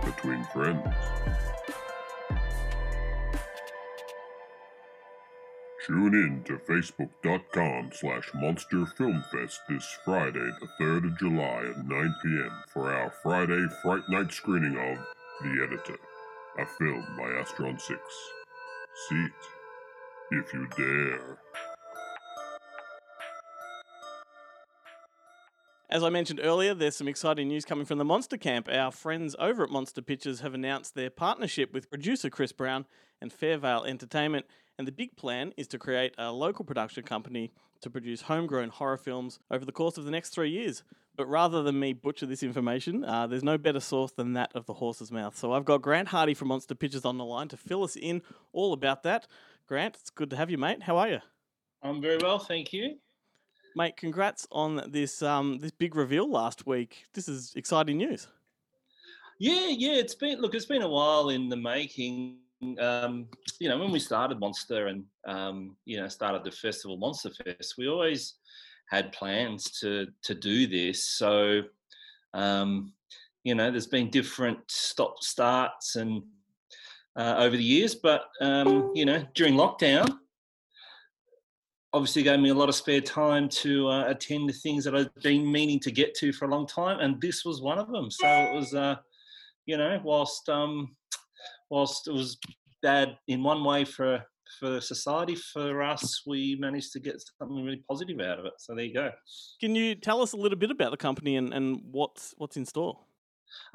between 0.03 0.43
friends? 0.53 0.85
Tune 5.87 6.15
in 6.15 6.43
to 6.43 6.57
facebook.com 6.69 7.91
slash 7.93 8.29
Monster 8.33 8.85
Film 8.97 9.23
Fest 9.31 9.61
this 9.69 9.97
Friday, 10.03 10.49
the 10.59 10.67
3rd 10.81 11.05
of 11.05 11.17
July 11.17 11.63
at 11.69 11.87
9 11.87 12.15
p.m. 12.21 12.51
for 12.67 12.91
our 12.91 13.09
Friday 13.23 13.65
Fright 13.81 14.03
Night 14.09 14.33
screening 14.33 14.75
of 14.75 14.97
The 15.41 15.63
Editor, 15.65 15.97
a 16.59 16.65
film 16.65 17.05
by 17.17 17.29
Astron 17.41 17.79
6. 17.79 17.87
See 19.07 19.15
it, 19.15 19.31
if 20.31 20.53
you 20.53 20.67
dare. 20.75 21.37
As 25.89 26.03
I 26.03 26.09
mentioned 26.09 26.41
earlier, 26.43 26.73
there's 26.73 26.97
some 26.97 27.07
exciting 27.07 27.47
news 27.47 27.63
coming 27.63 27.85
from 27.85 27.97
the 27.97 28.03
Monster 28.03 28.35
Camp. 28.35 28.67
Our 28.69 28.91
friends 28.91 29.37
over 29.39 29.63
at 29.63 29.69
Monster 29.69 30.01
Pictures 30.01 30.41
have 30.41 30.53
announced 30.53 30.95
their 30.95 31.09
partnership 31.09 31.73
with 31.73 31.89
producer 31.89 32.29
Chris 32.29 32.51
Brown 32.51 32.85
and 33.21 33.31
Fairvale 33.31 33.87
Entertainment, 33.87 34.47
and 34.77 34.87
the 34.87 34.91
big 34.91 35.15
plan 35.15 35.53
is 35.57 35.67
to 35.69 35.79
create 35.79 36.13
a 36.17 36.31
local 36.31 36.65
production 36.65 37.03
company 37.03 37.51
to 37.81 37.89
produce 37.89 38.21
homegrown 38.21 38.69
horror 38.69 38.97
films 38.97 39.39
over 39.51 39.65
the 39.65 39.71
course 39.71 39.97
of 39.97 40.05
the 40.05 40.11
next 40.11 40.29
three 40.29 40.49
years. 40.49 40.83
But 41.15 41.27
rather 41.27 41.63
than 41.63 41.79
me 41.79 41.93
butcher 41.93 42.27
this 42.27 42.43
information, 42.43 43.03
uh, 43.03 43.25
there's 43.25 43.43
no 43.43 43.57
better 43.57 43.79
source 43.79 44.11
than 44.11 44.33
that 44.33 44.51
of 44.53 44.67
the 44.67 44.75
horse's 44.75 45.11
mouth. 45.11 45.35
So 45.35 45.51
I've 45.51 45.65
got 45.65 45.81
Grant 45.81 46.09
Hardy 46.09 46.35
from 46.35 46.49
Monster 46.49 46.75
Pictures 46.75 47.05
on 47.05 47.17
the 47.17 47.25
line 47.25 47.47
to 47.47 47.57
fill 47.57 47.83
us 47.83 47.95
in 47.95 48.21
all 48.53 48.71
about 48.71 49.03
that. 49.03 49.27
Grant, 49.67 49.97
it's 49.99 50.11
good 50.11 50.29
to 50.29 50.35
have 50.35 50.51
you, 50.51 50.59
mate. 50.59 50.83
How 50.83 50.97
are 50.97 51.09
you? 51.09 51.19
I'm 51.81 52.01
very 52.01 52.17
well, 52.17 52.39
thank 52.39 52.71
you. 52.71 52.97
Mate, 53.75 53.97
congrats 53.97 54.47
on 54.51 54.81
this 54.87 55.21
um, 55.21 55.59
this 55.59 55.71
big 55.71 55.95
reveal 55.95 56.29
last 56.29 56.65
week. 56.65 57.05
This 57.13 57.27
is 57.27 57.53
exciting 57.55 57.97
news. 57.97 58.27
Yeah, 59.39 59.67
yeah, 59.67 59.93
it's 59.93 60.15
been 60.15 60.39
look, 60.39 60.55
it's 60.55 60.65
been 60.65 60.81
a 60.81 60.89
while 60.89 61.29
in 61.29 61.49
the 61.49 61.57
making. 61.57 62.37
Um, 62.79 63.27
you 63.59 63.69
know, 63.69 63.77
when 63.77 63.91
we 63.91 63.99
started 63.99 64.39
Monster 64.39 64.87
and 64.87 65.03
um, 65.27 65.75
you 65.85 65.97
know 65.97 66.07
started 66.07 66.43
the 66.43 66.51
festival 66.51 66.97
Monster 66.97 67.29
Fest, 67.29 67.75
we 67.77 67.87
always 67.87 68.35
had 68.89 69.11
plans 69.11 69.79
to 69.79 70.07
to 70.23 70.33
do 70.33 70.65
this. 70.65 71.07
So, 71.07 71.61
um, 72.33 72.93
you 73.43 73.53
know, 73.53 73.69
there's 73.69 73.87
been 73.87 74.09
different 74.09 74.59
stop 74.67 75.21
starts 75.21 75.95
and 75.95 76.23
uh, 77.17 77.35
over 77.37 77.55
the 77.55 77.63
years, 77.63 77.95
but 77.95 78.25
um, 78.41 78.91
you 78.95 79.05
know, 79.05 79.23
during 79.35 79.55
lockdown, 79.55 80.17
obviously 81.93 82.23
gave 82.23 82.39
me 82.39 82.49
a 82.49 82.53
lot 82.55 82.69
of 82.69 82.75
spare 82.75 83.01
time 83.01 83.49
to 83.49 83.87
uh, 83.87 84.05
attend 84.07 84.47
to 84.49 84.53
things 84.53 84.83
that 84.83 84.95
I've 84.95 85.13
been 85.23 85.51
meaning 85.51 85.79
to 85.81 85.91
get 85.91 86.13
to 86.15 86.31
for 86.31 86.45
a 86.45 86.51
long 86.51 86.67
time, 86.67 86.99
and 86.99 87.19
this 87.21 87.45
was 87.45 87.61
one 87.61 87.79
of 87.79 87.91
them. 87.91 88.09
So 88.11 88.27
it 88.27 88.53
was, 88.53 88.73
uh, 88.73 88.95
you 89.65 89.77
know, 89.77 89.99
whilst 90.03 90.47
um, 90.49 90.95
whilst 91.69 92.07
it 92.07 92.13
was 92.13 92.37
bad 92.81 93.17
in 93.27 93.43
one 93.43 93.63
way 93.63 93.85
for 93.85 94.23
for 94.59 94.79
society, 94.79 95.35
for 95.35 95.83
us, 95.83 96.23
we 96.25 96.55
managed 96.59 96.93
to 96.93 96.99
get 96.99 97.21
something 97.37 97.63
really 97.63 97.83
positive 97.89 98.19
out 98.21 98.39
of 98.39 98.45
it. 98.45 98.53
So 98.59 98.73
there 98.73 98.85
you 98.85 98.93
go. 98.93 99.11
Can 99.59 99.75
you 99.75 99.93
tell 99.93 100.21
us 100.21 100.31
a 100.31 100.37
little 100.37 100.57
bit 100.57 100.71
about 100.71 100.91
the 100.91 100.97
company 100.97 101.35
and, 101.35 101.53
and 101.53 101.81
what's 101.91 102.33
what's 102.37 102.57
in 102.57 102.65
store? 102.65 102.97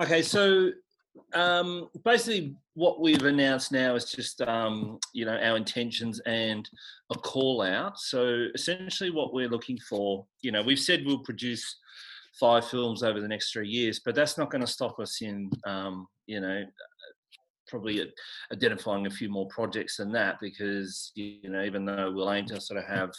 Okay, 0.01 0.23
so 0.23 0.71
um, 1.35 1.89
basically, 2.05 2.57
what 2.75 3.01
we've 3.01 3.23
announced 3.23 3.73
now 3.73 3.95
is 3.95 4.07
just 4.07 4.41
um, 4.43 4.99
you 5.13 5.25
know 5.25 5.37
our 5.37 5.57
intentions 5.57 6.21
and 6.21 6.69
a 7.11 7.19
call 7.19 7.63
out. 7.63 7.99
So 7.99 8.47
essentially, 8.55 9.11
what 9.11 9.35
we're 9.35 9.49
looking 9.49 9.79
for, 9.79 10.27
you 10.41 10.53
know, 10.53 10.63
we've 10.63 10.79
said 10.79 11.05
we'll 11.05 11.19
produce 11.19 11.77
five 12.41 12.67
films 12.67 13.03
over 13.03 13.21
the 13.21 13.29
next 13.29 13.53
three 13.53 13.69
years, 13.69 14.01
but 14.03 14.15
that's 14.15 14.39
not 14.39 14.51
going 14.51 14.63
to 14.63 14.67
stop 14.67 14.99
us 14.99 15.21
in 15.21 15.51
um, 15.67 16.07
you 16.27 16.41
know 16.41 16.65
probably 17.73 18.13
identifying 18.53 19.07
a 19.07 19.11
few 19.11 19.31
more 19.31 19.49
projects 19.49 19.97
than 19.97 20.13
that 20.13 20.37
because 20.43 21.11
you 21.15 21.49
know 21.49 21.65
even 21.65 21.87
though 21.87 22.13
we'll 22.13 22.31
aim 22.31 22.45
to 22.45 22.61
sort 22.61 22.79
of 22.79 22.85
have 22.85 23.11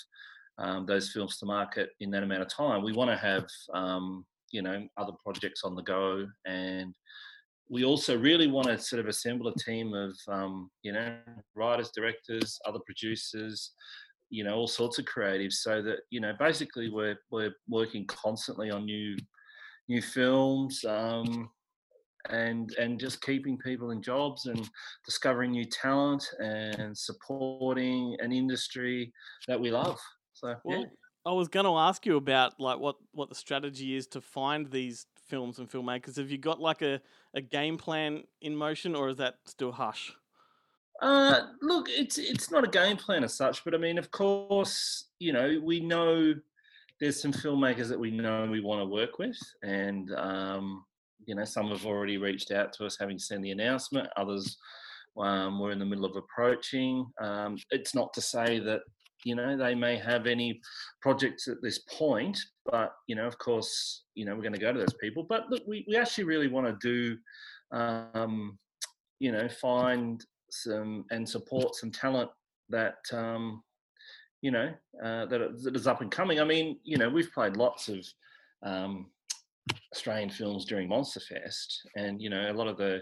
um, 0.60 0.86
those 0.86 1.12
films 1.12 1.40
to 1.40 1.48
market 1.48 1.90
in 2.02 2.12
that 2.12 2.22
amount 2.22 2.44
of 2.44 2.48
time, 2.48 2.84
we 2.84 2.94
want 2.94 3.10
to 3.10 3.18
have 3.18 3.48
um, 3.74 4.24
you 4.52 4.62
know 4.62 4.88
other 4.96 5.14
projects 5.24 5.64
on 5.64 5.76
the 5.76 5.82
go. 5.82 6.28
And 6.46 6.94
we 7.68 7.84
also 7.84 8.16
really 8.16 8.46
want 8.46 8.68
to 8.68 8.78
sort 8.78 9.00
of 9.00 9.08
assemble 9.08 9.48
a 9.48 9.56
team 9.56 9.96
of 9.96 10.16
um, 10.28 10.70
you 10.84 10.94
know 10.94 11.18
writers 11.56 11.90
directors 11.96 12.60
other 12.68 12.80
producers 12.86 13.72
you 14.30 14.44
know 14.44 14.56
all 14.56 14.68
sorts 14.68 15.00
of 15.00 15.06
creatives 15.06 15.54
so 15.54 15.82
that 15.82 16.00
you 16.12 16.20
know 16.20 16.34
basically 16.40 16.90
we're 16.90 17.18
we're 17.32 17.56
working 17.68 18.06
constantly 18.06 18.70
on 18.70 18.86
new 18.86 19.18
new 19.90 20.02
films 20.02 20.84
um, 20.86 21.50
and 22.30 22.74
and 22.80 23.00
just 23.00 23.22
keeping 23.22 23.58
people 23.58 23.92
in 23.92 24.02
jobs 24.02 24.46
and 24.46 24.70
discovering 25.06 25.52
new 25.52 25.66
talent 25.66 26.26
and 26.40 26.98
supporting 26.98 28.16
an 28.20 28.32
industry 28.32 29.12
that 29.48 29.60
we 29.60 29.72
love 29.72 30.00
so 30.34 30.56
Well, 30.64 30.80
yeah 30.82 30.86
I 31.26 31.32
was 31.32 31.48
going 31.48 31.66
to 31.66 31.78
ask 31.78 32.06
you 32.06 32.18
about 32.18 32.60
like 32.60 32.80
what 32.80 32.98
what 33.14 33.30
the 33.30 33.36
strategy 33.36 33.96
is 33.96 34.08
to 34.08 34.22
find 34.22 34.70
these 34.70 35.06
films 35.28 35.58
and 35.58 35.70
filmmakers. 35.70 36.18
Have 36.18 36.30
you 36.30 36.38
got 36.38 36.60
like 36.60 36.82
a, 36.82 37.02
a 37.34 37.42
game 37.42 37.78
plan 37.78 38.24
in 38.42 38.56
motion, 38.56 38.96
or 38.96 39.10
is 39.10 39.18
that 39.18 39.36
still 39.46 39.72
hush? 39.72 40.14
Uh, 41.02 41.48
look, 41.62 41.88
it's 41.90 42.18
it's 42.18 42.52
not 42.52 42.66
a 42.66 42.70
game 42.70 42.98
plan 42.98 43.24
as 43.24 43.36
such, 43.36 43.64
but 43.64 43.74
I 43.74 43.78
mean, 43.78 43.98
of 43.98 44.12
course, 44.12 45.06
you 45.20 45.32
know, 45.32 45.60
we 45.64 45.80
know 45.80 46.34
there's 47.00 47.22
some 47.22 47.34
filmmakers 47.34 47.88
that 47.88 48.00
we 48.00 48.12
know 48.12 48.46
we 48.46 48.62
want 48.62 48.82
to 48.82 48.86
work 48.86 49.18
with, 49.18 49.38
and 49.64 50.14
um, 50.16 50.84
you 51.26 51.36
know, 51.36 51.46
some 51.46 51.70
have 51.70 51.86
already 51.86 52.18
reached 52.18 52.52
out 52.52 52.74
to 52.74 52.86
us, 52.86 52.98
having 53.00 53.20
seen 53.20 53.42
the 53.42 53.52
announcement. 53.52 54.08
Others, 54.18 54.58
um, 55.18 55.60
we're 55.60 55.72
in 55.72 55.80
the 55.80 55.86
middle 55.86 56.06
of 56.06 56.16
approaching. 56.16 57.06
Um, 57.22 57.58
it's 57.72 57.96
not 57.96 58.14
to 58.14 58.22
say 58.22 58.60
that 58.60 58.82
you 59.26 59.36
know 59.36 59.56
they 59.56 59.74
may 59.74 59.96
have 59.98 60.28
any 60.28 60.60
projects 61.02 61.48
at 61.48 61.62
this 61.62 61.80
point, 61.80 62.38
but 62.66 62.94
you 63.08 63.16
know, 63.16 63.26
of 63.26 63.38
course, 63.38 64.04
you 64.16 64.26
know, 64.26 64.36
we're 64.36 64.42
going 64.42 64.54
to 64.54 64.60
go 64.60 64.74
to 64.74 64.80
those 64.80 64.96
people. 65.02 65.26
But 65.28 65.50
look, 65.50 65.64
we 65.68 65.86
we 65.88 65.96
actually 65.96 66.26
really 66.26 66.48
want 66.48 66.68
to 66.68 66.78
do. 66.82 67.18
Um, 67.78 68.58
you 69.20 69.32
know, 69.32 69.48
find 69.48 70.24
some 70.52 71.06
and 71.12 71.28
support 71.28 71.76
some 71.76 71.92
talent 71.92 72.30
that 72.70 72.98
um, 73.12 73.64
you 74.42 74.52
know 74.52 74.72
uh, 75.04 75.26
that, 75.26 75.64
that 75.64 75.76
is 75.76 75.88
up 75.88 76.02
and 76.02 76.12
coming. 76.12 76.40
I 76.40 76.44
mean, 76.44 76.80
you 76.84 76.98
know, 76.98 77.10
we've 77.10 77.32
played 77.32 77.58
lots 77.58 77.88
of 77.88 78.06
um, 78.64 79.08
Australian 79.94 80.30
films 80.30 80.66
during 80.66 80.90
Monster 80.90 81.20
Fest, 81.20 81.88
and 81.96 82.22
you 82.22 82.30
know, 82.30 82.52
a 82.52 82.54
lot 82.54 82.68
of 82.68 82.78
the 82.78 83.02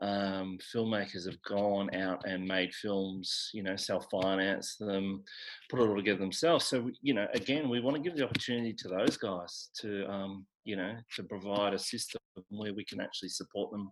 um, 0.00 0.58
filmmakers 0.74 1.24
have 1.26 1.40
gone 1.42 1.94
out 1.94 2.22
and 2.26 2.46
made 2.46 2.74
films. 2.74 3.50
You 3.52 3.62
know, 3.62 3.76
self-finance 3.76 4.76
them, 4.78 5.22
put 5.68 5.80
it 5.80 5.88
all 5.88 5.96
together 5.96 6.20
themselves. 6.20 6.66
So 6.66 6.90
you 7.02 7.14
know, 7.14 7.26
again, 7.34 7.68
we 7.68 7.80
want 7.80 7.96
to 7.96 8.02
give 8.02 8.16
the 8.16 8.24
opportunity 8.24 8.72
to 8.74 8.88
those 8.88 9.16
guys 9.16 9.70
to 9.80 10.06
um, 10.10 10.46
you 10.64 10.76
know 10.76 10.94
to 11.16 11.22
provide 11.22 11.74
a 11.74 11.78
system 11.78 12.20
where 12.50 12.74
we 12.74 12.84
can 12.84 13.00
actually 13.00 13.30
support 13.30 13.70
them 13.72 13.90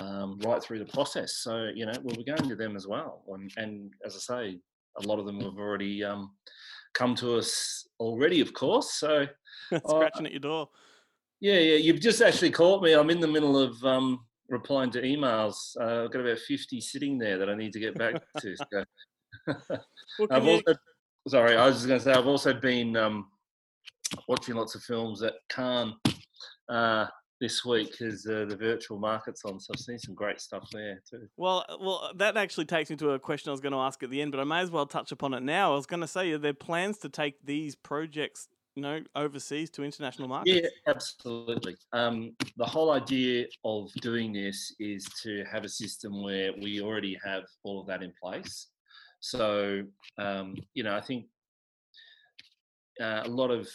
um, 0.00 0.38
right 0.44 0.62
through 0.62 0.78
the 0.78 0.92
process. 0.92 1.38
So 1.38 1.70
you 1.74 1.86
know, 1.86 1.92
we'll 2.02 2.16
be 2.16 2.24
going 2.24 2.48
to 2.48 2.56
them 2.56 2.76
as 2.76 2.86
well. 2.86 3.24
And, 3.28 3.50
and 3.56 3.92
as 4.04 4.16
I 4.16 4.18
say, 4.18 4.60
a 5.02 5.06
lot 5.06 5.18
of 5.18 5.26
them 5.26 5.40
have 5.40 5.58
already 5.58 6.04
um, 6.04 6.30
come 6.94 7.14
to 7.16 7.36
us 7.36 7.86
already, 8.00 8.40
of 8.40 8.54
course. 8.54 8.92
So 8.92 9.26
uh, 9.72 9.78
Scratching 9.86 10.26
at 10.26 10.32
your 10.32 10.40
door. 10.40 10.68
Yeah, 11.44 11.58
yeah, 11.58 11.76
you've 11.76 12.00
just 12.00 12.22
actually 12.22 12.50
caught 12.50 12.82
me. 12.82 12.94
I'm 12.94 13.10
in 13.10 13.20
the 13.20 13.28
middle 13.28 13.58
of 13.58 13.84
um, 13.84 14.24
replying 14.48 14.90
to 14.92 15.02
emails. 15.02 15.76
Uh, 15.78 16.04
I've 16.04 16.10
got 16.10 16.22
about 16.22 16.38
50 16.38 16.80
sitting 16.80 17.18
there 17.18 17.36
that 17.36 17.50
I 17.50 17.54
need 17.54 17.74
to 17.74 17.80
get 17.80 17.98
back 17.98 18.14
to. 18.40 18.56
So. 18.56 18.84
Well, 20.18 20.28
I've 20.30 20.44
you- 20.44 20.52
also, 20.52 20.74
sorry, 21.28 21.56
I 21.56 21.66
was 21.66 21.76
just 21.76 21.88
going 21.88 22.00
to 22.00 22.04
say, 22.04 22.12
I've 22.12 22.26
also 22.26 22.54
been 22.54 22.96
um, 22.96 23.26
watching 24.26 24.54
lots 24.54 24.74
of 24.74 24.82
films 24.84 25.22
at 25.22 25.34
Cannes 25.50 25.92
uh, 26.70 27.06
this 27.42 27.62
week 27.62 27.90
because 27.90 28.26
uh, 28.26 28.46
the 28.48 28.56
virtual 28.56 28.98
market's 28.98 29.44
on. 29.44 29.60
So 29.60 29.72
I've 29.74 29.80
seen 29.80 29.98
some 29.98 30.14
great 30.14 30.40
stuff 30.40 30.66
there 30.72 31.02
too. 31.10 31.28
Well, 31.36 31.66
uh, 31.68 31.76
well, 31.78 32.10
that 32.16 32.38
actually 32.38 32.64
takes 32.64 32.88
me 32.88 32.96
to 32.96 33.10
a 33.10 33.18
question 33.18 33.50
I 33.50 33.52
was 33.52 33.60
going 33.60 33.72
to 33.72 33.78
ask 33.78 34.02
at 34.02 34.08
the 34.08 34.22
end, 34.22 34.30
but 34.30 34.40
I 34.40 34.44
may 34.44 34.60
as 34.60 34.70
well 34.70 34.86
touch 34.86 35.12
upon 35.12 35.34
it 35.34 35.42
now. 35.42 35.72
I 35.72 35.76
was 35.76 35.84
going 35.84 36.00
to 36.00 36.08
say, 36.08 36.30
are 36.32 36.38
there 36.38 36.54
plans 36.54 36.96
to 36.98 37.10
take 37.10 37.44
these 37.44 37.74
projects, 37.74 38.48
you 38.74 38.82
know, 38.82 39.00
overseas 39.14 39.70
to 39.70 39.84
international 39.84 40.28
markets? 40.28 40.60
Yeah, 40.62 40.68
absolutely. 40.92 41.76
Um, 41.92 42.34
the 42.56 42.64
whole 42.64 42.90
idea 42.90 43.46
of 43.64 43.92
doing 44.00 44.32
this 44.32 44.74
is 44.80 45.06
to 45.22 45.44
have 45.50 45.64
a 45.64 45.68
system 45.68 46.22
where 46.22 46.52
we 46.60 46.80
already 46.80 47.16
have 47.24 47.44
all 47.62 47.80
of 47.80 47.86
that 47.86 48.02
in 48.02 48.12
place. 48.20 48.68
So, 49.20 49.82
um, 50.18 50.56
you 50.74 50.82
know, 50.82 50.96
I 50.96 51.00
think 51.00 51.26
uh, 53.00 53.22
a 53.24 53.28
lot 53.28 53.50
of 53.50 53.68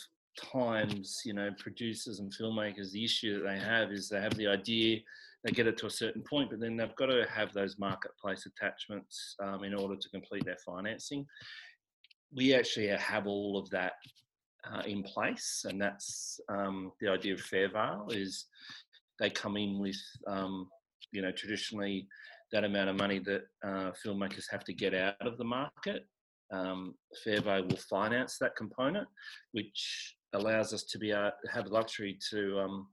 times, 0.52 1.22
you 1.26 1.34
know, 1.34 1.50
producers 1.60 2.20
and 2.20 2.32
filmmakers, 2.32 2.92
the 2.92 3.04
issue 3.04 3.36
that 3.36 3.50
they 3.50 3.60
have 3.60 3.92
is 3.92 4.10
they 4.10 4.22
have 4.22 4.36
the 4.36 4.48
idea 4.48 5.00
they 5.44 5.52
get 5.52 5.68
it 5.68 5.78
to 5.78 5.88
a 5.88 5.92
certain 5.92 6.22
point, 6.30 6.50
but 6.50 6.60
then 6.60 6.76
they've 6.76 6.96
got 6.96 7.08
to 7.08 7.26
have 7.34 7.54
those 7.54 7.80
marketplace 7.80 8.46
attachments 8.46 9.36
um, 9.42 9.64
in 9.64 9.74
order 9.74 9.96
to 9.96 10.10
complete 10.10 10.44
their 10.46 10.58
financing. 10.66 11.26
We 12.34 12.54
actually 12.54 12.88
have 12.88 13.26
all 13.26 13.58
of 13.58 13.70
that 13.70 13.94
uh, 14.73 14.82
in 14.86 15.03
place, 15.03 15.65
and 15.67 15.82
that's 15.82 16.39
um, 16.49 16.91
the 16.99 17.10
idea 17.10 17.34
of 17.34 17.41
Fairvale 17.41 18.08
is 18.12 18.45
they 19.19 19.29
come 19.29 19.58
in 19.58 19.79
with 19.79 19.99
um, 20.27 20.67
you 21.12 21.21
know 21.21 21.32
traditionally 21.32 22.08
that 22.51 22.63
amount 22.63 22.89
of 22.89 22.95
money 22.95 23.19
that 23.19 23.43
uh, 23.63 23.91
filmmakers 24.05 24.45
have 24.49 24.63
to 24.63 24.73
get 24.73 24.93
out 24.93 25.15
of 25.21 25.38
the 25.38 25.43
market. 25.43 26.08
Um, 26.51 26.95
Fairvale 27.25 27.69
will 27.69 27.77
finance 27.77 28.38
that 28.39 28.55
component, 28.55 29.08
which 29.51 30.15
allows 30.34 30.73
us 30.73 30.84
to 30.84 30.97
be 30.97 31.10
to 31.10 31.34
have 31.51 31.65
the 31.65 31.73
luxury 31.73 32.17
to 32.32 32.60
um, 32.60 32.88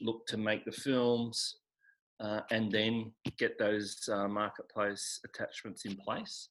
look 0.00 0.26
to 0.26 0.36
make 0.36 0.64
the 0.64 0.72
films 0.72 1.58
uh, 2.20 2.40
and 2.50 2.70
then 2.72 3.12
get 3.38 3.58
those 3.58 4.08
uh, 4.12 4.26
marketplace 4.28 5.20
attachments 5.24 5.84
in 5.84 5.96
place. 5.96 6.48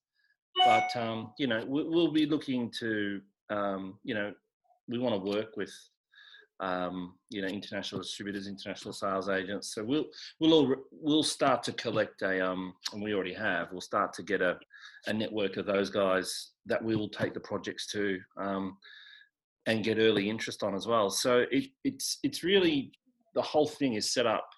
But 0.65 0.95
um, 0.95 1.33
you 1.37 1.47
know, 1.47 1.63
we, 1.67 1.83
we'll 1.83 2.11
be 2.11 2.25
looking 2.25 2.71
to 2.79 3.21
um, 3.49 3.99
you 4.03 4.13
know, 4.13 4.33
we 4.87 4.97
want 4.97 5.15
to 5.15 5.29
work 5.29 5.57
with 5.57 5.73
um, 6.59 7.13
you 7.29 7.41
know 7.41 7.47
international 7.47 8.01
distributors, 8.01 8.47
international 8.47 8.93
sales 8.93 9.29
agents. 9.29 9.73
So 9.73 9.83
we'll 9.83 10.05
we'll 10.39 10.53
all, 10.53 10.75
we'll 10.91 11.23
start 11.23 11.63
to 11.63 11.73
collect 11.73 12.21
a 12.23 12.45
um, 12.45 12.73
and 12.93 13.01
we 13.01 13.13
already 13.13 13.33
have. 13.33 13.71
We'll 13.71 13.81
start 13.81 14.13
to 14.13 14.23
get 14.23 14.41
a 14.41 14.57
a 15.07 15.13
network 15.13 15.57
of 15.57 15.65
those 15.65 15.89
guys 15.89 16.51
that 16.65 16.83
we 16.83 16.95
will 16.95 17.09
take 17.09 17.33
the 17.33 17.39
projects 17.39 17.87
to 17.91 18.19
um, 18.37 18.77
and 19.67 19.83
get 19.83 19.99
early 19.99 20.29
interest 20.29 20.63
on 20.63 20.73
as 20.73 20.87
well. 20.87 21.09
So 21.09 21.45
it, 21.51 21.67
it's 21.83 22.19
it's 22.23 22.43
really 22.43 22.91
the 23.35 23.41
whole 23.41 23.67
thing 23.67 23.93
is 23.93 24.11
set 24.11 24.25
up 24.25 24.49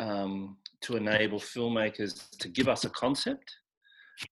um, 0.00 0.56
to 0.82 0.96
enable 0.96 1.38
filmmakers 1.38 2.28
to 2.38 2.48
give 2.48 2.68
us 2.68 2.84
a 2.84 2.90
concept. 2.90 3.54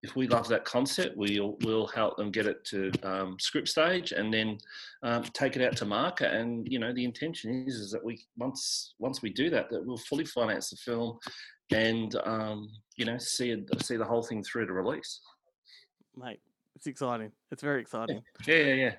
If 0.01 0.15
we 0.15 0.27
love 0.27 0.47
that 0.49 0.65
concept, 0.65 1.17
we'll 1.17 1.57
we'll 1.61 1.87
help 1.87 2.17
them 2.17 2.31
get 2.31 2.45
it 2.45 2.63
to 2.65 2.91
um, 3.03 3.37
script 3.39 3.69
stage 3.69 4.11
and 4.11 4.33
then 4.33 4.57
um, 5.01 5.23
take 5.33 5.55
it 5.55 5.61
out 5.61 5.77
to 5.77 5.85
market. 5.85 6.33
And 6.33 6.67
you 6.69 6.79
know, 6.79 6.93
the 6.93 7.05
intention 7.05 7.65
is 7.67 7.75
is 7.75 7.91
that 7.91 8.03
we 8.03 8.19
once 8.37 8.95
once 8.99 9.21
we 9.21 9.29
do 9.29 9.49
that, 9.49 9.69
that 9.69 9.85
we'll 9.85 9.97
fully 9.97 10.25
finance 10.25 10.69
the 10.69 10.77
film 10.77 11.19
and 11.71 12.15
um, 12.25 12.69
you 12.95 13.05
know 13.05 13.17
see 13.17 13.55
see 13.81 13.97
the 13.97 14.05
whole 14.05 14.23
thing 14.23 14.43
through 14.43 14.67
to 14.67 14.73
release. 14.73 15.21
Mate, 16.15 16.39
it's 16.75 16.87
exciting. 16.87 17.31
It's 17.51 17.63
very 17.63 17.81
exciting. 17.81 18.21
Yeah, 18.45 18.55
yeah, 18.55 18.73
yeah. 18.73 18.93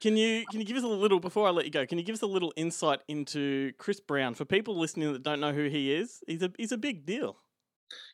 Can 0.00 0.16
you 0.16 0.44
can 0.50 0.60
you 0.60 0.66
give 0.66 0.76
us 0.76 0.82
a 0.82 0.88
little 0.88 1.20
before 1.20 1.46
I 1.46 1.50
let 1.50 1.64
you 1.64 1.70
go? 1.70 1.86
Can 1.86 1.98
you 1.98 2.04
give 2.04 2.14
us 2.14 2.22
a 2.22 2.26
little 2.26 2.52
insight 2.56 3.00
into 3.08 3.72
Chris 3.78 4.00
Brown 4.00 4.34
for 4.34 4.44
people 4.44 4.78
listening 4.78 5.12
that 5.12 5.22
don't 5.22 5.40
know 5.40 5.52
who 5.52 5.68
he 5.68 5.94
is? 5.94 6.22
He's 6.26 6.42
a 6.42 6.52
he's 6.58 6.72
a 6.72 6.78
big 6.78 7.06
deal. 7.06 7.36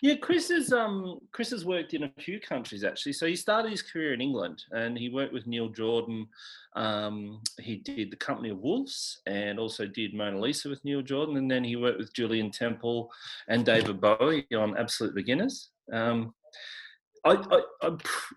Yeah, 0.03 0.15
Chris 0.17 0.49
has 0.49 0.73
um 0.73 1.19
Chris 1.33 1.51
has 1.51 1.65
worked 1.65 1.95
in 1.95 2.05
a 2.05 2.13
few 2.21 2.39
countries 2.39 2.85
actually. 2.85 3.13
So 3.13 3.27
he 3.27 3.37
started 3.37 3.71
his 3.71 3.83
career 3.83 4.13
in 4.13 4.21
England 4.21 4.65
and 4.71 4.97
he 4.97 5.09
worked 5.09 5.33
with 5.33 5.47
Neil 5.47 5.69
Jordan. 5.69 6.29
Um, 6.77 7.41
he 7.61 7.77
did 7.77 8.11
the 8.11 8.17
Company 8.17 8.51
of 8.51 8.59
Wolves 8.59 9.21
and 9.27 9.59
also 9.59 9.87
did 9.87 10.15
Mona 10.15 10.39
Lisa 10.39 10.69
with 10.69 10.85
Neil 10.85 11.03
Jordan, 11.03 11.37
and 11.37 11.51
then 11.51 11.65
he 11.65 11.77
worked 11.77 11.99
with 11.99 12.13
Julien 12.13 12.51
Temple 12.51 13.11
and 13.49 13.65
David 13.65 14.01
Bowie 14.01 14.47
on 14.57 14.77
Absolute 14.77 15.15
Beginners. 15.15 15.71
Um, 15.93 16.35
I, 17.25 17.33
I, 17.33 17.61
I'm 17.83 17.99
pr- 17.99 18.35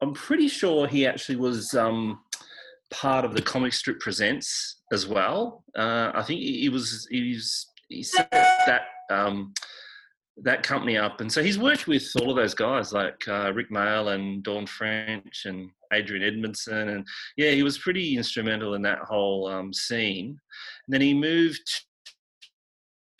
I'm 0.00 0.14
pretty 0.14 0.48
sure 0.48 0.88
he 0.88 1.06
actually 1.06 1.36
was 1.36 1.74
um, 1.74 2.20
part 2.90 3.24
of 3.24 3.34
the 3.34 3.42
Comic 3.42 3.72
Strip 3.72 4.00
Presents 4.00 4.82
as 4.92 5.06
well. 5.06 5.64
Uh, 5.76 6.10
I 6.14 6.22
think 6.22 6.40
he, 6.40 6.62
he 6.62 6.68
was 6.68 7.06
he 7.10 7.34
was 7.34 7.66
he 7.88 8.02
set 8.02 8.30
that 8.30 8.82
um, 9.10 9.54
that 10.42 10.62
company 10.62 10.96
up, 10.96 11.20
and 11.20 11.32
so 11.32 11.42
he's 11.42 11.58
worked 11.58 11.86
with 11.86 12.08
all 12.20 12.30
of 12.30 12.36
those 12.36 12.54
guys 12.54 12.92
like 12.92 13.16
uh, 13.28 13.52
Rik 13.54 13.70
Mayall 13.70 14.14
and 14.14 14.42
Dawn 14.42 14.66
French 14.66 15.44
and 15.46 15.70
Adrian 15.92 16.22
Edmondson, 16.22 16.90
and 16.90 17.06
yeah, 17.36 17.50
he 17.50 17.62
was 17.62 17.78
pretty 17.78 18.16
instrumental 18.16 18.74
in 18.74 18.82
that 18.82 19.00
whole 19.00 19.48
um, 19.48 19.72
scene. 19.72 20.28
And 20.86 20.92
then 20.94 21.00
he 21.00 21.14
moved 21.14 21.68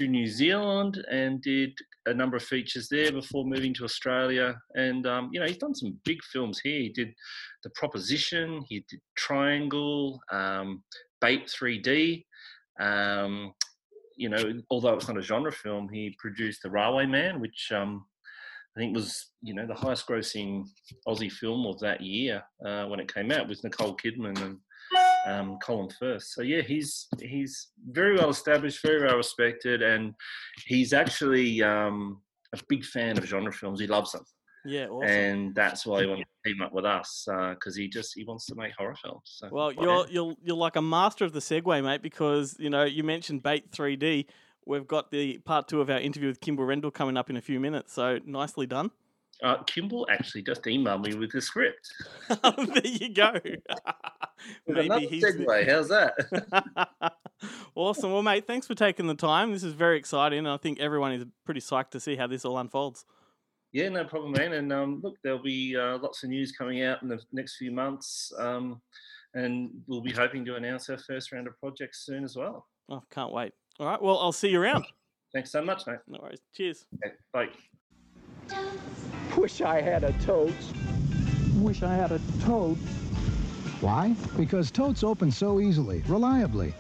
to 0.00 0.06
New 0.06 0.26
Zealand 0.26 1.04
and 1.10 1.40
did 1.42 1.72
a 2.06 2.14
number 2.14 2.36
of 2.36 2.42
features 2.42 2.88
there 2.88 3.12
before 3.12 3.44
moving 3.44 3.72
to 3.74 3.84
Australia. 3.84 4.56
And 4.74 5.06
um, 5.06 5.30
you 5.32 5.40
know, 5.40 5.46
he's 5.46 5.58
done 5.58 5.74
some 5.74 5.96
big 6.04 6.22
films 6.24 6.60
here. 6.62 6.80
He 6.80 6.88
did 6.88 7.12
The 7.62 7.70
Proposition, 7.70 8.64
he 8.68 8.84
did 8.88 9.00
Triangle, 9.16 10.20
um, 10.30 10.82
Bait 11.20 11.46
3D. 11.46 12.24
Um, 12.80 13.52
you 14.16 14.28
know, 14.28 14.60
although 14.70 14.94
it's 14.94 15.08
not 15.08 15.18
a 15.18 15.22
genre 15.22 15.52
film, 15.52 15.88
he 15.88 16.16
produced 16.18 16.62
The 16.62 16.70
Railway 16.70 17.06
Man, 17.06 17.40
which 17.40 17.70
um, 17.74 18.04
I 18.76 18.80
think 18.80 18.94
was 18.94 19.32
you 19.42 19.54
know 19.54 19.66
the 19.66 19.74
highest 19.74 20.06
grossing 20.06 20.64
Aussie 21.06 21.32
film 21.32 21.66
of 21.66 21.78
that 21.80 22.00
year 22.00 22.42
uh, 22.64 22.86
when 22.86 23.00
it 23.00 23.12
came 23.12 23.30
out 23.30 23.48
with 23.48 23.62
Nicole 23.62 23.96
Kidman 23.96 24.40
and 24.40 24.58
um, 25.26 25.58
Colin 25.62 25.90
Firth. 25.98 26.24
So 26.24 26.42
yeah, 26.42 26.62
he's 26.62 27.08
he's 27.20 27.68
very 27.90 28.16
well 28.16 28.30
established, 28.30 28.82
very 28.82 29.04
well 29.04 29.16
respected, 29.16 29.82
and 29.82 30.14
he's 30.66 30.92
actually 30.92 31.62
um, 31.62 32.20
a 32.54 32.58
big 32.68 32.84
fan 32.84 33.18
of 33.18 33.24
genre 33.24 33.52
films. 33.52 33.80
He 33.80 33.86
loves 33.86 34.12
them, 34.12 34.24
Yeah, 34.64 34.86
awesome. 34.86 35.08
and 35.08 35.54
that's 35.54 35.84
why 35.84 36.02
he 36.02 36.06
wanted 36.06 36.24
to 36.44 36.50
team 36.52 36.62
up 36.62 36.72
with 36.72 36.84
us 36.84 37.24
because 37.26 37.74
he 37.76 37.88
just 37.88 38.14
he 38.14 38.24
wants 38.24 38.46
to 38.46 38.54
make 38.54 38.72
horror 38.78 38.96
films. 39.02 39.22
So, 39.24 39.48
Well, 39.50 39.72
yeah. 39.72 39.82
you're 39.82 40.06
you're 40.08 40.34
you're 40.42 40.56
like 40.56 40.76
a 40.76 40.82
master 40.82 41.24
of 41.24 41.32
the 41.32 41.40
segue, 41.40 41.82
mate, 41.84 42.02
because 42.02 42.56
you 42.58 42.70
know 42.70 42.84
you 42.84 43.02
mentioned 43.04 43.42
Bait 43.42 43.70
3D. 43.72 44.26
We've 44.64 44.86
got 44.86 45.10
the 45.10 45.38
part 45.38 45.66
two 45.66 45.80
of 45.80 45.90
our 45.90 45.98
interview 45.98 46.28
with 46.28 46.40
Kimble 46.40 46.64
Rendall 46.64 46.94
coming 46.94 47.16
up 47.16 47.28
in 47.30 47.36
a 47.36 47.40
few 47.40 47.58
minutes, 47.58 47.92
so 47.92 48.20
nicely 48.24 48.66
done. 48.66 48.92
Uh, 49.42 49.60
Kimble 49.64 50.06
actually 50.08 50.42
just 50.42 50.62
emailed 50.62 51.04
me 51.04 51.14
with 51.16 51.32
the 51.32 51.40
script. 51.40 51.92
there 52.28 52.86
you 52.86 53.12
go. 53.12 53.32
With 54.66 54.78
another 54.78 55.06
segue, 55.06 55.68
how's 55.68 55.88
that? 55.88 56.14
awesome. 57.74 58.12
Well, 58.12 58.22
mate, 58.22 58.46
thanks 58.46 58.66
for 58.66 58.74
taking 58.74 59.06
the 59.06 59.14
time. 59.14 59.52
This 59.52 59.62
is 59.64 59.72
very 59.72 59.96
exciting, 59.98 60.40
and 60.40 60.48
I 60.48 60.56
think 60.56 60.80
everyone 60.80 61.12
is 61.12 61.24
pretty 61.44 61.60
psyched 61.60 61.90
to 61.90 62.00
see 62.00 62.16
how 62.16 62.26
this 62.26 62.44
all 62.44 62.58
unfolds. 62.58 63.04
Yeah, 63.72 63.88
no 63.88 64.04
problem, 64.04 64.32
man. 64.32 64.52
And 64.52 64.72
um, 64.72 65.00
look, 65.02 65.16
there'll 65.24 65.42
be 65.42 65.76
uh, 65.76 65.98
lots 65.98 66.22
of 66.22 66.30
news 66.30 66.52
coming 66.52 66.82
out 66.82 67.02
in 67.02 67.08
the 67.08 67.18
next 67.32 67.56
few 67.56 67.72
months, 67.72 68.32
um, 68.38 68.80
and 69.34 69.70
we'll 69.86 70.02
be 70.02 70.12
hoping 70.12 70.44
to 70.44 70.56
announce 70.56 70.90
our 70.90 70.98
first 70.98 71.32
round 71.32 71.46
of 71.46 71.58
projects 71.58 72.04
soon 72.04 72.22
as 72.22 72.36
well. 72.36 72.66
Oh, 72.90 73.02
can't 73.10 73.32
wait. 73.32 73.52
All 73.80 73.86
right. 73.86 74.00
Well, 74.00 74.18
I'll 74.18 74.32
see 74.32 74.50
you 74.50 74.60
around. 74.60 74.84
Thanks 75.32 75.50
so 75.50 75.64
much, 75.64 75.86
mate. 75.86 75.98
No 76.06 76.18
worries. 76.22 76.42
Cheers. 76.54 76.84
Okay, 77.04 77.14
bye. 77.32 77.48
Wish 79.36 79.62
I 79.62 79.80
had 79.80 80.04
a 80.04 80.12
totes. 80.24 80.72
Wish 81.56 81.82
I 81.82 81.94
had 81.94 82.12
a 82.12 82.20
totes. 82.42 82.80
Why? 83.80 84.14
Because 84.36 84.70
totes 84.70 85.02
open 85.02 85.30
so 85.32 85.58
easily, 85.58 86.02
reliably. 86.06 86.74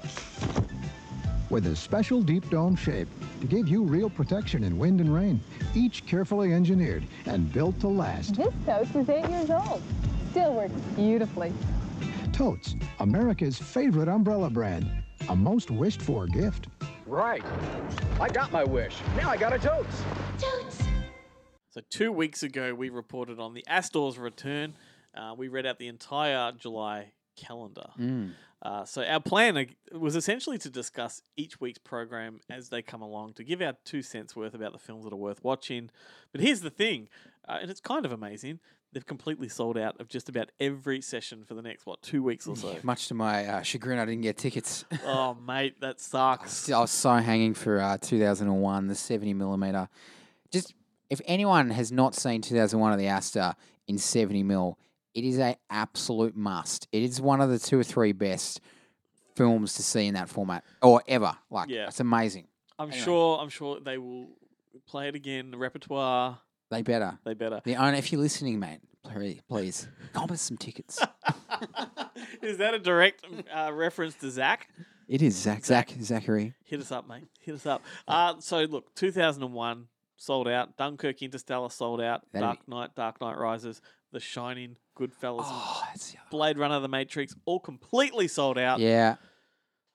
With 1.52 1.66
a 1.66 1.76
special 1.76 2.22
deep 2.22 2.48
dome 2.48 2.74
shape 2.74 3.08
to 3.42 3.46
give 3.46 3.68
you 3.68 3.82
real 3.82 4.08
protection 4.08 4.64
in 4.64 4.78
wind 4.78 5.02
and 5.02 5.14
rain, 5.14 5.38
each 5.74 6.06
carefully 6.06 6.54
engineered 6.54 7.04
and 7.26 7.52
built 7.52 7.78
to 7.80 7.88
last. 7.88 8.36
This 8.36 8.54
totes 8.64 8.96
is 8.96 9.06
eight 9.10 9.28
years 9.28 9.50
old. 9.50 9.82
Still 10.30 10.54
works 10.54 10.72
beautifully. 10.96 11.52
Totes, 12.32 12.74
America's 13.00 13.58
favorite 13.58 14.08
umbrella 14.08 14.48
brand. 14.48 14.90
A 15.28 15.36
most 15.36 15.70
wished 15.70 16.00
for 16.00 16.26
gift. 16.26 16.68
Right. 17.04 17.44
I 18.18 18.30
got 18.30 18.50
my 18.50 18.64
wish. 18.64 18.96
Now 19.18 19.28
I 19.28 19.36
got 19.36 19.52
a 19.52 19.58
totes. 19.58 20.02
So 21.68 21.82
two 21.90 22.12
weeks 22.12 22.42
ago, 22.42 22.72
we 22.72 22.88
reported 22.88 23.38
on 23.38 23.52
the 23.52 23.62
Astor's 23.68 24.16
return. 24.16 24.72
Uh, 25.14 25.34
we 25.36 25.48
read 25.48 25.66
out 25.66 25.78
the 25.78 25.88
entire 25.88 26.52
July 26.52 27.12
calendar. 27.36 27.90
Mm. 28.00 28.32
Uh, 28.62 28.84
so 28.84 29.02
our 29.02 29.20
plan 29.20 29.66
was 29.92 30.14
essentially 30.14 30.56
to 30.56 30.70
discuss 30.70 31.20
each 31.36 31.60
week's 31.60 31.80
program 31.80 32.40
as 32.48 32.68
they 32.68 32.80
come 32.80 33.02
along, 33.02 33.32
to 33.34 33.42
give 33.42 33.60
our 33.60 33.74
two 33.84 34.02
cents 34.02 34.36
worth 34.36 34.54
about 34.54 34.72
the 34.72 34.78
films 34.78 35.04
that 35.04 35.12
are 35.12 35.16
worth 35.16 35.42
watching. 35.42 35.90
But 36.30 36.40
here's 36.40 36.60
the 36.60 36.70
thing, 36.70 37.08
uh, 37.48 37.58
and 37.60 37.70
it's 37.70 37.80
kind 37.80 38.06
of 38.06 38.12
amazing. 38.12 38.60
They've 38.92 39.04
completely 39.04 39.48
sold 39.48 39.76
out 39.76 40.00
of 40.00 40.08
just 40.08 40.28
about 40.28 40.50
every 40.60 41.00
session 41.00 41.44
for 41.44 41.54
the 41.54 41.62
next 41.62 41.86
what 41.86 42.02
two 42.02 42.22
weeks 42.22 42.46
or 42.46 42.54
so. 42.54 42.76
Much 42.82 43.08
to 43.08 43.14
my 43.14 43.46
uh, 43.46 43.62
chagrin, 43.62 43.98
I 43.98 44.04
didn't 44.04 44.20
get 44.20 44.36
tickets. 44.36 44.84
oh, 45.06 45.34
mate, 45.34 45.80
that 45.80 45.98
sucks. 45.98 46.70
I 46.70 46.78
was 46.78 46.90
so 46.90 47.14
hanging 47.14 47.54
for 47.54 47.80
uh, 47.80 47.98
2001, 47.98 48.86
the 48.86 48.94
70 48.94 49.34
millimeter. 49.34 49.88
Just 50.52 50.74
if 51.10 51.20
anyone 51.24 51.70
has 51.70 51.90
not 51.90 52.14
seen 52.14 52.42
2001 52.42 52.92
of 52.92 52.98
the 52.98 53.06
Astor 53.06 53.56
in 53.88 53.98
70 53.98 54.42
mil, 54.44 54.78
it 55.14 55.24
is 55.24 55.38
a 55.38 55.56
absolute 55.70 56.36
must. 56.36 56.88
It 56.92 57.02
is 57.02 57.20
one 57.20 57.40
of 57.40 57.50
the 57.50 57.58
two 57.58 57.78
or 57.78 57.84
three 57.84 58.12
best 58.12 58.60
films 59.34 59.74
to 59.74 59.82
see 59.82 60.06
in 60.06 60.14
that 60.14 60.28
format 60.28 60.64
or 60.82 61.02
ever. 61.08 61.36
Like, 61.50 61.68
Yeah. 61.70 61.88
it's 61.88 62.00
amazing. 62.00 62.46
I'm 62.78 62.88
Anyway. 62.90 63.04
sure. 63.04 63.38
I'm 63.40 63.48
sure 63.48 63.80
they 63.80 63.98
will 63.98 64.28
play 64.86 65.08
it 65.08 65.14
again. 65.14 65.50
The 65.50 65.58
repertoire. 65.58 66.38
They 66.70 66.82
better. 66.82 67.18
They 67.24 67.34
better. 67.34 67.60
The 67.64 67.76
owner, 67.76 67.96
if 67.96 68.12
you're 68.12 68.20
listening, 68.20 68.58
mate, 68.58 68.80
please, 69.04 69.40
please, 69.48 69.88
comp 70.12 70.30
us 70.32 70.40
some 70.42 70.56
tickets. 70.56 70.98
Is 72.42 72.58
that 72.58 72.74
a 72.74 72.78
direct 72.78 73.24
uh, 73.54 73.70
reference 73.72 74.14
to 74.16 74.30
Zach? 74.30 74.68
It 75.08 75.20
is 75.22 75.36
Zach. 75.36 75.64
Zach. 75.64 75.90
Zachary. 76.00 76.54
Hit 76.64 76.80
us 76.80 76.90
up, 76.90 77.06
mate. 77.08 77.24
Hit 77.40 77.54
us 77.54 77.66
up. 77.66 77.82
Uh, 78.08 78.34
so 78.38 78.62
look, 78.62 78.94
2001 78.94 79.86
sold 80.16 80.48
out. 80.48 80.76
Dunkirk, 80.76 81.20
Interstellar 81.22 81.68
sold 81.70 82.00
out. 82.00 82.22
That'd 82.32 82.46
Dark 82.46 82.68
Knight, 82.68 82.94
Dark 82.94 83.20
Knight 83.20 83.36
Rises, 83.36 83.82
The 84.12 84.20
Shining, 84.20 84.76
Goodfellas, 84.98 85.44
Oh, 85.46 85.82
Blade 86.30 86.58
Runner, 86.58 86.80
The 86.80 86.88
Matrix, 86.88 87.34
all 87.44 87.60
completely 87.60 88.28
sold 88.28 88.58
out. 88.58 88.78
Yeah. 88.80 89.16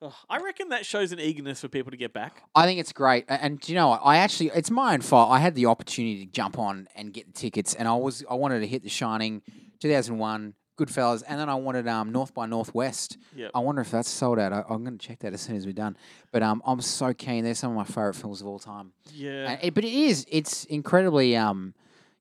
Ugh, 0.00 0.12
I 0.30 0.38
reckon 0.38 0.68
that 0.68 0.86
shows 0.86 1.10
an 1.12 1.18
eagerness 1.20 1.60
for 1.60 1.68
people 1.68 1.90
to 1.90 1.96
get 1.96 2.12
back. 2.12 2.42
I 2.54 2.66
think 2.66 2.78
it's 2.80 2.92
great, 2.92 3.24
A- 3.28 3.42
and 3.42 3.58
do 3.60 3.72
you 3.72 3.76
know 3.76 3.88
what? 3.88 4.00
I 4.04 4.18
actually, 4.18 4.50
it's 4.54 4.70
my 4.70 4.94
own 4.94 5.00
fault. 5.00 5.30
I 5.32 5.38
had 5.38 5.54
the 5.54 5.66
opportunity 5.66 6.24
to 6.24 6.30
jump 6.30 6.58
on 6.58 6.88
and 6.94 7.12
get 7.12 7.26
the 7.26 7.32
tickets, 7.32 7.74
and 7.74 7.88
I 7.88 7.94
was, 7.96 8.24
I 8.30 8.34
wanted 8.34 8.60
to 8.60 8.66
hit 8.66 8.82
The 8.84 8.88
Shining, 8.88 9.42
2001, 9.80 10.54
Goodfellas, 10.78 11.24
and 11.26 11.40
then 11.40 11.48
I 11.48 11.56
wanted 11.56 11.88
um, 11.88 12.12
North 12.12 12.32
by 12.32 12.46
Northwest. 12.46 13.18
Yep. 13.34 13.50
I 13.54 13.58
wonder 13.58 13.80
if 13.82 13.90
that's 13.90 14.08
sold 14.08 14.38
out. 14.38 14.52
I, 14.52 14.62
I'm 14.70 14.84
going 14.84 14.96
to 14.96 15.04
check 15.04 15.18
that 15.20 15.32
as 15.32 15.40
soon 15.40 15.56
as 15.56 15.66
we're 15.66 15.72
done. 15.72 15.96
But 16.30 16.44
um, 16.44 16.62
I'm 16.64 16.80
so 16.80 17.12
keen. 17.12 17.42
They're 17.42 17.54
some 17.56 17.72
of 17.72 17.76
my 17.76 17.82
favorite 17.84 18.14
films 18.14 18.40
of 18.40 18.46
all 18.46 18.60
time. 18.60 18.92
Yeah. 19.12 19.58
It- 19.60 19.74
but 19.74 19.84
it 19.84 19.92
is, 19.92 20.24
it's 20.30 20.64
incredibly, 20.66 21.36
um, 21.36 21.74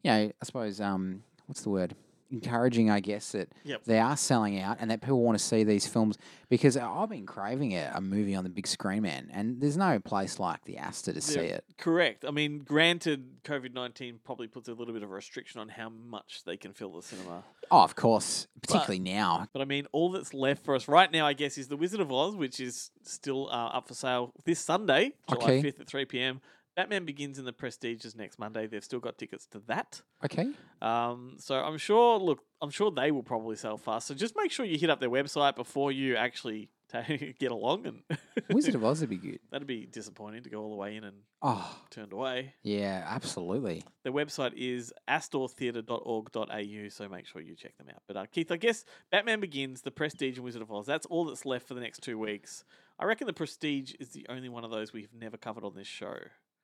you 0.04 0.10
know, 0.10 0.18
I 0.42 0.46
suppose, 0.46 0.82
um, 0.82 1.22
what's 1.46 1.62
the 1.62 1.70
word? 1.70 1.96
Encouraging, 2.32 2.90
I 2.90 3.00
guess, 3.00 3.32
that 3.32 3.50
Yep. 3.64 3.84
they 3.86 4.00
are 4.00 4.18
selling 4.18 4.60
out 4.60 4.78
and 4.80 4.92
that 4.92 5.02
people 5.02 5.22
want 5.22 5.38
to 5.38 5.44
see 5.44 5.64
these 5.64 5.88
films 5.88 6.18
because 6.50 6.76
I've 6.78 7.10
been 7.10 7.26
craving 7.26 7.74
a, 7.74 7.92
a 7.96 8.02
movie 8.02 8.36
on 8.36 8.44
the 8.44 8.50
big 8.50 8.68
screen, 8.68 9.04
man. 9.04 9.30
And 9.32 9.62
there's 9.62 9.78
no 9.78 10.00
place 10.00 10.40
like 10.40 10.64
the 10.66 10.78
Astor 10.78 11.14
to 11.14 11.22
see 11.22 11.40
it. 11.40 11.64
Correct. 11.78 12.26
I 12.26 12.32
mean, 12.32 12.60
granted, 12.60 13.44
COVID 13.44 13.74
19 13.74 14.20
probably 14.24 14.48
puts 14.48 14.68
a 14.68 14.74
little 14.74 14.94
bit 14.94 15.04
of 15.04 15.12
a 15.12 15.14
restriction 15.14 15.62
on 15.62 15.70
how 15.70 15.90
much 15.90 16.44
they 16.46 16.58
can 16.58 16.74
fill 16.74 16.94
the 16.94 17.02
cinema. 17.02 17.44
Oh, 17.72 17.82
of 17.84 17.96
course, 17.96 18.48
particularly 18.62 19.00
now. 19.00 19.48
But 19.54 19.62
I 19.62 19.66
mean, 19.66 19.88
all 19.92 20.12
that's 20.12 20.34
left 20.34 20.64
for 20.66 20.76
us 20.76 20.88
right 20.88 21.12
now, 21.12 21.26
I 21.26 21.34
guess, 21.34 21.58
is 21.58 21.68
The 21.68 21.78
Wizard 21.78 22.00
of 22.00 22.12
Oz, 22.12 22.36
which 22.36 22.60
is 22.60 22.92
still 23.04 23.48
uh, 23.48 23.68
up 23.70 23.88
for 23.88 23.94
sale 23.94 24.32
this 24.46 24.60
Sunday, 24.60 25.14
July 25.30 25.44
Okay. 25.44 25.64
5th 25.64 25.82
at 25.82 25.88
3 25.88 26.06
p.m. 26.06 26.42
Batman 26.78 27.06
Begins 27.06 27.40
in 27.40 27.46
the 27.46 27.52
Prestige 27.52 28.06
is 28.06 28.16
next 28.16 28.38
Monday. 28.38 28.68
They've 28.68 28.84
still 28.84 29.00
got 29.00 29.18
tickets 29.18 29.48
to 29.48 29.60
that. 29.68 30.00
Okay. 30.24 30.48
Um, 30.80 31.34
so 31.40 31.56
I'm 31.56 31.80
sure, 31.80 32.20
look, 32.20 32.40
I'm 32.62 32.70
sure 32.70 32.92
they 32.92 33.10
will 33.12 33.24
probably 33.24 33.56
sell 33.56 33.78
fast. 33.78 34.06
So 34.08 34.14
just 34.14 34.36
make 34.38 34.52
sure 34.52 34.64
you 34.64 34.78
hit 34.78 34.92
up 34.92 35.00
their 35.00 35.10
website 35.10 35.56
before 35.56 35.92
you 35.92 36.16
actually 36.16 36.70
ta 36.92 37.02
get 37.40 37.52
along. 37.52 37.88
And 37.88 38.20
Wizard 38.52 38.76
of 38.76 38.86
Oz 38.86 39.02
would 39.02 39.10
be 39.10 39.18
good. 39.18 39.40
That'd 39.52 39.68
be 39.68 39.88
disappointing 39.88 40.44
to 40.44 40.52
go 40.52 40.62
all 40.62 40.70
the 40.70 40.76
way 40.76 40.96
in 40.96 41.04
and 41.04 41.18
Oh. 41.42 41.80
turned 41.90 42.14
away. 42.14 42.54
Yeah, 42.62 43.04
absolutely. 43.08 43.84
Their 44.04 44.14
website 44.14 44.54
is 44.56 44.94
astortheatre.org.au, 45.10 46.90
so 46.90 47.10
make 47.10 47.26
sure 47.26 47.42
you 47.42 47.56
check 47.56 47.76
them 47.80 47.88
out. 47.90 48.04
But 48.08 48.18
uh, 48.18 48.26
Keith, 48.32 48.52
I 48.52 48.58
guess 48.58 48.86
Batman 49.12 49.40
Begins, 49.40 49.82
The 49.82 49.90
Prestige, 49.92 50.36
and 50.38 50.46
Wizard 50.46 50.62
of 50.62 50.72
Oz, 50.72 50.86
that's 50.86 51.08
all 51.08 51.26
that's 51.26 51.44
left 51.46 51.68
for 51.68 51.74
the 51.74 51.82
next 51.82 52.02
two 52.04 52.20
weeks. 52.20 52.64
I 53.00 53.06
reckon 53.06 53.26
The 53.28 53.34
Prestige 53.34 53.94
is 54.00 54.10
the 54.10 54.26
only 54.30 54.50
one 54.50 54.64
of 54.64 54.70
those 54.72 54.94
we've 54.94 55.14
never 55.14 55.38
covered 55.38 55.64
on 55.64 55.74
this 55.76 55.88
show. 55.88 56.16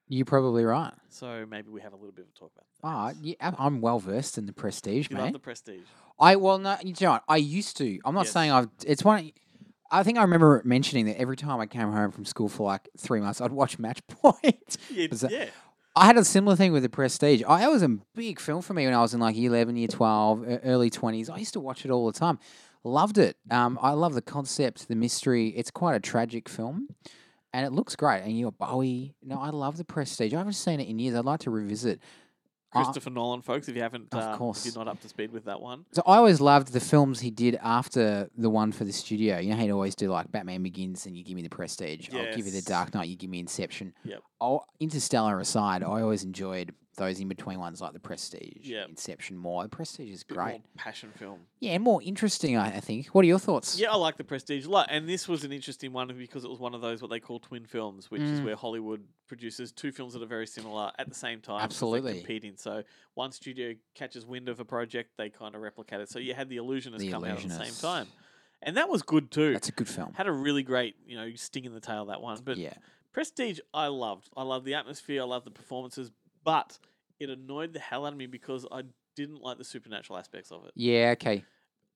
You're 0.07 0.25
probably 0.25 0.63
right. 0.65 0.93
So 1.09 1.45
maybe 1.49 1.69
we 1.69 1.81
have 1.81 1.93
a 1.93 1.95
little 1.95 2.11
bit 2.11 2.25
of 2.25 2.31
a 2.35 2.39
talk 2.39 2.51
about 2.55 2.65
Ah, 2.83 3.13
yeah, 3.21 3.35
I'm- 3.57 3.81
well 3.81 3.99
versed 3.99 4.37
in 4.37 4.45
the 4.45 4.53
Prestige. 4.53 5.09
You 5.09 5.17
love 5.17 5.33
The 5.33 5.39
Prestige. 5.39 5.81
I 6.19 6.35
well, 6.35 6.57
no, 6.59 6.77
you 6.83 6.93
know 7.01 7.11
what? 7.11 7.23
I 7.27 7.37
used 7.37 7.77
to. 7.77 7.99
I'm 8.05 8.13
not 8.13 8.25
Yes. 8.25 8.33
saying 8.33 8.51
I've. 8.51 8.69
It's 8.85 9.03
one. 9.03 9.31
I 9.89 10.03
think 10.03 10.17
I 10.17 10.21
remember 10.23 10.61
mentioning 10.65 11.05
that 11.05 11.19
every 11.19 11.37
time 11.37 11.59
I 11.59 11.65
came 11.67 11.91
home 11.91 12.11
from 12.11 12.25
school 12.25 12.49
for 12.49 12.63
like 12.67 12.89
three 12.97 13.19
months, 13.21 13.39
I'd 13.41 13.51
watch 13.51 13.79
Match 13.79 14.05
Point. 14.07 14.77
Yeah, 14.91 15.07
that-. 15.07 15.49
I 15.95 16.05
had 16.07 16.17
a 16.17 16.25
similar 16.25 16.55
thing 16.55 16.71
with 16.73 16.81
the 16.83 16.89
Prestige. 16.89 17.43
I, 17.47 17.59
that 17.61 17.71
was 17.71 17.83
a 17.83 17.89
big 18.15 18.39
film 18.39 18.61
for 18.63 18.73
me 18.73 18.85
when 18.85 18.93
I 18.95 19.01
was 19.01 19.13
in 19.13 19.19
like 19.19 19.35
year 19.35 19.49
11, 19.51 19.75
year 19.75 19.87
12, 19.87 20.43
e- 20.49 20.55
early 20.63 20.89
20s. 20.89 21.29
I 21.29 21.37
used 21.37 21.53
to 21.53 21.59
watch 21.59 21.85
it 21.85 21.91
all 21.91 22.07
the 22.11 22.17
time. 22.17 22.39
Loved 22.83 23.17
it. 23.19 23.37
Um, 23.51 23.77
I 23.81 23.91
love 23.91 24.13
the 24.15 24.21
concept, 24.23 24.87
the 24.87 24.95
mystery. 24.95 25.49
It's 25.49 25.69
quite 25.71 25.95
a 25.95 25.99
tragic 25.99 26.49
film. 26.49 26.87
And 27.53 27.65
it 27.65 27.71
looks 27.71 27.95
great. 27.95 28.23
And 28.23 28.37
you're 28.37 28.51
Bowie. 28.51 29.15
No, 29.21 29.39
I 29.39 29.49
love 29.49 29.77
the 29.77 29.85
Prestige. 29.85 30.33
I 30.33 30.37
haven't 30.37 30.53
seen 30.53 30.79
it 30.79 30.87
in 30.87 30.97
years. 30.99 31.15
I'd 31.15 31.25
like 31.25 31.41
to 31.41 31.51
revisit. 31.51 31.99
Uh, 32.75 32.83
Christopher 32.83 33.11
Nolan, 33.11 33.43
folks, 33.43 33.67
if 33.67 33.75
you 33.75 33.83
haven't, 33.83 34.07
Of 34.11 34.19
uh, 34.19 34.35
course. 34.35 34.65
you're 34.65 34.73
not 34.83 34.87
up 34.91 34.99
to 35.01 35.07
speed 35.07 35.31
with 35.31 35.45
that 35.45 35.61
one. 35.61 35.85
So 35.91 36.01
I 36.07 36.17
always 36.17 36.41
loved 36.41 36.73
the 36.73 36.79
films 36.79 37.19
he 37.19 37.29
did 37.29 37.59
after 37.61 38.27
the 38.35 38.49
one 38.49 38.71
for 38.71 38.83
the 38.83 38.91
studio. 38.91 39.37
You 39.37 39.51
know, 39.51 39.57
he'd 39.57 39.69
always 39.69 39.93
do 39.93 40.09
like 40.09 40.31
Batman 40.31 40.63
Begins, 40.63 41.05
and 41.05 41.15
you 41.15 41.23
give 41.23 41.35
me 41.35 41.43
the 41.43 41.49
Prestige. 41.49 42.09
I'll 42.11 42.35
give 42.35 42.47
you 42.47 42.51
the 42.51 42.63
Dark 42.63 42.95
Knight. 42.95 43.09
You 43.09 43.15
give 43.15 43.29
me 43.29 43.37
Inception. 43.39 43.93
Yep. 44.03 44.23
Oh, 44.41 44.61
Interstellar 44.79 45.39
aside, 45.39 45.83
I 45.83 46.01
always 46.01 46.23
enjoyed 46.23 46.73
those 46.95 47.19
in 47.19 47.27
between 47.27 47.59
ones 47.59 47.81
like 47.81 47.93
the 47.93 47.99
Prestige. 47.99 48.69
Inception 48.71 49.35
more. 49.37 49.63
The 49.63 49.69
Prestige 49.69 50.11
is 50.11 50.23
Bit 50.23 50.37
more 50.37 50.45
great. 50.45 50.61
passion 50.77 51.11
film. 51.17 51.39
Yeah, 51.59 51.71
and 51.71 51.83
more 51.83 52.01
interesting. 52.03 52.55
I, 52.57 52.77
I 52.77 52.79
think. 52.79 53.07
What 53.07 53.23
are 53.23 53.27
your 53.27 53.39
thoughts? 53.39 53.79
Yeah, 53.79 53.91
I 53.91 53.95
like 53.95 54.17
the 54.17 54.23
Prestige 54.23 54.65
a 54.65 54.69
lot, 54.69 54.87
and 54.91 55.07
this 55.09 55.27
was 55.27 55.43
an 55.43 55.51
interesting 55.51 55.91
one 55.93 56.07
because 56.17 56.43
it 56.43 56.49
was 56.49 56.59
one 56.59 56.73
of 56.75 56.81
those 56.81 57.01
what 57.01 57.09
they 57.11 57.19
call 57.19 57.39
twin 57.39 57.65
films, 57.65 58.11
which 58.11 58.21
is 58.21 58.39
Mm. 58.39 58.45
where 58.45 58.55
Hollywood 58.55 59.03
produces 59.27 59.71
two 59.71 59.91
films 59.91 60.13
that 60.13 60.21
are 60.21 60.27
very 60.27 60.45
similar 60.47 60.91
at 60.99 61.09
the 61.09 61.15
same 61.15 61.39
time. 61.41 61.53
'cause 61.67 61.79
they're 61.79 61.87
Absolutely. 61.87 62.17
competing. 62.19 62.55
So 62.57 62.83
one 63.15 63.31
studio 63.31 63.73
catches 63.95 64.25
wind 64.25 64.47
of 64.49 64.59
a 64.59 64.65
project, 64.65 65.11
they 65.17 65.29
kind 65.29 65.55
of 65.55 65.61
replicate 65.61 66.01
it. 66.01 66.09
So 66.09 66.19
you 66.19 66.33
had 66.33 66.49
the 66.49 66.57
Illusionists 66.57 66.99
The 66.99 67.11
come 67.11 67.23
out 67.23 67.37
at 67.43 67.49
the 67.49 67.65
same 67.65 67.73
time, 67.81 68.07
and 68.61 68.77
that 68.77 68.87
was 68.89 69.01
good 69.01 69.31
too. 69.31 69.53
That's 69.53 69.69
a 69.69 69.73
good 69.73 69.89
film. 69.89 70.13
Had 70.13 70.27
a 70.27 70.31
really 70.31 70.63
great, 70.63 70.95
you 71.05 71.15
know, 71.15 71.33
sting 71.35 71.65
in 71.65 71.73
the 71.73 71.79
tail 71.81 72.05
that 72.05 72.21
one. 72.21 72.39
But 72.43 72.57
Yeah. 72.57 72.73
Prestige, 73.11 73.59
I 73.73 73.87
loved. 73.87 74.29
I 74.35 74.41
loved 74.41 74.65
the 74.65 74.73
atmosphere. 74.73 75.21
I 75.21 75.25
loved 75.25 75.45
the 75.45 75.51
performances, 75.51 76.11
but 76.43 76.77
it 77.19 77.29
annoyed 77.29 77.73
the 77.73 77.79
hell 77.79 78.05
out 78.05 78.13
of 78.13 78.17
me 78.17 78.25
because 78.25 78.65
I 78.71 78.83
didn't 79.15 79.41
like 79.41 79.57
the 79.57 79.63
supernatural 79.63 80.17
aspects 80.19 80.51
of 80.51 80.65
it. 80.65 80.71
Yeah. 80.75 81.11
Okay. 81.11 81.43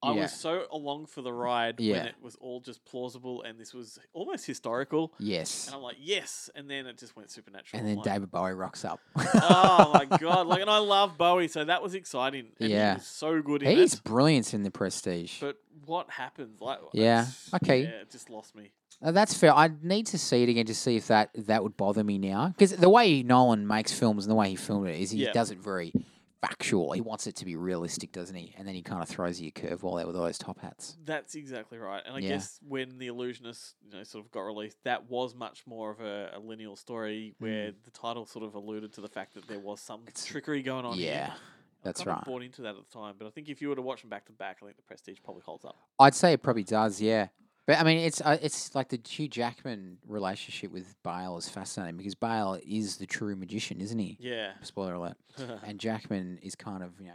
I 0.04 0.14
yeah. 0.14 0.22
was 0.22 0.32
so 0.34 0.66
along 0.72 1.08
for 1.08 1.22
the 1.24 1.34
ride 1.34 1.80
Yeah. 1.80 1.98
when 1.98 2.06
it 2.08 2.16
was 2.22 2.36
all 2.36 2.60
just 2.60 2.86
plausible 2.86 3.42
and 3.42 3.60
this 3.60 3.74
was 3.74 3.98
almost 4.14 4.46
historical. 4.46 5.12
Yes. 5.20 5.66
And 5.68 5.76
I'm 5.76 5.82
like, 5.82 5.98
yes. 6.00 6.50
And 6.54 6.70
then 6.70 6.86
it 6.86 6.98
just 7.00 7.16
went 7.16 7.32
supernatural. 7.32 7.80
And 7.80 7.82
I'm 7.90 7.96
then 7.96 8.04
like, 8.04 8.14
David 8.14 8.32
Bowie 8.32 8.52
rocks 8.54 8.86
up. 8.86 9.00
oh 9.18 9.92
my 9.94 10.06
god! 10.18 10.46
Like, 10.48 10.62
and 10.62 10.70
I 10.70 10.78
love 10.78 11.18
Bowie, 11.18 11.48
so 11.48 11.66
that 11.66 11.82
was 11.82 11.96
exciting. 11.96 12.48
And 12.60 12.70
Yeah. 12.70 12.92
he 12.92 12.98
was 12.98 13.08
so 13.08 13.42
good 13.42 13.64
in 13.64 13.76
He's 13.76 13.96
it. 13.96 14.04
brilliant 14.04 14.54
in 14.54 14.64
the 14.64 14.72
Prestige. 14.72 15.40
But 15.42 15.58
what 15.86 16.10
happens? 16.12 16.62
Like, 16.62 16.80
Yeah, 16.94 17.22
it's- 17.22 17.50
okay. 17.64 17.82
yeah, 17.84 17.90
it 18.02 18.12
just 18.12 18.30
lost 18.30 18.56
me. 18.56 18.72
Uh, 19.02 19.12
that's 19.12 19.34
fair. 19.36 19.54
I 19.54 19.70
need 19.84 20.08
to 20.08 20.18
see 20.18 20.42
it 20.44 20.50
again 20.50 20.66
to 20.68 20.74
see 20.76 20.96
if 20.96 21.08
that 21.08 21.30
that 21.36 21.62
would 21.64 21.78
bother 21.78 22.04
me 22.04 22.18
now. 22.18 22.48
Because 22.50 22.72
the 22.76 22.90
way 22.90 23.22
Nolan 23.24 23.68
makes 23.68 23.92
films 23.94 24.26
and 24.26 24.32
the 24.32 24.36
way 24.36 24.50
he 24.50 24.56
filmed 24.56 24.88
it 24.88 25.00
is 25.00 25.12
he 25.12 25.24
Yeah. 25.24 25.32
does 25.34 25.52
it 25.52 25.60
very 25.60 25.92
factual. 26.42 26.92
He 26.92 27.02
wants 27.02 27.28
it 27.28 27.36
to 27.38 27.46
be 27.46 27.56
realistic, 27.56 28.12
doesn't 28.12 28.36
he? 28.36 28.54
And 28.58 28.68
then 28.68 28.76
he 28.76 28.82
kind 28.82 29.02
of 29.02 29.10
throws 29.10 29.40
you 29.40 29.50
a 29.50 29.52
curveball 29.52 29.98
there 29.98 30.08
with 30.08 30.16
all 30.16 30.24
those 30.24 30.38
top 30.38 30.60
hats. 30.60 30.98
That's 31.06 31.36
exactly 31.36 31.78
right. 31.78 32.04
And 32.06 32.16
I 32.16 32.20
Yeah. 32.20 32.30
guess 32.30 32.60
when 32.68 32.98
the 32.98 33.08
Illusionist, 33.08 33.76
you 33.84 33.92
know, 33.92 34.04
sort 34.04 34.26
of 34.26 34.32
got 34.32 34.42
released, 34.42 34.78
that 34.84 35.10
was 35.10 35.36
much 35.36 35.66
more 35.66 35.92
of 35.92 36.00
a, 36.00 36.32
a 36.34 36.40
lineal 36.40 36.76
story 36.76 37.36
where 37.40 37.72
hmm. 37.72 37.78
the 37.84 37.92
title 37.92 38.26
sort 38.26 38.46
of 38.46 38.56
alluded 38.56 38.94
to 38.94 39.02
the 39.02 39.10
fact 39.10 39.34
that 39.36 39.48
there 39.48 39.60
was 39.60 39.80
some 39.80 40.02
trickery 40.14 40.62
going 40.62 40.86
on. 40.86 40.96
here. 40.96 41.12
Yeah, 41.12 41.34
I 41.34 41.38
that's 41.84 42.06
right. 42.06 42.24
Bought 42.26 42.44
into 42.44 42.62
that 42.64 42.76
at 42.76 42.90
the 42.90 42.94
time, 42.94 43.16
but 43.18 43.28
I 43.28 43.30
think 43.30 43.50
if 43.50 43.62
you 43.62 43.70
were 43.70 43.76
to 43.76 43.82
watch 43.82 44.02
them 44.02 44.10
back 44.10 44.26
to 44.26 44.32
back, 44.32 44.58
I 44.62 44.66
think 44.66 44.78
the 44.78 44.84
Prestige 44.84 45.20
probably 45.24 45.44
holds 45.46 45.66
up. 45.66 45.78
I'd 46.00 46.16
say 46.16 46.34
it 46.34 46.42
probably 46.44 46.64
does, 46.64 47.02
yeah. 47.02 47.28
But 47.68 47.80
I 47.80 47.84
mean, 47.84 48.00
it's 48.00 48.22
uh, 48.22 48.38
it's 48.42 48.74
like 48.74 48.88
the 48.88 49.00
Hugh 49.06 49.28
Jackman 49.28 49.98
relationship 50.08 50.72
with 50.72 50.96
Bale 51.04 51.38
is 51.38 51.50
fascinating 51.50 51.98
because 51.98 52.16
Bale 52.16 52.58
is 52.66 52.96
the 52.96 53.06
true 53.06 53.36
magician, 53.36 53.82
isn't 53.82 54.00
he? 54.00 54.18
Yeah. 54.22 54.54
Spoiler 54.64 54.94
alert. 54.94 55.18
and 55.64 55.78
Jackman 55.78 56.40
is 56.42 56.56
kind 56.56 56.82
of 56.82 57.00
you 57.00 57.08
know 57.08 57.14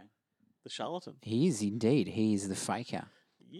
The 0.63 0.69
charlatan. 0.69 1.15
He 1.23 1.47
is 1.47 1.63
indeed. 1.63 2.07
He 2.07 2.35
is 2.35 2.47
the 2.47 2.55
faker 2.55 3.05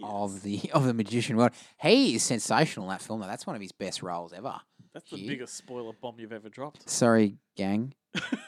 of 0.04 0.44
the 0.44 0.70
of 0.72 0.86
the 0.86 0.94
magician 0.94 1.36
world. 1.36 1.52
He 1.82 2.14
is 2.16 2.22
sensational 2.22 2.86
in 2.86 2.92
that 2.92 3.02
film. 3.02 3.22
Though. 3.22 3.28
That's 3.28 3.48
one 3.48 3.56
of 3.56 3.62
his 3.62 3.72
best 3.72 4.04
roles 4.04 4.32
ever. 4.32 4.60
That's 4.94 5.10
the 5.10 5.28
biggest 5.28 5.56
spoiler 5.56 5.94
bomb 6.00 6.20
you've 6.20 6.32
ever 6.32 6.50
dropped. 6.50 6.88
Sorry, 6.88 7.38
gang. 7.58 7.96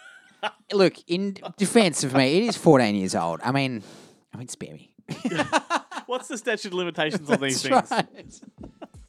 Look, 0.72 0.98
in 1.08 1.36
defense 1.58 2.04
of 2.04 2.14
me, 2.14 2.38
it 2.38 2.44
is 2.44 2.58
14 2.58 2.94
years 2.94 3.16
old. 3.16 3.40
I 3.44 3.52
mean, 3.52 3.82
I 4.32 4.38
mean, 4.38 4.48
spare 4.48 4.76
me. 4.76 4.94
What's 6.08 6.28
the 6.28 6.38
statute 6.38 6.68
of 6.68 6.74
limitations 6.74 7.30
on 7.30 7.39
these 7.39 7.62
things? 7.62 7.91
right. 7.91 8.08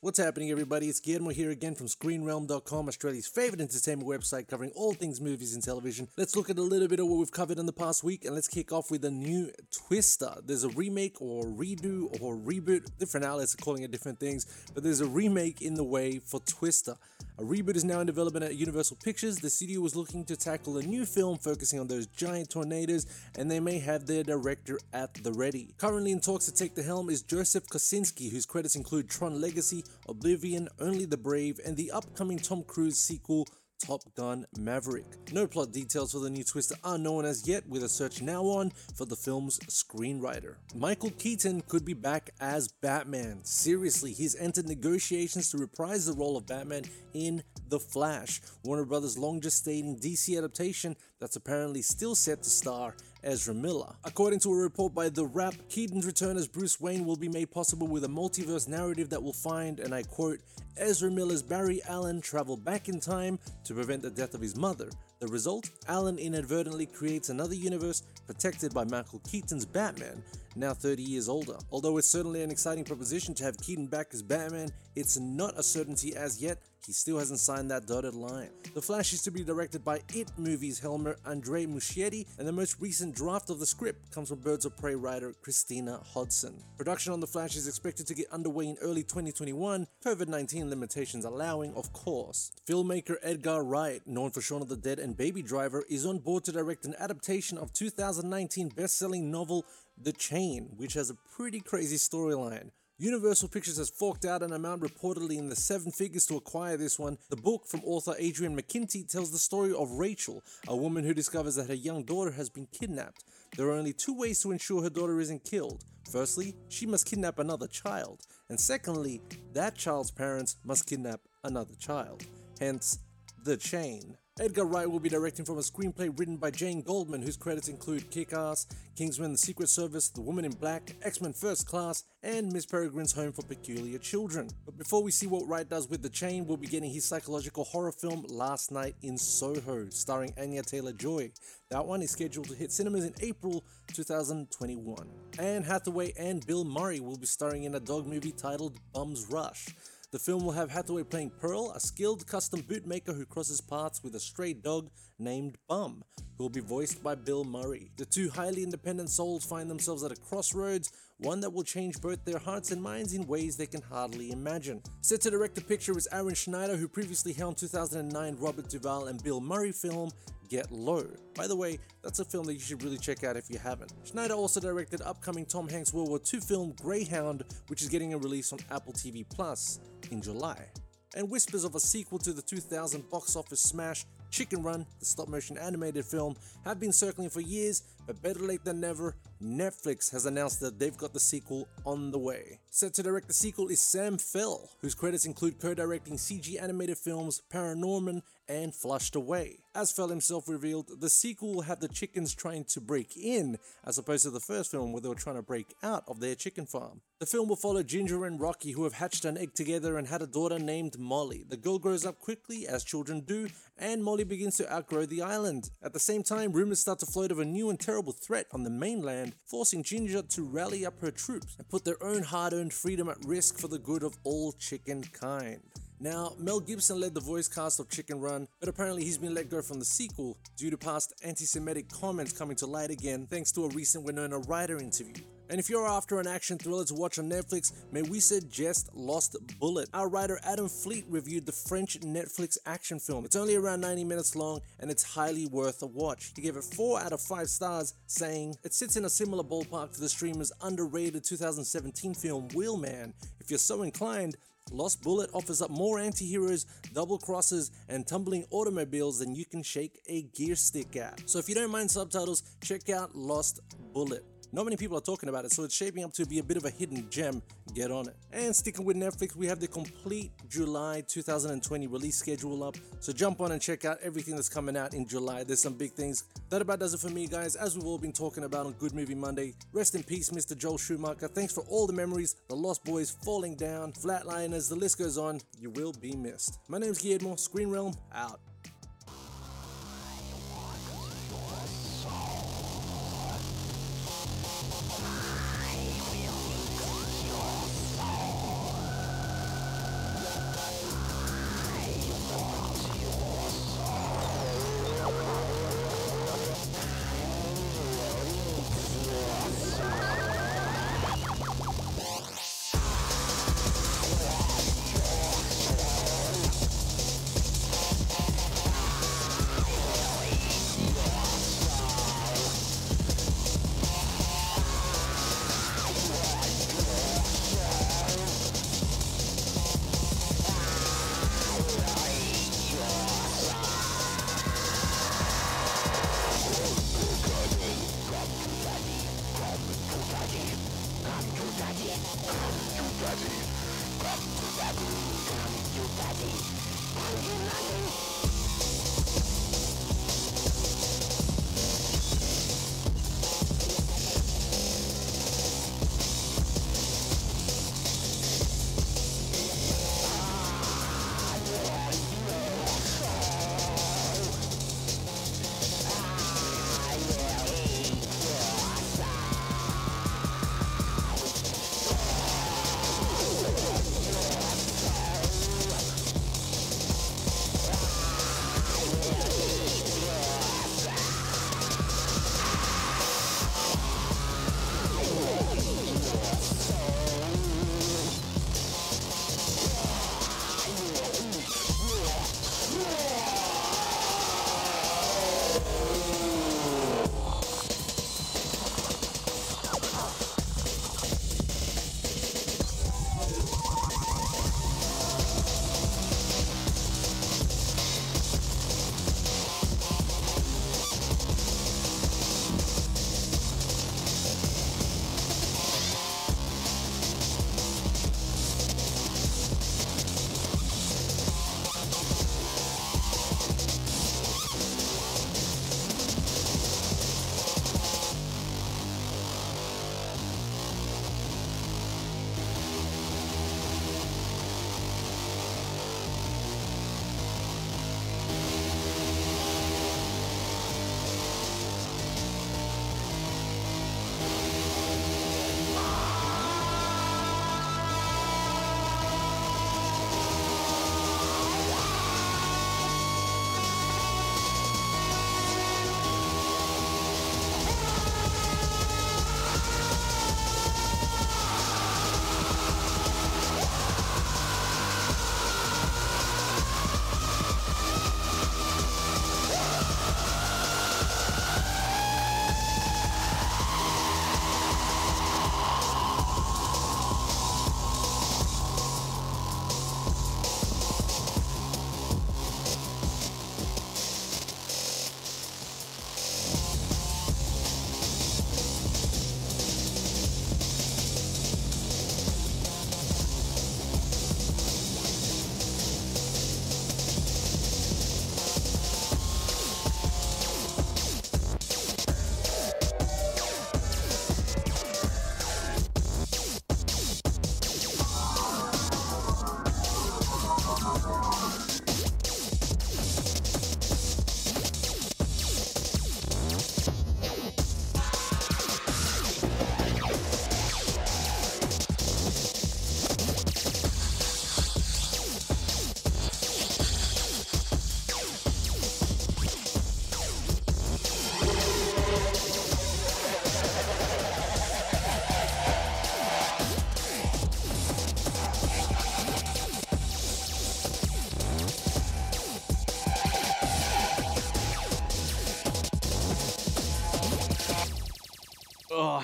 What's 0.00 0.18
happening, 0.18 0.50
everybody? 0.50 0.88
It's 0.88 1.00
Guillermo 1.00 1.30
here 1.30 1.50
again 1.50 1.74
from 1.74 1.88
ScreenRealm.com, 1.88 2.88
Australia's 2.88 3.26
favorite 3.26 3.60
entertainment 3.60 4.08
website 4.08 4.46
covering 4.46 4.70
all 4.76 4.94
things 4.94 5.20
movies 5.20 5.52
and 5.54 5.62
television. 5.62 6.06
Let's 6.16 6.36
look 6.36 6.48
at 6.48 6.58
a 6.58 6.62
little 6.62 6.86
bit 6.86 7.00
of 7.00 7.08
what 7.08 7.18
we've 7.18 7.32
covered 7.32 7.58
in 7.58 7.66
the 7.66 7.72
past 7.72 8.04
week, 8.04 8.24
and 8.24 8.32
let's 8.32 8.46
kick 8.46 8.72
off 8.72 8.90
with 8.90 9.04
a 9.04 9.10
new 9.10 9.50
Twister. 9.72 10.32
There's 10.44 10.62
a 10.62 10.68
remake 10.68 11.20
or 11.20 11.44
redo 11.44 12.04
or 12.20 12.36
reboot. 12.36 12.86
Different 12.98 13.26
outlets 13.26 13.54
are 13.54 13.58
calling 13.58 13.82
it 13.82 13.90
different 13.90 14.20
things, 14.20 14.46
but 14.74 14.84
there's 14.84 15.00
a 15.00 15.06
remake 15.06 15.60
in 15.60 15.74
the 15.74 15.84
way 15.84 16.20
for 16.20 16.38
Twister. 16.40 16.94
A 17.38 17.42
reboot 17.42 17.76
is 17.76 17.84
now 17.84 18.00
in 18.00 18.06
development 18.06 18.46
at 18.46 18.56
Universal 18.56 18.96
Pictures. 19.04 19.36
The 19.36 19.50
studio 19.50 19.82
was 19.82 19.94
looking 19.94 20.24
to 20.24 20.38
tackle 20.38 20.78
a 20.78 20.82
new 20.82 21.04
film 21.04 21.36
focusing 21.36 21.78
on 21.78 21.86
those 21.86 22.06
giant 22.06 22.48
tornadoes, 22.48 23.04
and 23.36 23.50
they 23.50 23.60
may 23.60 23.78
have 23.78 24.06
their 24.06 24.22
director 24.22 24.78
at 24.94 25.12
the 25.22 25.32
ready. 25.32 25.74
Currently 25.76 26.12
in 26.12 26.20
talks 26.20 26.46
to 26.46 26.54
take 26.54 26.74
the 26.74 26.82
helm 26.82 27.10
is 27.10 27.20
Joseph 27.20 27.66
Kosinski, 27.66 28.32
whose 28.32 28.46
credits 28.46 28.74
include 28.74 29.10
Tron 29.10 29.38
Legacy, 29.38 29.84
Oblivion, 30.08 30.70
Only 30.80 31.04
the 31.04 31.18
Brave, 31.18 31.60
and 31.62 31.76
the 31.76 31.90
upcoming 31.90 32.38
Tom 32.38 32.62
Cruise 32.62 32.98
sequel, 32.98 33.46
Top 33.78 34.02
Gun 34.14 34.46
Maverick. 34.58 35.04
No 35.32 35.46
plot 35.46 35.72
details 35.72 36.12
for 36.12 36.18
the 36.18 36.30
new 36.30 36.44
Twister 36.44 36.76
are 36.82 36.98
known 36.98 37.24
as 37.24 37.46
yet, 37.46 37.68
with 37.68 37.82
a 37.82 37.88
search 37.88 38.22
now 38.22 38.42
on 38.42 38.70
for 38.94 39.04
the 39.04 39.16
film's 39.16 39.58
screenwriter. 39.60 40.56
Michael 40.74 41.10
Keaton 41.10 41.60
could 41.62 41.84
be 41.84 41.94
back 41.94 42.30
as 42.40 42.68
Batman. 42.68 43.44
Seriously, 43.44 44.12
he's 44.12 44.36
entered 44.36 44.66
negotiations 44.66 45.50
to 45.50 45.58
reprise 45.58 46.06
the 46.06 46.12
role 46.12 46.36
of 46.36 46.46
Batman 46.46 46.84
in 47.14 47.42
The 47.68 47.80
Flash, 47.80 48.40
Warner 48.64 48.84
Brothers' 48.84 49.18
long 49.18 49.40
gestating 49.40 50.00
DC 50.00 50.36
adaptation 50.36 50.96
that's 51.20 51.36
apparently 51.36 51.82
still 51.82 52.14
set 52.14 52.42
to 52.42 52.50
star 52.50 52.94
Ezra 53.26 53.52
Miller. 53.52 53.92
According 54.04 54.38
to 54.40 54.52
a 54.52 54.56
report 54.56 54.94
by 54.94 55.08
The 55.08 55.26
Wrap, 55.26 55.54
Keaton's 55.68 56.06
return 56.06 56.36
as 56.36 56.46
Bruce 56.46 56.80
Wayne 56.80 57.04
will 57.04 57.16
be 57.16 57.28
made 57.28 57.50
possible 57.50 57.88
with 57.88 58.04
a 58.04 58.08
multiverse 58.08 58.68
narrative 58.68 59.10
that 59.10 59.22
will 59.22 59.32
find, 59.32 59.80
and 59.80 59.92
I 59.92 60.04
quote, 60.04 60.38
Ezra 60.76 61.10
Miller's 61.10 61.42
Barry 61.42 61.82
Allen 61.88 62.20
travel 62.20 62.56
back 62.56 62.88
in 62.88 63.00
time 63.00 63.40
to 63.64 63.74
prevent 63.74 64.02
the 64.02 64.10
death 64.10 64.34
of 64.34 64.40
his 64.40 64.56
mother. 64.56 64.88
The 65.18 65.28
result? 65.28 65.70
Allen 65.88 66.18
inadvertently 66.18 66.84
creates 66.84 67.30
another 67.30 67.54
universe 67.54 68.02
protected 68.26 68.74
by 68.74 68.84
Michael 68.84 69.20
Keaton's 69.20 69.64
Batman, 69.64 70.22
now 70.56 70.74
30 70.74 71.02
years 71.02 71.26
older. 71.26 71.56
Although 71.72 71.96
it's 71.96 72.06
certainly 72.06 72.42
an 72.42 72.50
exciting 72.50 72.84
proposition 72.84 73.32
to 73.34 73.44
have 73.44 73.56
Keaton 73.56 73.86
back 73.86 74.08
as 74.12 74.22
Batman, 74.22 74.68
it's 74.94 75.18
not 75.18 75.58
a 75.58 75.62
certainty 75.62 76.14
as 76.14 76.42
yet. 76.42 76.58
He 76.86 76.92
still 76.92 77.18
hasn't 77.18 77.40
signed 77.40 77.68
that 77.72 77.86
dotted 77.88 78.14
line. 78.14 78.50
The 78.74 78.80
Flash 78.80 79.12
is 79.12 79.20
to 79.22 79.32
be 79.32 79.42
directed 79.42 79.84
by 79.84 80.02
It 80.14 80.30
Movies 80.38 80.78
helmer 80.78 81.16
Andre 81.26 81.66
Muschietti, 81.66 82.26
and 82.38 82.46
the 82.46 82.52
most 82.52 82.80
recent 82.80 83.12
draft 83.12 83.50
of 83.50 83.58
the 83.58 83.66
script 83.66 84.12
comes 84.12 84.28
from 84.28 84.38
Birds 84.38 84.64
of 84.64 84.76
Prey 84.76 84.94
writer 84.94 85.34
Christina 85.42 86.00
Hodson. 86.14 86.62
Production 86.76 87.12
on 87.12 87.18
The 87.18 87.26
Flash 87.26 87.56
is 87.56 87.66
expected 87.66 88.06
to 88.06 88.14
get 88.14 88.30
underway 88.30 88.68
in 88.68 88.76
early 88.80 89.02
2021, 89.02 89.88
COVID 90.04 90.28
19 90.28 90.70
limitations 90.70 91.24
allowing, 91.24 91.74
of 91.74 91.92
course. 91.92 92.52
Filmmaker 92.68 93.16
Edgar 93.20 93.64
Wright, 93.64 94.06
known 94.06 94.30
for 94.30 94.40
Shaun 94.40 94.62
of 94.62 94.68
the 94.68 94.76
Dead 94.76 95.00
and 95.06 95.16
Baby 95.16 95.40
Driver, 95.40 95.84
is 95.88 96.04
on 96.04 96.18
board 96.18 96.42
to 96.44 96.52
direct 96.52 96.84
an 96.84 96.96
adaptation 96.98 97.58
of 97.58 97.72
2019 97.72 98.70
best 98.70 98.98
selling 98.98 99.30
novel 99.30 99.64
The 99.96 100.12
Chain, 100.12 100.72
which 100.76 100.94
has 100.94 101.10
a 101.10 101.16
pretty 101.36 101.60
crazy 101.60 101.96
storyline. 101.96 102.72
Universal 102.98 103.50
Pictures 103.50 103.78
has 103.78 103.88
forked 103.88 104.24
out 104.24 104.42
an 104.42 104.52
amount 104.52 104.82
reportedly 104.82 105.38
in 105.38 105.48
the 105.48 105.54
seven 105.54 105.92
figures 105.92 106.26
to 106.26 106.36
acquire 106.36 106.76
this 106.76 106.98
one. 106.98 107.18
The 107.30 107.36
book 107.36 107.68
from 107.68 107.82
author 107.84 108.16
Adrian 108.18 108.60
McKinty 108.60 109.08
tells 109.08 109.30
the 109.30 109.38
story 109.38 109.72
of 109.72 109.92
Rachel, 109.92 110.42
a 110.66 110.74
woman 110.74 111.04
who 111.04 111.14
discovers 111.14 111.54
that 111.54 111.68
her 111.68 111.74
young 111.74 112.02
daughter 112.02 112.32
has 112.32 112.50
been 112.50 112.66
kidnapped. 112.72 113.22
There 113.56 113.68
are 113.68 113.78
only 113.78 113.92
two 113.92 114.18
ways 114.18 114.40
to 114.42 114.50
ensure 114.50 114.82
her 114.82 114.90
daughter 114.90 115.20
isn't 115.20 115.44
killed. 115.44 115.84
Firstly, 116.10 116.56
she 116.68 116.84
must 116.84 117.06
kidnap 117.06 117.38
another 117.38 117.68
child, 117.68 118.22
and 118.48 118.58
secondly, 118.58 119.20
that 119.52 119.76
child's 119.76 120.10
parents 120.10 120.56
must 120.64 120.86
kidnap 120.86 121.20
another 121.44 121.74
child. 121.78 122.24
Hence, 122.58 122.98
the 123.44 123.56
chain. 123.56 124.16
Edgar 124.38 124.66
Wright 124.66 124.90
will 124.90 125.00
be 125.00 125.08
directing 125.08 125.46
from 125.46 125.56
a 125.56 125.62
screenplay 125.62 126.12
written 126.18 126.36
by 126.36 126.50
Jane 126.50 126.82
Goldman, 126.82 127.22
whose 127.22 127.38
credits 127.38 127.68
include 127.68 128.10
Kick 128.10 128.34
Ass, 128.34 128.66
Kingsman 128.94 129.32
The 129.32 129.38
Secret 129.38 129.70
Service, 129.70 130.10
The 130.10 130.20
Woman 130.20 130.44
in 130.44 130.52
Black, 130.52 130.94
X 131.02 131.22
Men 131.22 131.32
First 131.32 131.66
Class, 131.66 132.04
and 132.22 132.52
Miss 132.52 132.66
Peregrine's 132.66 133.14
Home 133.14 133.32
for 133.32 133.40
Peculiar 133.46 133.96
Children. 133.96 134.50
But 134.66 134.76
before 134.76 135.02
we 135.02 135.10
see 135.10 135.26
what 135.26 135.48
Wright 135.48 135.66
does 135.66 135.88
with 135.88 136.02
The 136.02 136.10
Chain, 136.10 136.46
we'll 136.46 136.58
be 136.58 136.66
getting 136.66 136.90
his 136.90 137.06
psychological 137.06 137.64
horror 137.64 137.92
film 137.92 138.26
Last 138.28 138.70
Night 138.70 138.94
in 139.00 139.16
Soho, 139.16 139.88
starring 139.88 140.34
Anya 140.38 140.60
Taylor 140.60 140.92
Joy. 140.92 141.32
That 141.70 141.86
one 141.86 142.02
is 142.02 142.10
scheduled 142.10 142.48
to 142.48 142.54
hit 142.54 142.72
cinemas 142.72 143.06
in 143.06 143.14
April 143.20 143.64
2021. 143.94 145.08
Anne 145.38 145.62
Hathaway 145.62 146.12
and 146.18 146.46
Bill 146.46 146.64
Murray 146.64 147.00
will 147.00 147.16
be 147.16 147.24
starring 147.24 147.64
in 147.64 147.74
a 147.74 147.80
dog 147.80 148.06
movie 148.06 148.32
titled 148.32 148.76
Bum's 148.92 149.30
Rush. 149.30 149.68
The 150.12 150.20
film 150.20 150.44
will 150.44 150.52
have 150.52 150.70
Hathaway 150.70 151.02
playing 151.02 151.32
Pearl, 151.40 151.72
a 151.72 151.80
skilled 151.80 152.28
custom 152.28 152.62
bootmaker 152.62 153.14
who 153.16 153.26
crosses 153.26 153.60
paths 153.60 154.04
with 154.04 154.14
a 154.14 154.20
stray 154.20 154.52
dog 154.52 154.88
named 155.18 155.58
Bum, 155.68 156.04
who 156.38 156.44
will 156.44 156.48
be 156.48 156.60
voiced 156.60 157.02
by 157.02 157.16
Bill 157.16 157.42
Murray. 157.42 157.90
The 157.96 158.06
two 158.06 158.30
highly 158.30 158.62
independent 158.62 159.10
souls 159.10 159.44
find 159.44 159.68
themselves 159.68 160.04
at 160.04 160.12
a 160.12 160.16
crossroads, 160.16 160.92
one 161.18 161.40
that 161.40 161.52
will 161.52 161.64
change 161.64 162.00
both 162.00 162.24
their 162.24 162.38
hearts 162.38 162.70
and 162.70 162.80
minds 162.80 163.14
in 163.14 163.26
ways 163.26 163.56
they 163.56 163.66
can 163.66 163.82
hardly 163.82 164.30
imagine. 164.30 164.80
Set 165.00 165.22
to 165.22 165.30
direct 165.30 165.56
the 165.56 165.60
picture 165.60 165.98
is 165.98 166.06
Aaron 166.12 166.36
Schneider, 166.36 166.76
who 166.76 166.86
previously 166.86 167.32
helmed 167.32 167.56
2009 167.56 168.36
Robert 168.38 168.68
Duvall 168.68 169.08
and 169.08 169.20
Bill 169.24 169.40
Murray 169.40 169.72
film 169.72 170.12
Get 170.48 170.70
Low. 170.70 171.06
By 171.34 171.46
the 171.46 171.56
way, 171.56 171.78
that's 172.02 172.18
a 172.18 172.24
film 172.24 172.46
that 172.46 172.54
you 172.54 172.60
should 172.60 172.82
really 172.82 172.98
check 172.98 173.24
out 173.24 173.36
if 173.36 173.50
you 173.50 173.58
haven't. 173.58 173.92
Schneider 174.04 174.34
also 174.34 174.60
directed 174.60 175.02
upcoming 175.02 175.44
Tom 175.44 175.68
Hanks 175.68 175.92
World 175.92 176.08
War 176.08 176.20
II 176.32 176.40
film 176.40 176.74
Greyhound, 176.80 177.44
which 177.68 177.82
is 177.82 177.88
getting 177.88 178.14
a 178.14 178.18
release 178.18 178.52
on 178.52 178.58
Apple 178.70 178.92
TV 178.92 179.24
Plus 179.28 179.80
in 180.10 180.22
July. 180.22 180.66
And 181.14 181.30
whispers 181.30 181.64
of 181.64 181.74
a 181.74 181.80
sequel 181.80 182.18
to 182.20 182.32
the 182.32 182.42
2000 182.42 183.08
box 183.10 183.36
office 183.36 183.60
smash 183.60 184.04
Chicken 184.30 184.62
Run, 184.62 184.84
the 184.98 185.06
stop 185.06 185.28
motion 185.28 185.56
animated 185.56 186.04
film, 186.04 186.36
have 186.64 186.78
been 186.78 186.92
circling 186.92 187.30
for 187.30 187.40
years, 187.40 187.82
but 188.06 188.20
better 188.22 188.40
late 188.40 188.64
than 188.64 188.80
never, 188.80 189.14
Netflix 189.42 190.10
has 190.12 190.26
announced 190.26 190.60
that 190.60 190.78
they've 190.78 190.96
got 190.96 191.12
the 191.12 191.20
sequel 191.20 191.68
on 191.84 192.10
the 192.10 192.18
way. 192.18 192.60
Set 192.70 192.92
to 192.94 193.02
direct 193.02 193.28
the 193.28 193.34
sequel 193.34 193.68
is 193.68 193.80
Sam 193.80 194.18
Fell, 194.18 194.70
whose 194.80 194.94
credits 194.94 195.26
include 195.26 195.58
co 195.58 195.74
directing 195.74 196.16
CG 196.16 196.60
animated 196.62 196.98
films 196.98 197.42
Paranorman 197.52 198.22
and 198.48 198.74
Flushed 198.74 199.16
Away. 199.16 199.58
As 199.74 199.92
Fell 199.92 200.08
himself 200.08 200.48
revealed, 200.48 201.00
the 201.00 201.10
sequel 201.10 201.62
have 201.62 201.80
the 201.80 201.88
chickens 201.88 202.34
trying 202.34 202.64
to 202.64 202.80
break 202.80 203.16
in, 203.16 203.58
as 203.84 203.98
opposed 203.98 204.24
to 204.24 204.30
the 204.30 204.40
first 204.40 204.70
film 204.70 204.92
where 204.92 205.02
they 205.02 205.08
were 205.08 205.14
trying 205.14 205.36
to 205.36 205.42
break 205.42 205.74
out 205.82 206.04
of 206.08 206.20
their 206.20 206.34
chicken 206.34 206.64
farm. 206.64 207.02
The 207.18 207.26
film 207.26 207.48
will 207.48 207.56
follow 207.56 207.82
Ginger 207.82 208.24
and 208.24 208.40
Rocky, 208.40 208.72
who 208.72 208.84
have 208.84 208.94
hatched 208.94 209.24
an 209.24 209.36
egg 209.36 209.54
together 209.54 209.98
and 209.98 210.08
had 210.08 210.22
a 210.22 210.26
daughter 210.26 210.58
named 210.58 210.98
Molly. 210.98 211.44
The 211.46 211.56
girl 211.56 211.78
grows 211.78 212.06
up 212.06 212.18
quickly, 212.18 212.66
as 212.66 212.84
children 212.84 213.20
do, 213.20 213.48
and 213.78 214.02
Molly 214.02 214.24
begins 214.24 214.56
to 214.56 214.72
outgrow 214.72 215.04
the 215.04 215.22
island. 215.22 215.70
At 215.82 215.92
the 215.92 215.98
same 215.98 216.22
time, 216.22 216.52
rumors 216.52 216.80
start 216.80 216.98
to 217.00 217.06
float 217.06 217.30
of 217.30 217.38
a 217.38 217.44
new 217.44 217.68
and 217.68 217.78
terrible 217.78 218.12
threat 218.12 218.46
on 218.52 218.62
the 218.62 218.70
mainland, 218.70 219.34
forcing 219.44 219.82
Ginger 219.82 220.22
to 220.22 220.42
rally 220.42 220.86
up 220.86 221.00
her 221.00 221.10
troops 221.10 221.54
and 221.58 221.68
put 221.68 221.84
their 221.84 222.02
own 222.02 222.22
hard 222.22 222.54
earned 222.54 222.72
freedom 222.72 223.08
at 223.08 223.24
risk 223.24 223.58
for 223.58 223.68
the 223.68 223.78
good 223.78 224.02
of 224.02 224.16
all 224.24 224.52
chicken 224.52 225.02
kind. 225.02 225.60
Now, 225.98 226.34
Mel 226.38 226.60
Gibson 226.60 227.00
led 227.00 227.14
the 227.14 227.20
voice 227.20 227.48
cast 227.48 227.80
of 227.80 227.88
Chicken 227.88 228.20
Run, 228.20 228.46
but 228.60 228.68
apparently 228.68 229.04
he's 229.04 229.16
been 229.16 229.34
let 229.34 229.48
go 229.48 229.62
from 229.62 229.78
the 229.78 229.84
sequel 229.84 230.36
due 230.56 230.70
to 230.70 230.76
past 230.76 231.14
anti 231.24 231.46
Semitic 231.46 231.88
comments 231.88 232.32
coming 232.32 232.56
to 232.56 232.66
light 232.66 232.90
again 232.90 233.26
thanks 233.30 233.50
to 233.52 233.64
a 233.64 233.68
recent 233.68 234.04
Winona 234.04 234.38
Ryder 234.40 234.78
interview. 234.78 235.24
And 235.48 235.60
if 235.60 235.70
you're 235.70 235.86
after 235.86 236.18
an 236.18 236.26
action 236.26 236.58
thriller 236.58 236.84
to 236.86 236.94
watch 236.94 237.18
on 237.18 237.30
Netflix, 237.30 237.72
may 237.92 238.02
we 238.02 238.18
suggest 238.18 238.90
Lost 238.94 239.36
Bullet. 239.60 239.88
Our 239.94 240.08
writer 240.08 240.40
Adam 240.42 240.68
Fleet 240.68 241.04
reviewed 241.08 241.46
the 241.46 241.52
French 241.52 242.00
Netflix 242.00 242.58
action 242.66 242.98
film. 242.98 243.24
It's 243.24 243.36
only 243.36 243.54
around 243.54 243.80
90 243.80 244.04
minutes 244.04 244.34
long 244.34 244.60
and 244.80 244.90
it's 244.90 245.04
highly 245.04 245.46
worth 245.46 245.82
a 245.82 245.86
watch. 245.86 246.32
He 246.34 246.42
gave 246.42 246.56
it 246.56 246.64
4 246.64 247.00
out 247.00 247.12
of 247.12 247.20
5 247.20 247.48
stars, 247.48 247.94
saying, 248.06 248.56
It 248.64 248.74
sits 248.74 248.96
in 248.96 249.04
a 249.04 249.10
similar 249.10 249.44
ballpark 249.44 249.92
to 249.94 250.00
the 250.00 250.08
streamer's 250.08 250.50
underrated 250.62 251.22
2017 251.22 252.14
film 252.14 252.48
Wheelman. 252.48 253.14
If 253.38 253.50
you're 253.50 253.58
so 253.58 253.82
inclined, 253.82 254.36
Lost 254.72 255.02
Bullet 255.02 255.30
offers 255.32 255.62
up 255.62 255.70
more 255.70 255.98
anti 255.98 256.26
heroes, 256.26 256.66
double 256.92 257.18
crosses, 257.18 257.70
and 257.88 258.06
tumbling 258.06 258.44
automobiles 258.50 259.18
than 259.18 259.34
you 259.34 259.44
can 259.44 259.62
shake 259.62 260.00
a 260.08 260.22
gear 260.22 260.56
stick 260.56 260.96
at. 260.96 261.28
So 261.28 261.38
if 261.38 261.48
you 261.48 261.54
don't 261.54 261.70
mind 261.70 261.90
subtitles, 261.90 262.42
check 262.62 262.88
out 262.90 263.14
Lost 263.14 263.60
Bullet. 263.92 264.24
Not 264.52 264.64
many 264.64 264.76
people 264.76 264.96
are 264.96 265.02
talking 265.02 265.28
about 265.28 265.44
it, 265.44 265.52
so 265.52 265.64
it's 265.64 265.74
shaping 265.74 266.04
up 266.04 266.12
to 266.14 266.24
be 266.24 266.38
a 266.38 266.42
bit 266.42 266.56
of 266.56 266.64
a 266.64 266.70
hidden 266.70 267.08
gem. 267.10 267.42
Get 267.74 267.90
on 267.90 268.08
it. 268.08 268.16
And 268.32 268.54
sticking 268.54 268.84
with 268.84 268.96
Netflix, 268.96 269.34
we 269.34 269.46
have 269.46 269.60
the 269.60 269.66
complete 269.66 270.30
July 270.48 271.02
2020 271.06 271.86
release 271.88 272.16
schedule 272.16 272.62
up. 272.62 272.76
So 273.00 273.12
jump 273.12 273.40
on 273.40 273.52
and 273.52 273.60
check 273.60 273.84
out 273.84 273.98
everything 274.02 274.36
that's 274.36 274.48
coming 274.48 274.76
out 274.76 274.94
in 274.94 275.06
July. 275.06 275.44
There's 275.44 275.60
some 275.60 275.74
big 275.74 275.92
things. 275.92 276.24
That 276.48 276.62
about 276.62 276.78
does 276.78 276.94
it 276.94 277.00
for 277.00 277.10
me, 277.10 277.26
guys. 277.26 277.56
As 277.56 277.76
we've 277.76 277.86
all 277.86 277.98
been 277.98 278.12
talking 278.12 278.44
about 278.44 278.66
on 278.66 278.72
Good 278.74 278.94
Movie 278.94 279.14
Monday, 279.14 279.54
rest 279.72 279.94
in 279.94 280.02
peace, 280.02 280.30
Mr. 280.30 280.56
Joel 280.56 280.78
Schumacher. 280.78 281.28
Thanks 281.28 281.52
for 281.52 281.64
all 281.68 281.86
the 281.86 281.92
memories, 281.92 282.36
the 282.48 282.56
Lost 282.56 282.84
Boys 282.84 283.10
falling 283.10 283.56
down, 283.56 283.92
Flatliners, 283.92 284.68
the 284.68 284.76
list 284.76 284.98
goes 284.98 285.18
on. 285.18 285.40
You 285.58 285.70
will 285.70 285.92
be 285.92 286.14
missed. 286.14 286.58
My 286.68 286.78
name's 286.78 287.02
Guillermo, 287.02 287.36
Screen 287.36 287.68
Realm, 287.68 287.94
out. 288.14 288.40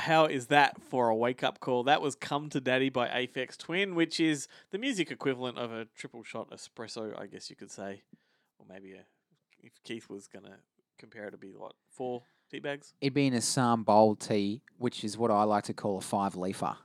How 0.02 0.24
is 0.24 0.48
that 0.48 0.82
for 0.82 1.08
a 1.08 1.14
wake 1.14 1.44
up 1.44 1.60
call? 1.60 1.84
That 1.84 2.02
was 2.02 2.16
Come 2.16 2.48
to 2.50 2.60
Daddy 2.60 2.90
by 2.90 3.06
Aphex 3.06 3.56
Twin, 3.56 3.94
which 3.94 4.18
is 4.18 4.48
the 4.72 4.78
music 4.78 5.12
equivalent 5.12 5.58
of 5.58 5.72
a 5.72 5.86
triple 5.96 6.24
shot 6.24 6.50
espresso, 6.50 7.18
I 7.18 7.26
guess 7.26 7.48
you 7.48 7.54
could 7.54 7.70
say. 7.70 8.02
Or 8.58 8.66
maybe 8.68 8.94
a, 8.94 9.04
if 9.60 9.72
Keith 9.84 10.10
was 10.10 10.26
going 10.26 10.44
to 10.44 10.54
compare 10.98 11.28
it 11.28 11.30
to 11.30 11.36
be 11.36 11.54
what, 11.56 11.74
four 11.88 12.22
tea 12.50 12.58
bags? 12.58 12.94
It'd 13.00 13.14
be 13.14 13.28
an 13.28 13.34
Assam 13.34 13.84
bowl 13.84 14.16
tea, 14.16 14.62
which 14.76 15.04
is 15.04 15.16
what 15.16 15.30
I 15.30 15.44
like 15.44 15.64
to 15.64 15.72
call 15.72 15.98
a 15.98 16.00
five 16.00 16.34
leafer. 16.34 16.76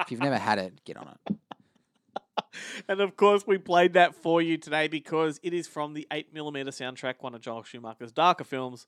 if 0.00 0.10
you've 0.10 0.20
never 0.20 0.38
had 0.38 0.58
it, 0.58 0.82
get 0.84 0.96
on 0.96 1.08
it. 1.28 1.36
And 2.88 3.00
of 3.00 3.16
course, 3.16 3.46
we 3.46 3.58
played 3.58 3.94
that 3.94 4.14
for 4.14 4.40
you 4.40 4.56
today 4.56 4.86
because 4.86 5.40
it 5.42 5.52
is 5.52 5.66
from 5.66 5.92
the 5.92 6.06
8mm 6.12 6.68
soundtrack, 6.68 7.14
one 7.18 7.34
of 7.34 7.40
Joel 7.40 7.64
Schumacher's 7.64 8.12
darker 8.12 8.44
films. 8.44 8.86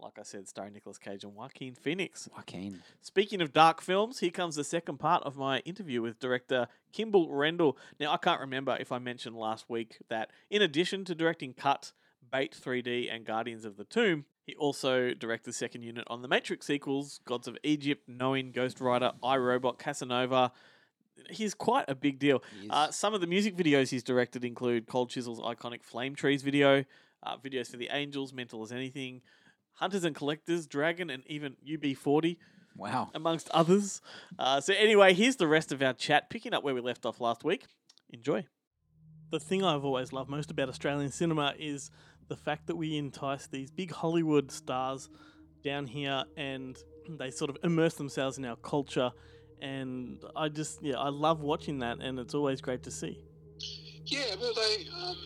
Like 0.00 0.18
I 0.18 0.22
said, 0.22 0.46
starring 0.48 0.74
Nicolas 0.74 0.98
Cage 0.98 1.24
and 1.24 1.34
Joaquin 1.34 1.74
Phoenix. 1.74 2.28
Joaquin. 2.34 2.82
Speaking 3.02 3.40
of 3.40 3.52
dark 3.52 3.80
films, 3.80 4.20
here 4.20 4.30
comes 4.30 4.54
the 4.54 4.62
second 4.62 4.98
part 4.98 5.24
of 5.24 5.36
my 5.36 5.58
interview 5.60 6.02
with 6.02 6.20
director 6.20 6.68
Kimble 6.92 7.28
Rendall. 7.28 7.74
Now, 7.98 8.12
I 8.12 8.16
can't 8.16 8.40
remember 8.40 8.76
if 8.78 8.92
I 8.92 8.98
mentioned 8.98 9.36
last 9.36 9.68
week 9.68 9.98
that 10.08 10.30
in 10.50 10.62
addition 10.62 11.04
to 11.06 11.16
directing 11.16 11.52
Cut, 11.52 11.92
Bait 12.30 12.56
3D, 12.64 13.12
and 13.12 13.24
Guardians 13.24 13.64
of 13.64 13.76
the 13.76 13.84
Tomb, 13.84 14.24
he 14.46 14.54
also 14.54 15.14
directed 15.14 15.50
the 15.50 15.54
second 15.54 15.82
unit 15.82 16.04
on 16.06 16.22
the 16.22 16.28
Matrix 16.28 16.66
sequels, 16.66 17.20
Gods 17.24 17.48
of 17.48 17.58
Egypt, 17.64 18.04
Knowing, 18.08 18.52
Ghost 18.52 18.80
Rider, 18.80 19.12
iRobot, 19.22 19.78
Casanova. 19.78 20.52
He's 21.28 21.54
quite 21.54 21.86
a 21.88 21.94
big 21.96 22.20
deal. 22.20 22.42
Uh, 22.70 22.90
some 22.90 23.14
of 23.14 23.20
the 23.20 23.26
music 23.26 23.56
videos 23.56 23.90
he's 23.90 24.04
directed 24.04 24.44
include 24.44 24.86
Cold 24.86 25.10
Chisel's 25.10 25.40
iconic 25.40 25.82
Flame 25.82 26.14
Trees 26.14 26.42
video, 26.42 26.84
uh, 27.24 27.36
videos 27.36 27.68
for 27.68 27.76
The 27.76 27.88
Angels, 27.92 28.32
Mental 28.32 28.62
as 28.62 28.70
Anything, 28.70 29.20
Hunters 29.78 30.04
and 30.04 30.14
Collectors, 30.14 30.66
Dragon, 30.66 31.08
and 31.08 31.22
even 31.26 31.56
UB40. 31.66 32.36
Wow. 32.76 33.10
Amongst 33.14 33.48
others. 33.50 34.00
Uh, 34.38 34.60
so, 34.60 34.72
anyway, 34.74 35.14
here's 35.14 35.36
the 35.36 35.46
rest 35.46 35.72
of 35.72 35.82
our 35.82 35.92
chat, 35.92 36.30
picking 36.30 36.52
up 36.52 36.64
where 36.64 36.74
we 36.74 36.80
left 36.80 37.06
off 37.06 37.20
last 37.20 37.44
week. 37.44 37.66
Enjoy. 38.10 38.44
The 39.30 39.38
thing 39.40 39.62
I've 39.64 39.84
always 39.84 40.12
loved 40.12 40.30
most 40.30 40.50
about 40.50 40.68
Australian 40.68 41.12
cinema 41.12 41.54
is 41.58 41.90
the 42.28 42.36
fact 42.36 42.66
that 42.66 42.76
we 42.76 42.96
entice 42.96 43.46
these 43.46 43.70
big 43.70 43.92
Hollywood 43.92 44.50
stars 44.50 45.08
down 45.62 45.86
here 45.86 46.24
and 46.36 46.76
they 47.08 47.30
sort 47.30 47.50
of 47.50 47.56
immerse 47.62 47.94
themselves 47.94 48.38
in 48.38 48.44
our 48.44 48.56
culture. 48.56 49.10
And 49.60 50.22
I 50.36 50.48
just, 50.48 50.82
yeah, 50.82 50.96
I 50.96 51.08
love 51.08 51.40
watching 51.40 51.78
that, 51.80 51.98
and 52.00 52.18
it's 52.18 52.34
always 52.34 52.60
great 52.60 52.82
to 52.84 52.90
see. 52.90 53.24
Yeah, 54.04 54.34
well, 54.40 54.54
they, 54.54 54.86
um, 55.02 55.16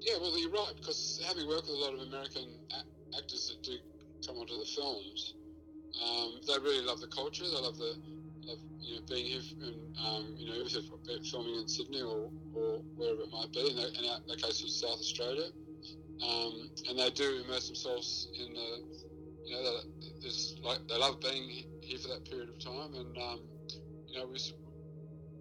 yeah, 0.00 0.14
well, 0.20 0.38
you're 0.38 0.50
right 0.50 0.72
because 0.76 1.20
having 1.26 1.46
worked 1.48 1.66
with 1.66 1.76
a 1.76 1.80
lot 1.80 1.94
of 1.94 2.00
American 2.00 2.44
a- 2.72 2.97
actors 3.18 3.50
that 3.50 3.62
do 3.62 3.76
come 4.26 4.36
onto 4.38 4.54
the 4.54 4.70
films, 4.70 5.34
um, 5.98 6.40
they 6.46 6.58
really 6.62 6.84
love 6.84 7.00
the 7.00 7.08
culture. 7.08 7.44
They 7.44 7.60
love 7.60 7.76
the 7.76 7.92
love 8.46 8.58
you 8.80 8.94
know 8.94 9.02
being 9.10 9.26
here 9.26 9.42
and 9.66 9.76
um, 10.06 10.24
you 10.38 10.46
know 10.46 10.56
if 10.64 10.72
they're 10.72 11.24
filming 11.24 11.54
in 11.54 11.66
Sydney 11.68 12.02
or, 12.02 12.30
or 12.54 12.80
wherever 12.96 13.20
it 13.20 13.32
might 13.32 13.52
be. 13.52 13.60
In 13.68 13.76
the, 13.76 13.88
in 13.98 14.04
that 14.06 14.40
case, 14.40 14.62
of 14.62 14.70
South 14.70 15.00
Australia, 15.00 15.50
um, 16.22 16.70
and 16.88 16.98
they 16.98 17.10
do 17.10 17.42
immerse 17.44 17.68
themselves 17.68 18.28
in 18.38 18.54
the 18.54 18.70
you 19.46 19.54
know 19.56 19.62
they, 20.22 20.30
like 20.68 20.80
they 20.88 20.98
love 20.98 21.20
being 21.20 21.64
here 21.80 21.98
for 21.98 22.08
that 22.08 22.28
period 22.28 22.48
of 22.48 22.58
time, 22.62 22.94
and 22.94 23.16
um, 23.18 23.40
you 24.08 24.18
know 24.18 24.26
we, 24.26 24.38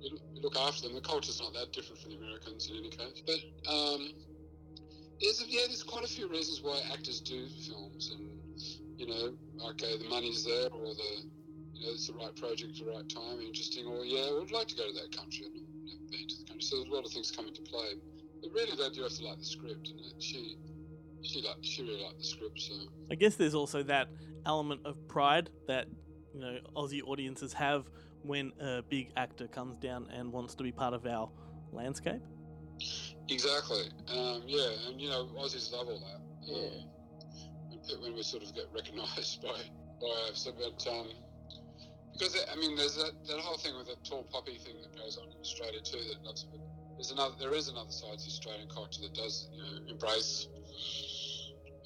we 0.02 0.42
look 0.42 0.58
after 0.58 0.88
them. 0.88 0.96
The 0.96 1.02
culture's 1.02 1.42
not 1.42 1.54
that 1.54 1.74
different 1.74 2.02
from 2.02 2.12
the 2.12 2.18
Americans 2.18 2.70
in 2.70 2.78
any 2.78 2.90
case, 2.90 3.22
but 3.26 3.72
um, 3.72 4.10
there's 5.22 5.44
yeah, 5.48 5.62
there's 5.68 5.84
quite 5.84 6.04
a 6.04 6.08
few 6.08 6.28
reasons 6.28 6.62
why 6.62 6.82
actors 6.92 7.22
do 7.22 7.48
films, 7.48 8.14
and 8.14 8.30
you 8.98 9.08
know, 9.08 9.34
okay, 9.70 9.98
the 9.98 10.10
money's 10.10 10.44
there, 10.46 10.70
or 10.72 10.94
the 10.94 11.24
you 11.74 11.86
know, 11.86 11.94
it's 11.94 12.08
the 12.08 12.14
right 12.14 12.36
project, 12.36 12.80
at 12.80 12.86
the 12.86 12.92
right 12.92 13.08
time, 13.10 13.40
interesting, 13.40 13.86
or 13.86 14.06
yeah, 14.06 14.32
would 14.32 14.52
like 14.52 14.68
to 14.68 14.76
go 14.76 14.88
to 14.88 14.94
that 14.94 15.16
country. 15.16 15.46
I've 15.46 15.54
never 15.54 16.10
been 16.10 16.28
to 16.28 16.36
the 16.38 16.46
country, 16.46 16.64
so 16.64 16.78
there's 16.78 16.90
a 16.90 16.94
lot 16.94 17.06
of 17.06 17.12
things 17.12 17.32
come 17.32 17.48
into 17.48 17.62
play. 17.62 17.94
But 18.42 18.52
really, 18.52 18.76
they 18.76 18.90
do 18.96 19.04
have 19.04 19.12
to 19.14 19.26
like 19.26 19.40
the 19.40 19.46
script, 19.46 19.90
and 19.90 20.22
she 20.22 20.58
she 21.22 21.42
like 21.42 21.58
she 21.62 21.84
really 21.84 22.04
liked 22.04 22.18
the 22.18 22.24
script, 22.24 22.60
so. 22.60 22.74
I 23.12 23.16
guess 23.16 23.36
there's 23.36 23.56
also 23.56 23.84
that 23.84 24.10
element 24.46 24.82
of 24.86 25.08
pride 25.08 25.50
that 25.68 25.88
you 26.34 26.42
know 26.42 26.58
Aussie 26.76 27.02
audiences 27.06 27.54
have 27.54 27.86
when 28.24 28.52
a 28.60 28.82
big 28.82 29.12
actor 29.16 29.48
comes 29.48 29.78
down 29.78 30.08
and 30.12 30.32
wants 30.32 30.56
to 30.56 30.64
be 30.64 30.72
part 30.72 30.94
of 30.94 31.06
our 31.06 31.30
landscape. 31.72 32.22
Exactly. 33.30 33.84
Um, 34.10 34.44
yeah, 34.48 34.70
and 34.88 35.02
you 35.02 35.10
know, 35.10 35.28
Aussies 35.40 35.72
love 35.72 35.88
all 35.88 36.00
that. 36.00 36.22
Yeah. 36.42 36.70
when, 37.70 38.02
when 38.02 38.14
we 38.16 38.24
sort 38.24 38.44
of 38.44 38.54
get 38.56 38.66
recognised 38.74 39.42
by 39.44 39.58
by 40.02 40.14
us, 40.32 40.48
but 40.48 40.92
um, 40.92 41.08
because 42.14 42.38
I 42.52 42.56
mean, 42.56 42.76
there's 42.78 42.96
that, 42.98 43.12
that 43.28 43.40
whole 43.40 43.58
thing 43.58 43.78
with 43.78 43.88
the 43.88 43.98
tall 44.08 44.26
poppy 44.32 44.58
thing 44.58 44.76
that 44.82 44.96
goes 44.96 45.18
on 45.18 45.30
in 45.32 45.38
Australia 45.42 45.80
too. 45.84 46.00
That 46.00 46.24
lots 46.26 46.44
of 46.46 46.54
it, 46.54 46.62
there's 46.98 47.12
another 47.12 47.36
there 47.40 47.54
is 47.54 47.70
another 47.70 47.92
side 47.92 48.20
to 48.20 48.28
Australian 48.28 48.68
culture 48.70 49.02
that 49.04 49.14
does 49.16 49.50
you 49.52 49.60
know 49.62 49.92
embrace. 49.92 50.48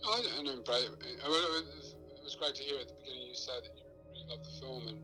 I 0.07 0.21
don't 0.23 0.45
know, 0.45 0.53
embrace. 0.53 0.89
It 0.89 1.29
was- 1.29 1.95
great 2.39 2.55
to 2.55 2.63
hear 2.63 2.79
at 2.79 2.87
the 2.87 2.95
beginning 2.95 3.27
you 3.27 3.35
say 3.35 3.53
that 3.53 3.69
you 3.75 3.83
really 4.09 4.25
loved 4.31 4.45
the 4.45 4.55
film 4.65 4.87
and 4.87 4.99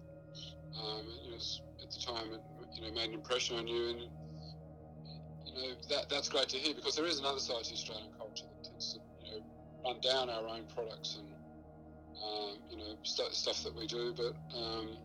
um, 0.80 1.06
you 1.24 1.30
know 1.32 1.38
s- 1.38 1.62
at 1.84 1.92
the 1.92 2.00
time 2.02 2.34
it 2.34 2.42
you 2.74 2.82
know 2.82 2.92
made 2.94 3.10
an 3.10 3.14
impression 3.16 3.58
on 3.58 3.68
you 3.68 3.90
and 3.90 4.00
you 4.02 4.10
know 5.62 5.76
that 5.90 6.10
that's 6.10 6.30
great 6.30 6.50
to 6.50 6.58
hear 6.58 6.74
because 6.76 6.96
there 6.96 7.06
is 7.06 7.20
another 7.20 7.40
side 7.40 7.64
to 7.64 7.74
Australian 7.74 8.12
culture 8.18 8.46
that 8.46 8.70
tends 8.70 8.94
to 8.94 9.00
you 9.26 9.32
know 9.32 9.46
run 9.86 10.00
down 10.02 10.30
our 10.30 10.48
own 10.48 10.66
products 10.74 11.18
and 11.20 11.28
um, 12.24 12.58
you 12.70 12.78
know 12.78 12.96
st- 13.04 13.34
stuff 13.34 13.64
that 13.64 13.76
we 13.76 13.88
do, 13.88 14.14
but 14.16 14.34
um, 14.58 14.98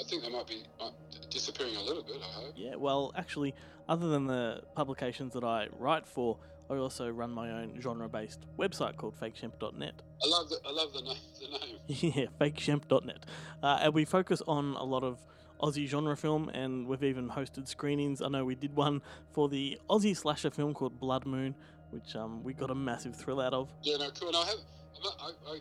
I 0.00 0.04
think 0.08 0.22
they 0.22 0.30
might 0.30 0.46
be 0.46 0.62
uh, 0.80 0.90
disappearing 1.30 1.76
a 1.76 1.82
little 1.82 2.02
bit. 2.02 2.16
I 2.22 2.32
hope. 2.40 2.52
Yeah, 2.56 2.76
well, 2.76 3.12
actually, 3.16 3.54
other 3.88 4.08
than 4.08 4.26
the 4.26 4.62
publications 4.74 5.34
that 5.34 5.44
I 5.44 5.68
write 5.76 6.06
for, 6.06 6.38
I 6.70 6.76
also 6.76 7.08
run 7.10 7.30
my 7.30 7.50
own 7.50 7.78
genre-based 7.80 8.40
website 8.58 8.96
called 8.96 9.18
FakeShemp.net. 9.20 9.94
I 10.24 10.28
love 10.28 10.48
the 10.48 10.58
I 10.66 10.70
love 10.72 10.92
the, 10.92 11.02
na- 11.02 11.14
the 11.40 11.66
name. 11.66 11.78
yeah, 11.88 12.26
fakeshemp.net. 12.40 13.26
Uh, 13.62 13.80
and 13.82 13.92
we 13.94 14.04
focus 14.04 14.40
on 14.46 14.74
a 14.76 14.84
lot 14.84 15.02
of 15.04 15.18
Aussie 15.62 15.86
genre 15.86 16.16
film, 16.16 16.48
and 16.50 16.86
we've 16.86 17.04
even 17.04 17.28
hosted 17.28 17.68
screenings. 17.68 18.20
I 18.20 18.28
know 18.28 18.44
we 18.44 18.54
did 18.54 18.74
one 18.74 19.00
for 19.32 19.48
the 19.48 19.78
Aussie 19.88 20.16
slasher 20.16 20.50
film 20.50 20.74
called 20.74 20.98
Blood 20.98 21.24
Moon, 21.24 21.54
which 21.90 22.16
um, 22.16 22.42
we 22.42 22.52
got 22.52 22.70
a 22.70 22.74
massive 22.74 23.14
thrill 23.14 23.40
out 23.40 23.54
of. 23.54 23.72
Yeah, 23.82 23.96
no, 23.98 24.10
cool. 24.10 24.28
And 24.28 24.36
I 24.36 24.44
have 24.46 24.58
I, 25.04 25.30
I, 25.46 25.58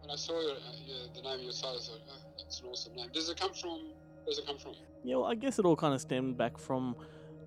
when 0.00 0.10
I 0.10 0.16
saw 0.16 0.40
your, 0.40 0.56
yeah, 0.86 1.06
the 1.14 1.22
name 1.22 1.38
of 1.38 1.42
your 1.42 1.52
site, 1.52 1.70
I 1.70 1.78
thought, 1.78 2.00
oh, 2.08 2.14
that's 2.38 2.60
an 2.60 2.66
awesome 2.68 2.94
name. 2.96 3.08
Does 3.12 3.28
it 3.28 3.38
come 3.38 3.52
from? 3.52 3.70
Where 3.70 4.26
does 4.26 4.38
it 4.38 4.46
come 4.46 4.58
from? 4.58 4.74
Yeah, 5.04 5.16
well, 5.16 5.26
I 5.26 5.34
guess 5.34 5.58
it 5.58 5.64
all 5.64 5.76
kind 5.76 5.94
of 5.94 6.00
stemmed 6.00 6.36
back 6.36 6.58
from 6.58 6.96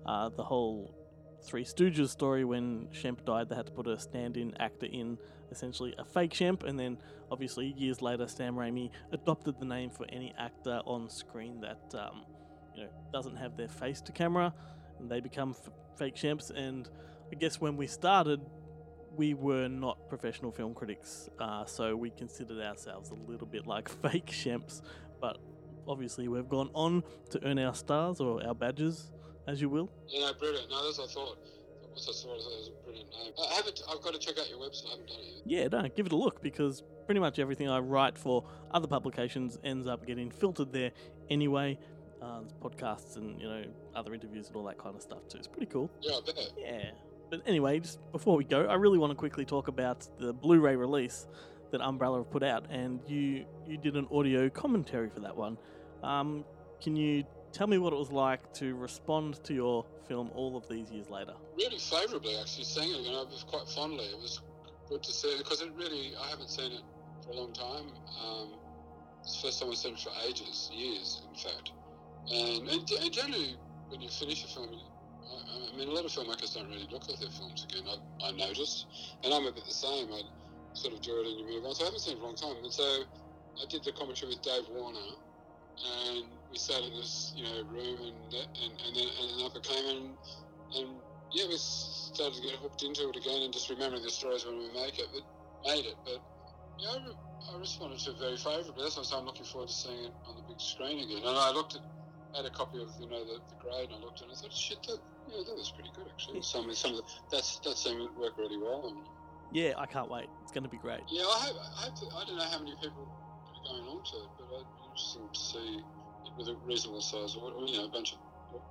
uh, 0.06 0.30
the 0.30 0.42
whole 0.42 0.94
Three 1.42 1.64
Stooges 1.64 2.08
story 2.08 2.44
when 2.44 2.88
Shemp 2.92 3.24
died. 3.24 3.48
They 3.48 3.54
had 3.54 3.66
to 3.66 3.72
put 3.72 3.86
a 3.86 3.98
stand-in 3.98 4.56
actor 4.58 4.86
in, 4.86 5.18
essentially 5.50 5.94
a 5.98 6.04
fake 6.04 6.32
Shemp, 6.32 6.64
and 6.64 6.78
then 6.78 6.98
obviously 7.30 7.74
years 7.76 8.02
later, 8.02 8.26
Sam 8.26 8.56
Raimi 8.56 8.90
adopted 9.12 9.58
the 9.58 9.64
name 9.64 9.90
for 9.90 10.06
any 10.10 10.34
actor 10.38 10.80
on 10.86 11.08
screen 11.08 11.60
that 11.60 11.94
um, 11.98 12.24
you 12.74 12.84
know 12.84 12.88
doesn't 13.12 13.36
have 13.36 13.56
their 13.56 13.68
face 13.68 14.00
to 14.02 14.12
camera, 14.12 14.52
and 14.98 15.10
they 15.10 15.20
become 15.20 15.50
f- 15.50 15.70
fake 15.96 16.16
Shemps. 16.16 16.50
And 16.50 16.88
I 17.32 17.36
guess 17.36 17.60
when 17.60 17.76
we 17.76 17.86
started, 17.86 18.40
we 19.16 19.34
were 19.34 19.68
not 19.68 20.08
professional 20.08 20.50
film 20.50 20.74
critics, 20.74 21.28
uh, 21.38 21.64
so 21.64 21.94
we 21.96 22.10
considered 22.10 22.60
ourselves 22.60 23.10
a 23.10 23.30
little 23.30 23.46
bit 23.46 23.66
like 23.66 23.88
fake 24.02 24.26
Shemps, 24.26 24.82
but 25.20 25.38
obviously 25.86 26.28
we've 26.28 26.48
gone 26.48 26.70
on 26.74 27.02
to 27.30 27.44
earn 27.44 27.58
our 27.58 27.74
stars 27.74 28.20
or 28.20 28.44
our 28.44 28.54
badges, 28.54 29.10
as 29.46 29.60
you 29.60 29.68
will. 29.68 29.90
Yeah, 30.08 30.30
brilliant. 30.38 30.70
No, 30.70 30.84
that's 30.84 30.98
what 30.98 31.10
I 31.10 31.12
thought. 31.12 31.38
Once 31.94 32.08
I 32.08 32.12
saw 32.12 32.34
it, 32.34 32.38
I 32.38 32.42
thought 32.42 32.52
it 32.52 32.58
was 32.58 32.70
a 32.80 32.84
brilliant 32.84 33.10
name. 33.10 33.32
I 33.38 33.54
haven't. 33.54 33.82
I've 33.88 34.02
got 34.02 34.14
to 34.14 34.18
check 34.18 34.36
out 34.36 34.50
your 34.50 34.58
website. 34.58 34.86
I 34.86 34.90
haven't 34.90 35.06
done 35.06 35.18
it 35.20 35.42
yet. 35.46 35.72
Yeah, 35.72 35.80
no, 35.82 35.88
give 35.88 36.06
it 36.06 36.12
a 36.12 36.16
look 36.16 36.42
because 36.42 36.82
pretty 37.06 37.20
much 37.20 37.38
everything 37.38 37.68
I 37.68 37.78
write 37.78 38.18
for 38.18 38.44
other 38.72 38.88
publications 38.88 39.58
ends 39.62 39.86
up 39.86 40.04
getting 40.04 40.30
filtered 40.30 40.72
there 40.72 40.90
anyway. 41.30 41.78
Uh, 42.20 42.40
there's 42.40 42.52
podcasts 42.54 43.16
and 43.16 43.40
you 43.40 43.46
know 43.46 43.64
other 43.94 44.12
interviews 44.12 44.48
and 44.48 44.56
all 44.56 44.64
that 44.64 44.78
kind 44.78 44.96
of 44.96 45.02
stuff 45.02 45.28
too. 45.28 45.38
It's 45.38 45.46
pretty 45.46 45.66
cool. 45.66 45.88
Yeah, 46.00 46.16
I 46.16 46.20
bet. 46.26 46.50
Yeah. 46.58 46.90
But 47.30 47.42
anyway, 47.46 47.78
just 47.78 48.00
before 48.10 48.36
we 48.36 48.44
go, 48.44 48.66
I 48.66 48.74
really 48.74 48.98
want 48.98 49.12
to 49.12 49.16
quickly 49.16 49.44
talk 49.44 49.68
about 49.68 50.08
the 50.18 50.32
Blu-ray 50.32 50.74
release 50.74 51.26
that 51.70 51.80
Umbrella 51.80 52.18
have 52.18 52.30
put 52.30 52.42
out, 52.42 52.66
and 52.70 53.00
you 53.06 53.44
you 53.66 53.76
did 53.76 53.94
an 53.96 54.08
audio 54.10 54.48
commentary 54.48 55.10
for 55.10 55.20
that 55.20 55.36
one. 55.36 55.58
Um, 56.02 56.44
can 56.82 56.96
you 56.96 57.24
tell 57.54 57.68
me 57.68 57.78
what 57.78 57.92
it 57.92 57.98
was 57.98 58.10
like 58.10 58.52
to 58.54 58.74
respond 58.74 59.42
to 59.44 59.54
your 59.54 59.86
film 60.08 60.30
all 60.34 60.56
of 60.56 60.68
these 60.68 60.90
years 60.90 61.08
later? 61.08 61.32
Really 61.56 61.78
favourably, 61.78 62.36
actually, 62.36 62.64
seeing 62.64 62.90
it. 62.90 63.08
I 63.08 63.22
was 63.22 63.44
quite 63.48 63.68
fondly. 63.68 64.04
It 64.04 64.18
was 64.18 64.40
good 64.88 65.02
to 65.04 65.12
see 65.12 65.28
it 65.28 65.38
because 65.38 65.62
it 65.62 65.70
really. 65.76 66.12
I 66.20 66.28
haven't 66.28 66.50
seen 66.50 66.72
it 66.72 66.82
for 67.24 67.30
a 67.32 67.36
long 67.36 67.52
time. 67.52 67.86
Um, 68.20 68.48
it's 69.22 69.40
the 69.40 69.46
first 69.46 69.60
time 69.60 69.70
I've 69.70 69.78
seen 69.78 69.94
it 69.94 70.00
for 70.00 70.12
ages, 70.28 70.70
years, 70.74 71.22
in 71.30 71.34
fact. 71.38 71.72
And, 72.30 72.68
and, 72.68 72.90
and 72.90 73.12
generally, 73.12 73.56
when 73.88 74.00
you 74.00 74.08
finish 74.08 74.44
a 74.44 74.48
film, 74.48 74.68
I, 75.30 75.72
I 75.72 75.78
mean, 75.78 75.88
a 75.88 75.92
lot 75.92 76.04
of 76.04 76.10
filmmakers 76.10 76.54
don't 76.54 76.68
really 76.68 76.88
look 76.90 77.08
at 77.08 77.20
their 77.20 77.30
films 77.30 77.66
again. 77.70 77.84
I, 77.88 78.28
I 78.28 78.32
noticed, 78.32 78.86
and 79.22 79.32
I'm 79.32 79.46
a 79.46 79.52
bit 79.52 79.64
the 79.64 79.72
same. 79.72 80.08
I 80.12 80.22
sort 80.74 80.92
of 80.92 81.00
do 81.00 81.20
it 81.20 81.26
and 81.26 81.38
you 81.38 81.46
move 81.46 81.64
on. 81.64 81.74
So 81.74 81.84
I 81.84 81.86
haven't 81.86 82.00
seen 82.00 82.16
it 82.16 82.18
for 82.18 82.24
a 82.24 82.26
long 82.26 82.36
time. 82.36 82.56
And 82.62 82.72
so 82.72 82.82
I 82.82 83.64
did 83.70 83.84
the 83.84 83.92
commentary 83.92 84.34
with 84.34 84.42
Dave 84.42 84.64
Warner, 84.74 84.98
and 85.78 86.24
we 86.54 86.58
sat 86.62 86.86
in 86.86 86.94
this, 86.94 87.34
you 87.34 87.42
know, 87.42 87.66
room, 87.66 87.98
and 87.98 88.14
and 88.30 88.72
and 88.86 88.92
then 88.94 89.10
and 89.10 89.42
up 89.42 89.58
came, 89.66 89.82
in, 89.90 90.14
and 90.78 90.88
yeah, 91.34 91.50
we 91.50 91.58
started 91.58 92.38
to 92.38 92.46
get 92.46 92.62
hooked 92.62 92.86
into 92.86 93.10
it 93.10 93.18
again, 93.18 93.42
and 93.42 93.50
just 93.50 93.66
remembering 93.74 94.06
the 94.06 94.10
stories 94.14 94.46
when 94.46 94.62
we 94.62 94.70
make 94.70 94.94
it, 95.02 95.10
but 95.10 95.26
made 95.66 95.82
it. 95.82 95.98
But 96.06 96.22
yeah, 96.78 96.94
I, 96.94 96.98
re- 97.02 97.22
I 97.50 97.58
responded 97.58 97.98
to 98.06 98.14
it 98.14 98.22
very 98.22 98.38
favourably. 98.38 98.86
That's 98.86 98.94
why 98.94 99.18
I'm 99.18 99.26
looking 99.26 99.50
forward 99.50 99.66
to 99.66 99.74
seeing 99.74 100.06
it 100.06 100.14
on 100.30 100.38
the 100.38 100.46
big 100.46 100.62
screen 100.62 101.02
again. 101.02 101.26
And 101.26 101.34
I 101.34 101.50
looked 101.50 101.74
at, 101.74 101.82
had 102.38 102.46
a 102.46 102.54
copy 102.54 102.78
of 102.78 102.86
you 103.02 103.10
know 103.10 103.26
the, 103.26 103.42
the 103.50 103.58
grade, 103.58 103.90
and 103.90 103.98
I 103.98 104.00
looked 104.06 104.22
at 104.22 104.30
it, 104.30 104.30
and 104.30 104.38
I 104.38 104.38
thought, 104.38 104.54
shit, 104.54 104.78
that 104.86 105.02
yeah, 105.26 105.42
that 105.42 105.58
was 105.58 105.74
pretty 105.74 105.90
good 105.90 106.06
actually. 106.06 106.38
Some 106.46 106.70
some 106.70 106.94
of 106.94 107.02
the, 107.02 107.06
that's 107.34 107.58
that 107.66 107.74
seemed 107.82 107.98
to 107.98 108.14
work 108.14 108.38
really 108.38 108.62
well. 108.62 108.86
And 108.94 109.02
Yeah, 109.50 109.74
I 109.74 109.90
can't 109.90 110.06
wait. 110.06 110.30
It's 110.38 110.54
going 110.54 110.62
to 110.62 110.70
be 110.70 110.78
great. 110.78 111.02
yeah, 111.10 111.26
I 111.26 111.50
hope, 111.50 111.58
I 111.58 111.90
hope 111.90 111.98
that, 111.98 112.10
I 112.14 112.22
don't 112.30 112.38
know 112.38 112.46
how 112.46 112.62
many 112.62 112.78
people 112.78 113.10
are 113.10 113.66
going 113.74 113.86
on 113.90 113.98
to 114.06 114.14
it, 114.22 114.30
but 114.38 114.46
it'd 114.54 114.70
be 114.78 114.86
interesting 114.86 115.26
to 115.26 115.40
see 115.50 115.82
with 116.36 116.48
a 116.48 116.56
reasonable 116.64 117.00
size, 117.00 117.36
or 117.36 117.52
you 117.66 117.78
know, 117.78 117.84
a 117.84 117.88
bunch 117.88 118.12
of 118.12 118.18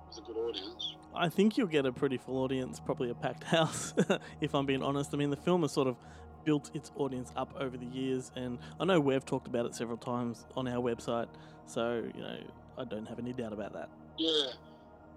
with 0.08 0.18
a 0.18 0.26
good 0.26 0.36
audience. 0.36 0.94
I 1.14 1.28
think 1.28 1.56
you'll 1.56 1.66
get 1.66 1.86
a 1.86 1.92
pretty 1.92 2.16
full 2.16 2.38
audience, 2.38 2.80
probably 2.80 3.10
a 3.10 3.14
packed 3.14 3.44
house, 3.56 3.94
if 4.40 4.54
I'm 4.54 4.66
being 4.66 4.82
honest. 4.82 5.10
I 5.12 5.16
mean, 5.16 5.30
the 5.30 5.36
film 5.36 5.62
has 5.62 5.72
sort 5.72 5.88
of 5.88 5.96
built 6.44 6.70
its 6.74 6.90
audience 6.96 7.32
up 7.36 7.54
over 7.58 7.76
the 7.76 7.86
years, 7.86 8.30
and 8.36 8.58
I 8.78 8.84
know 8.84 9.00
we've 9.00 9.24
talked 9.24 9.46
about 9.46 9.66
it 9.66 9.74
several 9.74 9.96
times 9.96 10.46
on 10.56 10.68
our 10.68 10.82
website, 10.82 11.28
so, 11.66 12.04
you 12.14 12.20
know, 12.20 12.36
I 12.78 12.84
don't 12.84 13.06
have 13.06 13.18
any 13.18 13.32
doubt 13.32 13.52
about 13.52 13.72
that. 13.72 13.88
Yeah. 14.18 14.52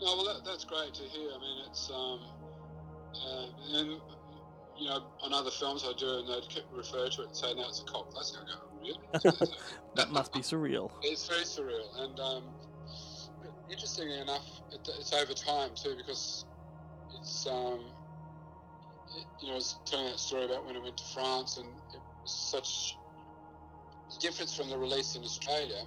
No, 0.01 0.15
well, 0.15 0.25
that, 0.25 0.45
that's 0.45 0.63
great 0.63 0.93
to 0.93 1.03
hear. 1.03 1.29
I 1.29 1.39
mean, 1.39 1.63
it's 1.67 1.89
um, 1.89 2.19
uh, 3.15 3.77
and 3.79 4.01
you 4.77 4.87
know, 4.87 5.07
on 5.23 5.33
other 5.33 5.49
films 5.49 5.83
I 5.83 5.93
do, 5.97 6.19
and 6.19 6.27
they'd 6.27 6.63
refer 6.71 7.09
to 7.09 7.21
it 7.23 7.27
and 7.27 7.35
say, 7.35 7.53
"No, 7.55 7.67
it's 7.67 7.81
a 7.81 7.85
cult 7.85 8.11
classic." 8.11 8.37
I 8.43 8.45
go? 8.45 8.66
that 9.95 10.11
must 10.11 10.31
be 10.33 10.39
surreal. 10.39 10.89
It's 11.03 11.27
very 11.27 11.43
surreal, 11.43 12.03
and 12.03 12.19
um, 12.19 12.43
interestingly 13.69 14.19
enough, 14.19 14.47
it, 14.71 14.87
it's 14.99 15.13
over 15.13 15.33
time 15.33 15.71
too 15.75 15.95
because 15.97 16.45
it's 17.13 17.47
um, 17.49 17.79
it, 19.15 19.25
you 19.39 19.47
know, 19.47 19.53
I 19.53 19.57
was 19.57 19.79
telling 19.85 20.07
that 20.07 20.19
story 20.19 20.45
about 20.45 20.65
when 20.65 20.75
I 20.75 20.79
went 20.79 20.97
to 20.97 21.05
France, 21.13 21.57
and 21.57 21.67
it 21.93 22.01
was 22.21 22.31
such 22.31 22.99
difference 24.19 24.53
from 24.53 24.69
the 24.69 24.77
release 24.77 25.15
in 25.15 25.23
Australia 25.23 25.83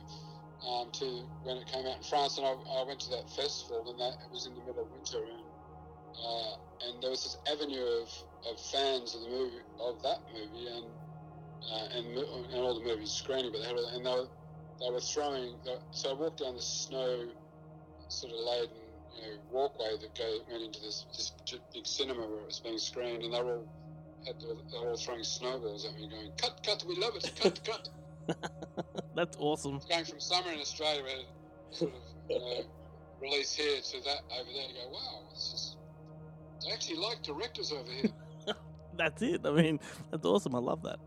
um, 0.66 0.90
to 0.92 1.24
when 1.42 1.57
it 1.57 1.66
came 1.66 1.86
out 1.86 1.96
in 1.96 2.03
France. 2.03 2.38
And 2.38 2.46
I, 2.46 2.51
I 2.51 2.84
went 2.86 3.01
to 3.01 3.11
that 3.11 3.28
festival, 3.30 3.84
and 3.90 3.98
that 3.98 4.14
it 4.24 4.32
was 4.32 4.46
in 4.46 4.55
the 4.55 4.61
middle 4.61 4.82
of 4.82 4.90
winter, 4.90 5.18
and 5.18 5.48
uh, 6.18 6.55
and 6.88 7.03
there 7.03 7.11
was 7.11 7.24
this 7.24 7.36
avenue 7.51 7.84
of, 8.03 8.09
of 8.51 8.61
fans 8.61 9.14
of 9.14 9.22
the 9.22 9.28
movie 9.28 9.62
of 9.80 10.03
that 10.03 10.20
movie, 10.32 10.66
and 10.66 10.86
uh, 11.73 11.97
and 11.97 12.07
and 12.17 12.55
all 12.55 12.79
the 12.79 12.85
movies 12.85 13.11
screening, 13.11 13.53
but 13.53 13.63
they 13.63 13.69
had, 13.69 13.77
and 13.77 14.07
they 14.07 14.11
were 14.11 14.29
they 14.81 14.91
were 14.91 15.01
throwing. 15.01 15.55
So 15.91 16.11
I 16.11 16.15
walked 16.15 16.41
down 16.41 16.57
the 16.57 16.63
snow, 16.63 17.29
sort 18.09 18.33
of 18.33 18.39
laden, 18.41 18.77
you 19.15 19.23
know, 19.23 19.39
walkway 19.51 19.97
that 20.01 20.15
go 20.17 20.39
went 20.51 20.65
into 20.65 20.81
this 20.81 21.07
this 21.17 21.33
big 21.73 21.87
cinema 21.87 22.21
where 22.27 22.41
it 22.41 22.47
was 22.47 22.61
being 22.61 22.79
screened, 22.79 23.23
and 23.23 23.35
they 23.35 23.43
were 23.43 23.57
all 23.57 23.69
had 24.27 24.41
they 24.41 24.79
were 24.79 24.91
all 24.91 24.97
throwing 24.97 25.25
snowballs 25.25 25.87
at 25.87 25.95
me, 25.95 26.09
going, 26.09 26.31
"Cut, 26.37 26.61
cut, 26.65 26.85
we 26.89 26.97
love 26.97 27.17
it, 27.17 27.31
cut, 27.41 27.61
cut." 27.65 27.89
That's 29.15 29.37
awesome. 29.39 29.81
Going 29.89 30.05
from 30.05 30.21
summer 30.21 30.53
in 30.53 30.61
Australia, 30.61 31.03
where 31.03 31.17
sort 31.71 31.93
of 31.93 32.01
you 32.29 32.39
know, 32.39 32.63
release 33.21 33.55
here 33.55 33.81
to 33.81 34.01
that 34.05 34.21
over 34.39 34.51
there, 34.53 34.69
you 34.69 34.75
go, 34.75 34.91
"Wow, 34.93 35.23
this 35.33 35.53
is." 35.55 35.77
They 36.65 36.73
actually 36.73 36.99
like 36.99 37.23
directors 37.23 37.73
over 37.73 37.91
here. 37.91 38.11
That's 38.97 39.23
it. 39.23 39.41
I 39.47 39.51
mean, 39.51 39.81
that's 40.11 40.27
awesome. 40.27 40.55
I 40.55 40.59
love 40.59 40.83
that. 40.83 40.99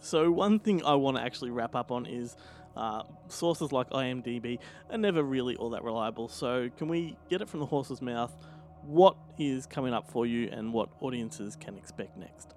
So, 0.00 0.30
one 0.30 0.58
thing 0.58 0.84
I 0.84 0.94
want 0.94 1.16
to 1.16 1.22
actually 1.22 1.50
wrap 1.50 1.74
up 1.74 1.90
on 1.90 2.06
is 2.06 2.36
uh, 2.76 3.02
sources 3.28 3.72
like 3.72 3.88
IMDb 3.90 4.58
are 4.90 4.98
never 4.98 5.22
really 5.22 5.56
all 5.56 5.70
that 5.70 5.82
reliable. 5.82 6.28
So 6.28 6.68
can 6.76 6.88
we 6.88 7.16
get 7.30 7.40
it 7.40 7.48
from 7.48 7.60
the 7.60 7.66
horse's 7.66 8.02
mouth? 8.02 8.34
What 8.82 9.16
is 9.38 9.66
coming 9.66 9.92
up 9.92 10.10
for 10.10 10.26
you, 10.26 10.48
and 10.52 10.72
what 10.72 10.90
audiences 11.00 11.56
can 11.56 11.76
expect 11.76 12.16
next? 12.16 12.54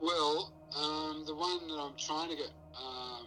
Well, 0.00 0.52
um, 0.74 1.24
the 1.26 1.34
one 1.34 1.68
that 1.68 1.74
I'm 1.74 1.92
trying 1.98 2.30
to 2.30 2.36
get 2.36 2.50
um, 2.78 3.26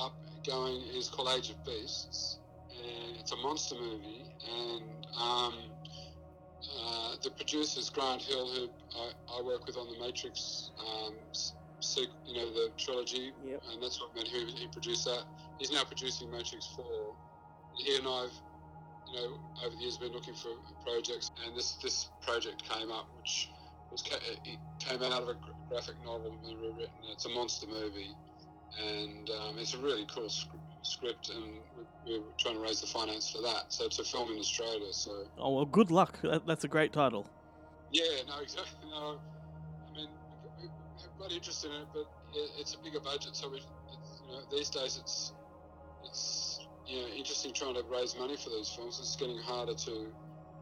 up 0.00 0.14
going 0.44 0.82
is 0.94 1.08
called 1.08 1.28
Age 1.38 1.50
of 1.50 1.64
Beasts, 1.64 2.38
and 2.70 3.16
it's 3.16 3.30
a 3.30 3.36
monster 3.36 3.76
movie. 3.76 4.24
And 4.50 4.82
um, 5.16 5.54
uh, 6.80 7.14
the 7.22 7.30
producer's 7.30 7.90
Grant 7.90 8.22
Hill, 8.22 8.48
who 8.48 8.68
I, 8.98 9.38
I 9.38 9.42
work 9.42 9.66
with 9.66 9.76
on 9.76 9.86
the 9.92 10.04
Matrix, 10.04 10.70
you 12.26 12.34
know, 12.34 12.46
the 12.52 12.70
trilogy, 12.78 13.32
and 13.72 13.82
that's 13.82 14.00
what 14.00 14.14
meant 14.14 14.28
who 14.28 14.46
he 14.46 14.66
produced 14.72 15.04
that. 15.04 15.24
He's 15.58 15.70
now 15.72 15.84
producing 15.84 16.30
Matrix 16.30 16.66
Four. 16.74 17.14
He 17.76 17.96
and 17.96 18.06
I've, 18.06 18.34
you 19.06 19.14
know, 19.14 19.28
over 19.64 19.74
the 19.74 19.82
years 19.82 19.98
been 19.98 20.12
looking 20.12 20.34
for 20.34 20.50
projects, 20.84 21.30
and 21.44 21.56
this 21.56 21.76
this 21.82 22.10
project 22.22 22.62
came 22.68 22.90
up, 22.90 23.06
which 23.16 23.50
was 23.90 24.02
ca- 24.02 24.18
it 24.44 24.58
came 24.80 25.02
out 25.02 25.22
of 25.22 25.28
a 25.28 25.34
gra- 25.38 25.54
graphic 25.70 25.94
novel 26.04 26.32
being 26.42 26.56
rewritten. 26.58 26.98
It's 27.12 27.26
a 27.26 27.30
monster 27.30 27.66
movie, 27.66 28.14
and 28.84 29.30
um, 29.30 29.58
it's 29.58 29.74
a 29.74 29.78
really 29.78 30.06
cool 30.12 30.28
sc- 30.28 30.56
script, 30.82 31.30
and 31.30 31.44
we- 31.76 32.18
we're 32.18 32.24
trying 32.38 32.54
to 32.56 32.60
raise 32.60 32.80
the 32.80 32.86
finance 32.86 33.30
for 33.30 33.40
that. 33.42 33.72
So 33.72 33.86
it's 33.86 33.98
a 33.98 34.04
film 34.04 34.32
in 34.32 34.38
Australia. 34.38 34.92
So 34.92 35.12
Oh 35.38 35.54
well, 35.54 35.64
good 35.64 35.90
luck. 35.90 36.18
That, 36.22 36.46
that's 36.46 36.64
a 36.64 36.68
great 36.68 36.92
title. 36.92 37.26
yeah, 37.90 38.04
no, 38.26 38.40
exactly. 38.42 38.66
No, 38.90 39.20
got 41.18 41.32
interest 41.32 41.64
in 41.64 41.72
it, 41.72 41.86
but 41.92 42.06
it, 42.34 42.50
it's 42.58 42.74
a 42.74 42.78
bigger 42.78 43.00
budget, 43.00 43.34
so 43.34 43.48
we, 43.48 43.58
you 43.58 44.32
know, 44.32 44.40
these 44.50 44.70
days 44.70 44.98
it's 45.00 45.32
it's 46.04 46.60
you 46.86 47.00
know 47.00 47.08
interesting 47.08 47.52
trying 47.52 47.74
to 47.74 47.82
raise 47.90 48.16
money 48.16 48.36
for 48.36 48.50
these 48.50 48.68
films. 48.70 48.98
It's 49.00 49.16
getting 49.16 49.38
harder 49.38 49.74
to 49.74 50.06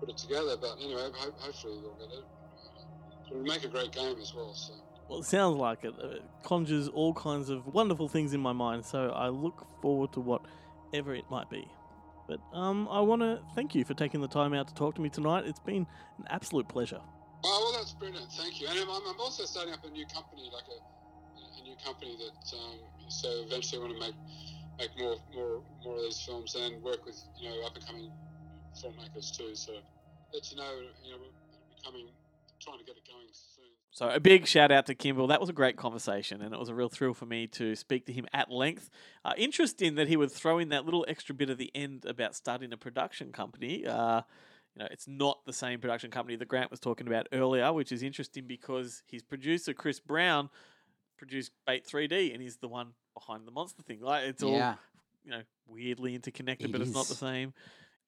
put 0.00 0.08
it 0.08 0.16
together, 0.16 0.56
but 0.60 0.76
anyway, 0.82 1.08
ho- 1.14 1.34
hopefully 1.38 1.78
we'll 1.82 1.94
get 1.94 2.16
it. 2.16 2.24
It'll 3.30 3.42
make 3.42 3.64
a 3.64 3.68
great 3.68 3.92
game 3.92 4.16
as 4.20 4.34
well. 4.34 4.54
So. 4.54 4.72
Well, 5.08 5.20
it 5.20 5.24
sounds 5.24 5.56
like 5.56 5.84
it. 5.84 5.94
It 6.02 6.22
conjures 6.42 6.88
all 6.88 7.14
kinds 7.14 7.48
of 7.48 7.66
wonderful 7.66 8.08
things 8.08 8.32
in 8.34 8.40
my 8.40 8.52
mind, 8.52 8.84
so 8.84 9.10
I 9.10 9.28
look 9.28 9.66
forward 9.80 10.12
to 10.12 10.20
whatever 10.20 11.14
it 11.14 11.24
might 11.30 11.48
be. 11.48 11.68
But 12.26 12.40
um, 12.52 12.88
I 12.90 13.00
want 13.00 13.22
to 13.22 13.40
thank 13.54 13.74
you 13.74 13.84
for 13.84 13.94
taking 13.94 14.20
the 14.20 14.28
time 14.28 14.52
out 14.52 14.66
to 14.68 14.74
talk 14.74 14.96
to 14.96 15.00
me 15.00 15.08
tonight. 15.08 15.44
It's 15.46 15.60
been 15.60 15.86
an 16.18 16.24
absolute 16.28 16.66
pleasure. 16.68 17.00
Oh, 17.44 17.70
well, 17.70 17.78
that's 17.78 17.92
brilliant. 17.92 18.30
Thank 18.32 18.60
you. 18.60 18.68
And 18.68 18.78
I'm, 18.78 18.88
I'm 18.88 19.20
also 19.20 19.44
starting 19.44 19.72
up 19.72 19.84
a 19.84 19.90
new 19.90 20.06
company, 20.06 20.50
like 20.52 20.66
a, 20.68 20.78
a 21.60 21.62
new 21.62 21.76
company 21.84 22.16
that, 22.16 22.56
um, 22.56 22.78
so 23.08 23.28
eventually 23.46 23.80
I 23.80 23.84
want 23.84 23.94
to 23.94 24.00
make 24.00 24.16
make 24.78 24.90
more 24.98 25.16
more 25.34 25.62
more 25.84 25.96
of 25.96 26.02
these 26.02 26.20
films 26.20 26.54
and 26.54 26.82
work 26.82 27.06
with 27.06 27.16
you 27.36 27.48
know 27.48 27.64
up 27.64 27.74
and 27.74 27.86
coming 27.86 28.10
filmmakers 28.76 29.34
too. 29.34 29.54
So 29.54 29.72
let 30.32 30.50
you 30.50 30.56
know, 30.56 30.72
you 31.04 31.12
know, 31.12 31.18
coming, 31.84 32.08
trying 32.60 32.78
to 32.78 32.84
get 32.84 32.96
it 32.96 33.06
going 33.06 33.26
soon. 33.32 33.64
So 33.90 34.10
a 34.10 34.20
big 34.20 34.46
shout 34.46 34.70
out 34.70 34.86
to 34.86 34.94
Kimble. 34.94 35.26
That 35.28 35.40
was 35.40 35.48
a 35.48 35.54
great 35.54 35.76
conversation, 35.76 36.42
and 36.42 36.52
it 36.52 36.60
was 36.60 36.68
a 36.68 36.74
real 36.74 36.88
thrill 36.88 37.14
for 37.14 37.24
me 37.26 37.46
to 37.48 37.74
speak 37.74 38.04
to 38.06 38.12
him 38.12 38.26
at 38.32 38.50
length. 38.50 38.90
Uh, 39.24 39.32
interesting 39.36 39.94
that 39.94 40.08
he 40.08 40.16
would 40.16 40.30
throw 40.30 40.58
in 40.58 40.68
that 40.68 40.84
little 40.84 41.04
extra 41.08 41.34
bit 41.34 41.48
at 41.48 41.58
the 41.58 41.70
end 41.74 42.04
about 42.04 42.34
starting 42.34 42.72
a 42.72 42.76
production 42.76 43.32
company. 43.32 43.86
Uh, 43.86 44.22
you 44.76 44.82
know, 44.82 44.88
it's 44.90 45.08
not 45.08 45.38
the 45.46 45.52
same 45.54 45.80
production 45.80 46.10
company 46.10 46.36
that 46.36 46.48
Grant 46.48 46.70
was 46.70 46.80
talking 46.80 47.06
about 47.06 47.28
earlier, 47.32 47.72
which 47.72 47.92
is 47.92 48.02
interesting 48.02 48.44
because 48.46 49.02
his 49.06 49.22
producer 49.22 49.72
Chris 49.72 50.00
Brown 50.00 50.50
produced 51.16 51.52
Bait 51.66 51.86
3D, 51.86 52.34
and 52.34 52.42
he's 52.42 52.58
the 52.58 52.68
one 52.68 52.88
behind 53.14 53.46
the 53.46 53.50
monster 53.52 53.82
thing. 53.82 54.00
Like 54.02 54.24
it's 54.24 54.42
all 54.42 54.52
Yeah. 54.52 54.74
you 55.24 55.30
know 55.30 55.42
weirdly 55.66 56.14
interconnected, 56.14 56.68
It 56.68 56.72
but 56.72 56.82
it's 56.82 56.92
not 56.92 57.06
the 57.06 57.14
same. 57.14 57.54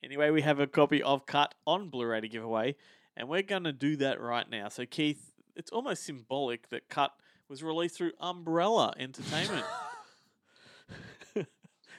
Anyway, 0.04 0.30
we 0.30 0.42
have 0.42 0.60
a 0.60 0.66
copy 0.66 1.02
of 1.02 1.24
Cut 1.26 1.54
on 1.66 1.88
Blu-ray 1.88 2.20
to 2.20 2.28
give 2.28 2.44
away, 2.44 2.76
and 3.16 3.28
we're 3.28 3.42
going 3.42 3.64
to 3.64 3.72
do 3.72 3.96
that 3.96 4.20
right 4.20 4.48
now. 4.48 4.68
So, 4.68 4.84
Keith, 4.86 5.32
it's 5.56 5.70
almost 5.72 6.04
symbolic 6.04 6.68
that 6.68 6.88
Cut 6.88 7.12
was 7.48 7.62
released 7.64 7.96
through 7.96 8.12
Umbrella 8.20 8.94
Entertainment. 8.96 9.64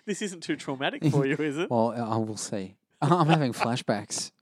this 0.05 0.22
isn't 0.22 0.41
too 0.43 0.55
traumatic 0.55 1.03
for 1.07 1.26
you, 1.26 1.36
is 1.36 1.57
it? 1.57 1.70
well, 1.70 1.91
I 1.91 2.17
will 2.17 2.38
see. 2.38 2.76
I'm 3.01 3.27
having 3.27 3.53
flashbacks. 3.53 4.31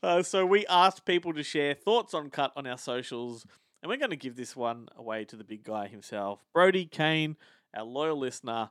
Uh, 0.00 0.22
so 0.22 0.46
we 0.46 0.64
asked 0.68 1.04
people 1.04 1.32
to 1.32 1.42
share 1.42 1.74
thoughts 1.74 2.14
on 2.14 2.30
Cut 2.30 2.52
on 2.54 2.64
our 2.64 2.78
socials, 2.78 3.44
and 3.82 3.90
we're 3.90 3.96
going 3.96 4.10
to 4.10 4.16
give 4.16 4.36
this 4.36 4.54
one 4.54 4.86
away 4.96 5.24
to 5.24 5.34
the 5.34 5.42
big 5.42 5.64
guy 5.64 5.88
himself, 5.88 6.44
Brody 6.54 6.84
Kane, 6.84 7.36
our 7.74 7.82
loyal 7.82 8.16
listener. 8.16 8.70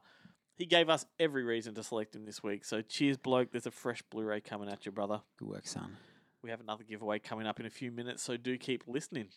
He 0.56 0.66
gave 0.66 0.88
us 0.90 1.06
every 1.20 1.44
reason 1.44 1.76
to 1.76 1.84
select 1.84 2.16
him 2.16 2.24
this 2.24 2.42
week. 2.42 2.64
So 2.64 2.82
cheers, 2.82 3.18
bloke. 3.18 3.52
There's 3.52 3.66
a 3.66 3.72
fresh 3.72 4.02
Blu-ray 4.04 4.40
coming 4.40 4.70
at 4.70 4.86
you, 4.86 4.94
brother. 4.94 5.20
Good 5.38 5.50
work, 5.50 5.68
son. 5.68 5.98
We 6.42 6.52
have 6.52 6.62
another 6.62 6.86
giveaway 6.86 7.20
coming 7.20 7.46
up 7.46 7.60
in 7.60 7.66
a 7.66 7.70
few 7.70 7.92
minutes, 7.92 8.24
so 8.24 8.38
do 8.38 8.58
keep 8.58 8.86
listening. 8.88 9.28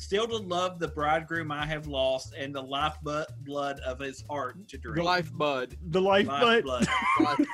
Still 0.00 0.26
to 0.28 0.38
love 0.38 0.78
the 0.78 0.88
bridegroom 0.88 1.52
I 1.52 1.66
have 1.66 1.86
lost 1.86 2.32
and 2.34 2.54
the 2.54 2.62
lifeblood 2.62 3.26
blood 3.42 3.80
of 3.80 3.98
his 3.98 4.24
heart 4.30 4.56
to 4.68 4.78
drink. 4.78 4.96
The 4.96 5.02
lifeblood. 5.02 5.76
The 5.90 6.00
Lifeblood. 6.00 6.64
Lifeblood. 6.64 6.88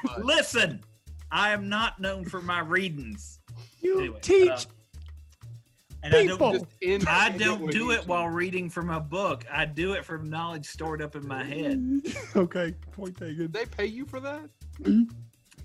Listen, 0.25 0.81
I 1.33 1.51
am 1.51 1.69
not 1.69 1.99
known 1.99 2.25
for 2.25 2.41
my 2.41 2.61
readings. 2.61 3.41
You 3.81 3.99
Anyway, 3.99 4.19
teach 4.23 4.49
uh, 4.49 4.61
and 6.05 6.15
I 6.15 6.23
people. 6.23 6.53
don't, 6.53 6.81
Just 6.81 7.09
I 7.09 7.31
don't 7.31 7.69
do 7.73 7.91
each 7.91 7.99
it 7.99 8.07
while 8.07 8.29
reading 8.29 8.71
from 8.71 8.91
a 8.91 9.01
book. 9.01 9.45
I 9.53 9.65
do 9.65 9.95
it 9.95 10.05
from 10.05 10.31
knowledge 10.31 10.67
stored 10.67 11.03
up 11.03 11.17
in 11.17 11.27
my 11.27 11.43
head. 11.43 12.01
okay, 12.37 12.73
point 12.93 13.17
taken. 13.17 13.51
They 13.51 13.67
pay 13.67 13.87
you 13.87 14.07
for 14.07 14.21
that? 14.21 14.49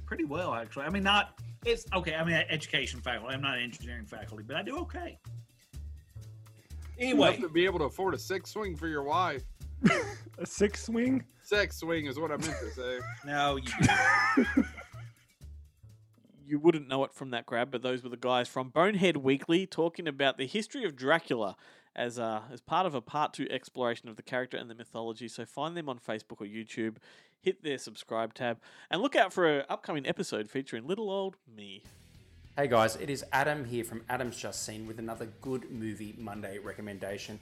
Pretty 0.07 0.25
well, 0.25 0.55
actually. 0.55 0.85
I 0.85 0.89
mean, 0.89 1.03
not 1.03 1.39
it's 1.63 1.85
okay. 1.93 2.15
I 2.15 2.23
mean, 2.23 2.43
education 2.49 3.01
faculty. 3.01 3.35
I'm 3.35 3.41
not 3.41 3.59
engineering 3.59 4.05
faculty, 4.07 4.43
but 4.47 4.55
I 4.55 4.63
do 4.63 4.77
okay. 4.79 5.19
Anyway, 7.01 7.29
Enough 7.29 7.41
to 7.41 7.49
be 7.49 7.65
able 7.65 7.79
to 7.79 7.85
afford 7.85 8.13
a 8.13 8.19
six 8.19 8.51
swing 8.51 8.75
for 8.75 8.87
your 8.87 9.03
wife. 9.03 9.41
a 10.37 10.45
six 10.45 10.83
swing? 10.85 11.23
Sex 11.41 11.77
swing 11.77 12.05
is 12.05 12.19
what 12.19 12.31
I 12.31 12.37
meant 12.37 12.55
to 12.59 12.71
say. 12.71 12.99
No, 13.25 13.57
you. 13.57 14.63
You 16.45 16.59
wouldn't 16.59 16.89
know 16.89 17.05
it 17.05 17.13
from 17.13 17.29
that 17.29 17.45
grab, 17.45 17.71
but 17.71 17.81
those 17.81 18.03
were 18.03 18.09
the 18.09 18.17
guys 18.17 18.49
from 18.49 18.71
Bonehead 18.71 19.15
Weekly 19.15 19.65
talking 19.65 20.05
about 20.05 20.37
the 20.37 20.45
history 20.45 20.83
of 20.83 20.97
Dracula 20.97 21.55
as 21.95 22.19
uh, 22.19 22.41
as 22.51 22.59
part 22.59 22.85
of 22.85 22.93
a 22.93 22.99
part 22.99 23.31
two 23.31 23.47
exploration 23.49 24.09
of 24.09 24.17
the 24.17 24.21
character 24.21 24.57
and 24.57 24.69
the 24.69 24.75
mythology. 24.75 25.29
So 25.29 25.45
find 25.45 25.77
them 25.77 25.87
on 25.87 25.97
Facebook 25.97 26.41
or 26.41 26.45
YouTube, 26.45 26.97
hit 27.39 27.63
their 27.63 27.77
subscribe 27.77 28.33
tab, 28.33 28.59
and 28.89 29.01
look 29.01 29.15
out 29.15 29.31
for 29.31 29.59
an 29.59 29.65
upcoming 29.69 30.05
episode 30.05 30.49
featuring 30.49 30.85
little 30.85 31.09
old 31.09 31.37
me. 31.55 31.83
Hey 32.57 32.67
guys, 32.67 32.97
it 32.97 33.09
is 33.09 33.23
Adam 33.31 33.63
here 33.63 33.85
from 33.85 34.03
Adam's 34.09 34.35
Just 34.35 34.65
Seen 34.65 34.85
with 34.85 34.99
another 34.99 35.29
Good 35.39 35.71
Movie 35.71 36.13
Monday 36.17 36.57
recommendation. 36.57 37.39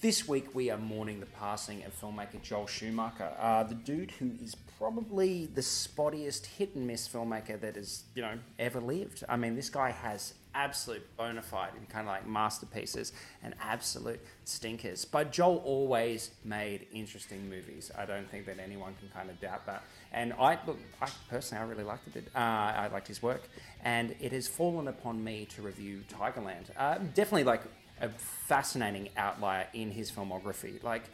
This 0.00 0.26
week 0.26 0.52
we 0.52 0.68
are 0.68 0.76
mourning 0.76 1.20
the 1.20 1.26
passing 1.26 1.84
of 1.84 1.96
filmmaker 1.98 2.42
Joel 2.42 2.66
Schumacher, 2.66 3.30
uh, 3.38 3.62
the 3.62 3.76
dude 3.76 4.10
who 4.10 4.32
is 4.42 4.56
probably 4.76 5.46
the 5.46 5.60
spottiest 5.62 6.44
hit 6.46 6.74
and 6.74 6.88
miss 6.88 7.06
filmmaker 7.06 7.60
that 7.60 7.76
has, 7.76 8.02
you 8.16 8.22
know, 8.22 8.36
ever 8.58 8.80
lived. 8.80 9.22
I 9.28 9.36
mean, 9.36 9.54
this 9.54 9.70
guy 9.70 9.92
has 9.92 10.34
absolute 10.58 11.04
bona 11.16 11.40
fide 11.40 11.70
and 11.76 11.88
kind 11.88 12.06
of 12.08 12.12
like 12.12 12.26
masterpieces 12.26 13.12
and 13.44 13.54
absolute 13.62 14.20
stinkers. 14.44 15.04
But 15.04 15.30
Joel 15.30 15.62
always 15.64 16.32
made 16.44 16.86
interesting 16.92 17.48
movies. 17.48 17.92
I 17.96 18.04
don't 18.04 18.28
think 18.28 18.44
that 18.46 18.58
anyone 18.58 18.94
can 18.98 19.08
kind 19.08 19.30
of 19.30 19.40
doubt 19.40 19.64
that. 19.66 19.84
And 20.12 20.32
I 20.32 20.58
look, 20.66 20.78
I 21.00 21.08
personally, 21.30 21.64
I 21.64 21.66
really 21.68 21.84
liked 21.84 22.16
it. 22.16 22.26
Uh, 22.34 22.38
I 22.84 22.88
liked 22.92 23.08
his 23.08 23.22
work, 23.22 23.42
and 23.84 24.16
it 24.20 24.32
has 24.32 24.48
fallen 24.48 24.88
upon 24.88 25.22
me 25.22 25.46
to 25.54 25.62
review 25.62 26.02
Tigerland. 26.12 26.66
Uh, 26.76 26.98
definitely 27.14 27.44
like 27.44 27.62
a 28.00 28.08
fascinating 28.08 29.08
outlier 29.16 29.66
in 29.74 29.90
his 29.90 30.10
filmography. 30.10 30.82
Like, 30.82 31.04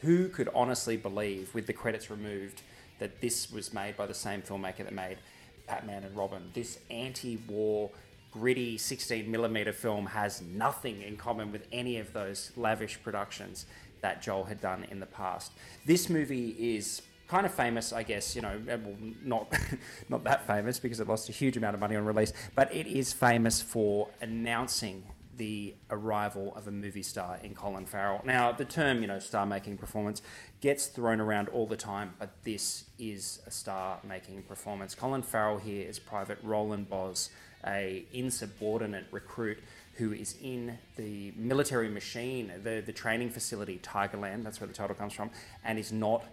who 0.00 0.28
could 0.28 0.48
honestly 0.54 0.96
believe, 0.96 1.54
with 1.54 1.66
the 1.66 1.72
credits 1.72 2.10
removed, 2.10 2.62
that 3.00 3.20
this 3.20 3.50
was 3.50 3.74
made 3.74 3.96
by 3.96 4.06
the 4.06 4.14
same 4.14 4.40
filmmaker 4.42 4.78
that 4.78 4.92
made 4.92 5.18
Batman 5.66 6.04
and 6.04 6.16
Robin? 6.16 6.50
This 6.54 6.78
anti-war, 6.90 7.90
gritty 8.34 8.76
16 8.76 9.30
millimeter 9.30 9.72
film 9.72 10.06
has 10.06 10.42
nothing 10.42 11.02
in 11.02 11.16
common 11.16 11.52
with 11.52 11.68
any 11.70 11.98
of 11.98 12.12
those 12.12 12.50
lavish 12.56 13.00
productions. 13.02 13.64
that 14.02 14.20
Joel 14.20 14.44
had 14.44 14.60
done 14.60 14.84
in 14.90 15.00
the 15.00 15.06
past. 15.06 15.52
This 15.86 16.10
movie 16.10 16.50
is 16.76 17.00
kind 17.26 17.46
of 17.46 17.54
famous, 17.54 17.90
I 17.90 18.02
guess. 18.02 18.36
You 18.36 18.42
know, 18.42 18.60
uh, 18.70 18.76
well, 18.84 18.96
not 19.22 19.56
not 20.10 20.24
that 20.24 20.46
famous 20.46 20.78
because 20.78 21.00
it 21.00 21.08
lost 21.08 21.30
a 21.30 21.32
huge 21.32 21.56
amount 21.56 21.72
of 21.74 21.80
money 21.80 21.96
on 21.96 22.04
release, 22.04 22.34
but 22.54 22.74
it 22.74 22.86
is 22.86 23.14
famous 23.14 23.62
for 23.62 24.10
announcing 24.20 25.04
the 25.36 25.74
arrival 25.90 26.52
of 26.54 26.68
a 26.68 26.70
movie 26.70 27.02
star 27.02 27.38
in 27.42 27.54
Colin 27.54 27.86
Farrell. 27.86 28.20
Now, 28.24 28.52
the 28.52 28.64
term, 28.64 29.00
you 29.00 29.06
know, 29.08 29.18
star-making 29.18 29.78
performance 29.78 30.22
gets 30.60 30.86
thrown 30.86 31.20
around 31.20 31.48
all 31.48 31.66
the 31.66 31.76
time, 31.76 32.14
but 32.18 32.30
this 32.44 32.84
is 32.98 33.40
a 33.46 33.50
star-making 33.50 34.42
performance. 34.42 34.94
Colin 34.94 35.22
Farrell 35.22 35.58
here 35.58 35.88
is 35.88 35.98
Private 35.98 36.38
Roland 36.42 36.88
Bozz, 36.88 37.30
a 37.66 38.04
insubordinate 38.12 39.06
recruit 39.10 39.58
who 39.94 40.12
is 40.12 40.36
in 40.42 40.76
the 40.96 41.32
military 41.36 41.88
machine, 41.88 42.52
the, 42.62 42.82
the 42.84 42.92
training 42.92 43.30
facility, 43.30 43.78
Tigerland, 43.82 44.42
that's 44.42 44.60
where 44.60 44.66
the 44.66 44.74
title 44.74 44.96
comes 44.96 45.12
from, 45.12 45.30
and 45.64 45.78
is 45.78 45.92
not 45.92 46.24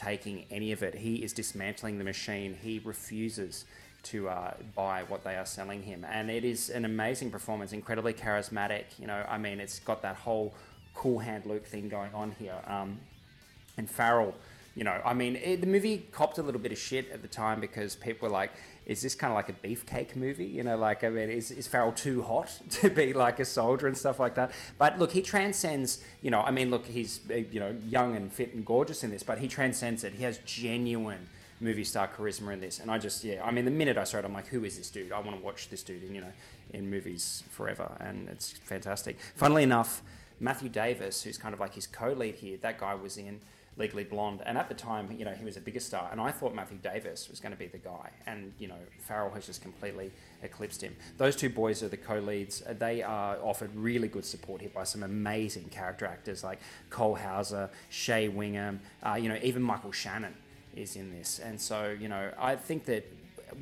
taking 0.00 0.44
any 0.50 0.70
of 0.70 0.82
it. 0.82 0.94
He 0.94 1.16
is 1.16 1.32
dismantling 1.32 1.98
the 1.98 2.04
machine. 2.04 2.56
He 2.62 2.80
refuses 2.84 3.64
to 4.04 4.28
uh, 4.28 4.54
buy 4.76 5.02
what 5.08 5.24
they 5.24 5.36
are 5.36 5.46
selling 5.46 5.82
him. 5.82 6.06
And 6.08 6.30
it 6.30 6.44
is 6.44 6.70
an 6.70 6.84
amazing 6.84 7.30
performance, 7.30 7.72
incredibly 7.72 8.12
charismatic. 8.12 8.84
You 8.98 9.08
know, 9.08 9.24
I 9.28 9.38
mean, 9.38 9.58
it's 9.58 9.80
got 9.80 10.02
that 10.02 10.16
whole 10.16 10.54
cool 10.94 11.18
hand 11.18 11.46
Luke 11.46 11.66
thing 11.66 11.88
going 11.88 12.14
on 12.14 12.34
here. 12.38 12.54
Um, 12.66 13.00
and 13.76 13.90
Farrell, 13.90 14.34
you 14.76 14.84
know, 14.84 15.00
I 15.04 15.14
mean, 15.14 15.36
it, 15.36 15.60
the 15.60 15.66
movie 15.66 16.06
copped 16.12 16.38
a 16.38 16.42
little 16.42 16.60
bit 16.60 16.70
of 16.70 16.78
shit 16.78 17.10
at 17.10 17.22
the 17.22 17.28
time 17.28 17.60
because 17.60 17.96
people 17.96 18.28
were 18.28 18.32
like, 18.32 18.52
is 18.88 19.02
this 19.02 19.14
kind 19.14 19.30
of 19.30 19.36
like 19.36 19.50
a 19.50 19.52
beefcake 19.52 20.16
movie? 20.16 20.46
You 20.46 20.64
know, 20.64 20.76
like, 20.76 21.04
I 21.04 21.10
mean, 21.10 21.28
is, 21.28 21.50
is 21.50 21.66
Farrell 21.68 21.92
too 21.92 22.22
hot 22.22 22.58
to 22.70 22.88
be 22.88 23.12
like 23.12 23.38
a 23.38 23.44
soldier 23.44 23.86
and 23.86 23.96
stuff 23.96 24.18
like 24.18 24.34
that? 24.36 24.50
But 24.78 24.98
look, 24.98 25.12
he 25.12 25.20
transcends, 25.20 26.02
you 26.22 26.30
know, 26.30 26.40
I 26.40 26.50
mean, 26.50 26.70
look, 26.70 26.86
he's, 26.86 27.20
uh, 27.30 27.34
you 27.34 27.60
know, 27.60 27.76
young 27.86 28.16
and 28.16 28.32
fit 28.32 28.54
and 28.54 28.64
gorgeous 28.64 29.04
in 29.04 29.10
this, 29.10 29.22
but 29.22 29.38
he 29.38 29.46
transcends 29.46 30.04
it. 30.04 30.14
He 30.14 30.24
has 30.24 30.38
genuine 30.38 31.28
movie 31.60 31.84
star 31.84 32.08
charisma 32.08 32.54
in 32.54 32.60
this. 32.60 32.80
And 32.80 32.90
I 32.90 32.96
just, 32.96 33.22
yeah, 33.24 33.44
I 33.44 33.50
mean, 33.50 33.66
the 33.66 33.70
minute 33.70 33.98
I 33.98 34.04
saw 34.04 34.18
it, 34.18 34.24
I'm 34.24 34.32
like, 34.32 34.46
who 34.46 34.64
is 34.64 34.78
this 34.78 34.88
dude? 34.88 35.12
I 35.12 35.20
want 35.20 35.38
to 35.38 35.44
watch 35.44 35.68
this 35.68 35.82
dude 35.82 36.02
in, 36.04 36.14
you 36.14 36.22
know, 36.22 36.32
in 36.72 36.88
movies 36.88 37.44
forever. 37.50 37.94
And 38.00 38.28
it's 38.30 38.52
fantastic. 38.52 39.18
Funnily 39.36 39.64
enough, 39.64 40.02
Matthew 40.40 40.70
Davis, 40.70 41.22
who's 41.22 41.36
kind 41.36 41.52
of 41.52 41.60
like 41.60 41.74
his 41.74 41.86
co-lead 41.86 42.36
here, 42.36 42.56
that 42.62 42.78
guy 42.78 42.94
was 42.94 43.18
in 43.18 43.40
Legally 43.78 44.04
Blonde, 44.04 44.42
and 44.44 44.58
at 44.58 44.68
the 44.68 44.74
time, 44.74 45.08
you 45.16 45.24
know, 45.24 45.32
he 45.32 45.44
was 45.44 45.56
a 45.56 45.60
bigger 45.60 45.80
star, 45.80 46.08
and 46.10 46.20
I 46.20 46.32
thought 46.32 46.54
Matthew 46.54 46.78
Davis 46.78 47.28
was 47.30 47.38
going 47.38 47.52
to 47.52 47.58
be 47.58 47.66
the 47.66 47.78
guy, 47.78 48.10
and 48.26 48.52
you 48.58 48.66
know, 48.66 48.78
Farrell 48.98 49.30
has 49.30 49.46
just 49.46 49.62
completely 49.62 50.10
eclipsed 50.42 50.82
him. 50.82 50.96
Those 51.16 51.36
two 51.36 51.48
boys 51.48 51.82
are 51.82 51.88
the 51.88 51.96
co-leads. 51.96 52.62
They 52.78 53.02
are 53.02 53.38
offered 53.42 53.70
really 53.74 54.08
good 54.08 54.24
support 54.24 54.60
here 54.60 54.70
by 54.74 54.84
some 54.84 55.02
amazing 55.04 55.68
character 55.70 56.06
actors 56.06 56.42
like 56.42 56.58
Cole 56.90 57.14
Hauser, 57.14 57.70
Shea 57.88 58.28
Whigham, 58.28 58.80
uh, 59.06 59.14
you 59.14 59.28
know, 59.28 59.38
even 59.42 59.62
Michael 59.62 59.92
Shannon 59.92 60.34
is 60.74 60.96
in 60.96 61.10
this, 61.16 61.38
and 61.38 61.60
so 61.60 61.96
you 61.98 62.08
know, 62.08 62.32
I 62.38 62.56
think 62.56 62.84
that 62.86 63.06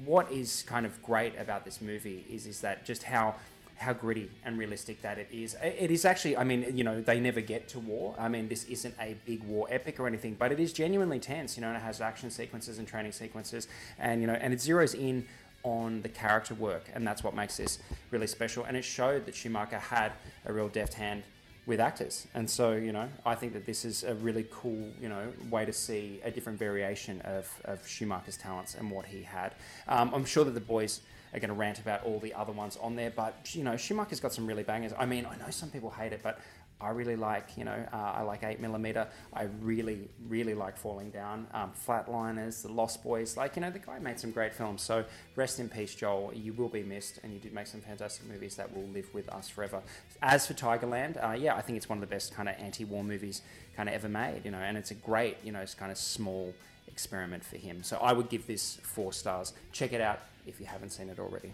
what 0.04 0.30
is 0.32 0.64
kind 0.66 0.84
of 0.86 1.00
great 1.02 1.38
about 1.38 1.64
this 1.64 1.80
movie 1.80 2.24
is 2.30 2.46
is 2.46 2.60
that 2.62 2.84
just 2.84 3.02
how 3.04 3.34
how 3.78 3.92
gritty 3.92 4.30
and 4.44 4.58
realistic 4.58 5.02
that 5.02 5.18
it 5.18 5.28
is. 5.30 5.56
It 5.62 5.90
is 5.90 6.04
actually, 6.04 6.36
I 6.36 6.44
mean, 6.44 6.76
you 6.76 6.84
know, 6.84 7.00
they 7.00 7.20
never 7.20 7.40
get 7.40 7.68
to 7.68 7.78
war. 7.78 8.14
I 8.18 8.28
mean, 8.28 8.48
this 8.48 8.64
isn't 8.64 8.94
a 9.00 9.16
big 9.26 9.42
war 9.44 9.66
epic 9.70 10.00
or 10.00 10.06
anything, 10.06 10.34
but 10.34 10.52
it 10.52 10.60
is 10.60 10.72
genuinely 10.72 11.18
tense. 11.18 11.56
You 11.56 11.60
know, 11.60 11.68
and 11.68 11.76
it 11.76 11.82
has 11.82 12.00
action 12.00 12.30
sequences 12.30 12.78
and 12.78 12.88
training 12.88 13.12
sequences, 13.12 13.68
and 13.98 14.20
you 14.20 14.26
know, 14.26 14.34
and 14.34 14.52
it 14.52 14.58
zeroes 14.58 14.94
in 14.94 15.26
on 15.62 16.00
the 16.02 16.08
character 16.08 16.54
work, 16.54 16.84
and 16.94 17.06
that's 17.06 17.24
what 17.24 17.34
makes 17.34 17.56
this 17.56 17.80
really 18.10 18.26
special. 18.26 18.64
And 18.64 18.76
it 18.76 18.84
showed 18.84 19.26
that 19.26 19.34
Schumacher 19.34 19.78
had 19.78 20.12
a 20.44 20.52
real 20.52 20.68
deft 20.68 20.94
hand 20.94 21.24
with 21.66 21.80
actors. 21.80 22.28
And 22.32 22.48
so, 22.48 22.72
you 22.72 22.92
know, 22.92 23.08
I 23.26 23.34
think 23.34 23.52
that 23.54 23.66
this 23.66 23.84
is 23.84 24.04
a 24.04 24.14
really 24.14 24.46
cool, 24.50 24.88
you 25.00 25.08
know, 25.08 25.32
way 25.50 25.64
to 25.64 25.72
see 25.72 26.20
a 26.24 26.30
different 26.30 26.58
variation 26.58 27.20
of, 27.22 27.52
of 27.64 27.86
Schumacher's 27.86 28.36
talents 28.36 28.76
and 28.76 28.88
what 28.90 29.06
he 29.06 29.22
had. 29.22 29.54
Um, 29.88 30.12
I'm 30.14 30.24
sure 30.24 30.44
that 30.44 30.54
the 30.54 30.60
boys 30.60 31.00
are 31.32 31.40
going 31.40 31.48
to 31.48 31.54
rant 31.54 31.78
about 31.78 32.04
all 32.04 32.18
the 32.18 32.34
other 32.34 32.52
ones 32.52 32.76
on 32.80 32.96
there, 32.96 33.10
but, 33.10 33.54
you 33.54 33.64
know, 33.64 33.76
Schumacher's 33.76 34.20
got 34.20 34.32
some 34.32 34.46
really 34.46 34.62
bangers. 34.62 34.92
I 34.98 35.06
mean, 35.06 35.26
I 35.26 35.36
know 35.36 35.50
some 35.50 35.70
people 35.70 35.90
hate 35.90 36.12
it, 36.12 36.20
but 36.22 36.38
I 36.78 36.90
really 36.90 37.16
like, 37.16 37.56
you 37.56 37.64
know, 37.64 37.86
uh, 37.90 37.96
I 37.96 38.22
like 38.22 38.42
8mm. 38.42 39.06
I 39.32 39.44
really, 39.62 40.08
really 40.28 40.54
like 40.54 40.76
Falling 40.76 41.10
Down. 41.10 41.46
Um, 41.54 41.72
Flatliners, 41.86 42.62
The 42.62 42.70
Lost 42.70 43.02
Boys. 43.02 43.34
Like, 43.34 43.56
you 43.56 43.62
know, 43.62 43.70
the 43.70 43.78
guy 43.78 43.98
made 43.98 44.20
some 44.20 44.30
great 44.30 44.54
films. 44.54 44.82
So 44.82 45.04
rest 45.36 45.58
in 45.58 45.70
peace, 45.70 45.94
Joel. 45.94 46.32
You 46.34 46.52
will 46.52 46.68
be 46.68 46.82
missed, 46.82 47.18
and 47.22 47.32
you 47.32 47.38
did 47.38 47.54
make 47.54 47.66
some 47.66 47.80
fantastic 47.80 48.28
movies 48.28 48.56
that 48.56 48.74
will 48.76 48.86
live 48.88 49.08
with 49.14 49.26
us 49.30 49.48
forever. 49.48 49.80
As 50.20 50.46
for 50.46 50.52
Tigerland, 50.52 51.22
uh, 51.24 51.32
yeah, 51.32 51.54
I 51.54 51.62
think 51.62 51.78
it's 51.78 51.88
one 51.88 51.96
of 51.96 52.00
the 52.00 52.14
best 52.14 52.34
kind 52.34 52.46
of 52.46 52.56
anti-war 52.58 53.02
movies 53.02 53.40
kind 53.74 53.88
of 53.88 53.94
ever 53.94 54.08
made, 54.08 54.42
you 54.44 54.50
know, 54.50 54.58
and 54.58 54.76
it's 54.76 54.90
a 54.90 54.94
great, 54.94 55.38
you 55.42 55.52
know, 55.52 55.60
it's 55.60 55.74
kind 55.74 55.90
of 55.90 55.96
small 55.96 56.52
experiment 57.00 57.44
for 57.44 57.58
him. 57.58 57.82
So 57.82 57.98
I 57.98 58.14
would 58.14 58.30
give 58.30 58.46
this 58.46 58.76
four 58.82 59.12
stars. 59.12 59.52
Check 59.70 59.92
it 59.92 60.00
out 60.00 60.18
if 60.46 60.58
you 60.58 60.64
haven't 60.64 60.90
seen 60.90 61.10
it 61.10 61.18
already. 61.18 61.52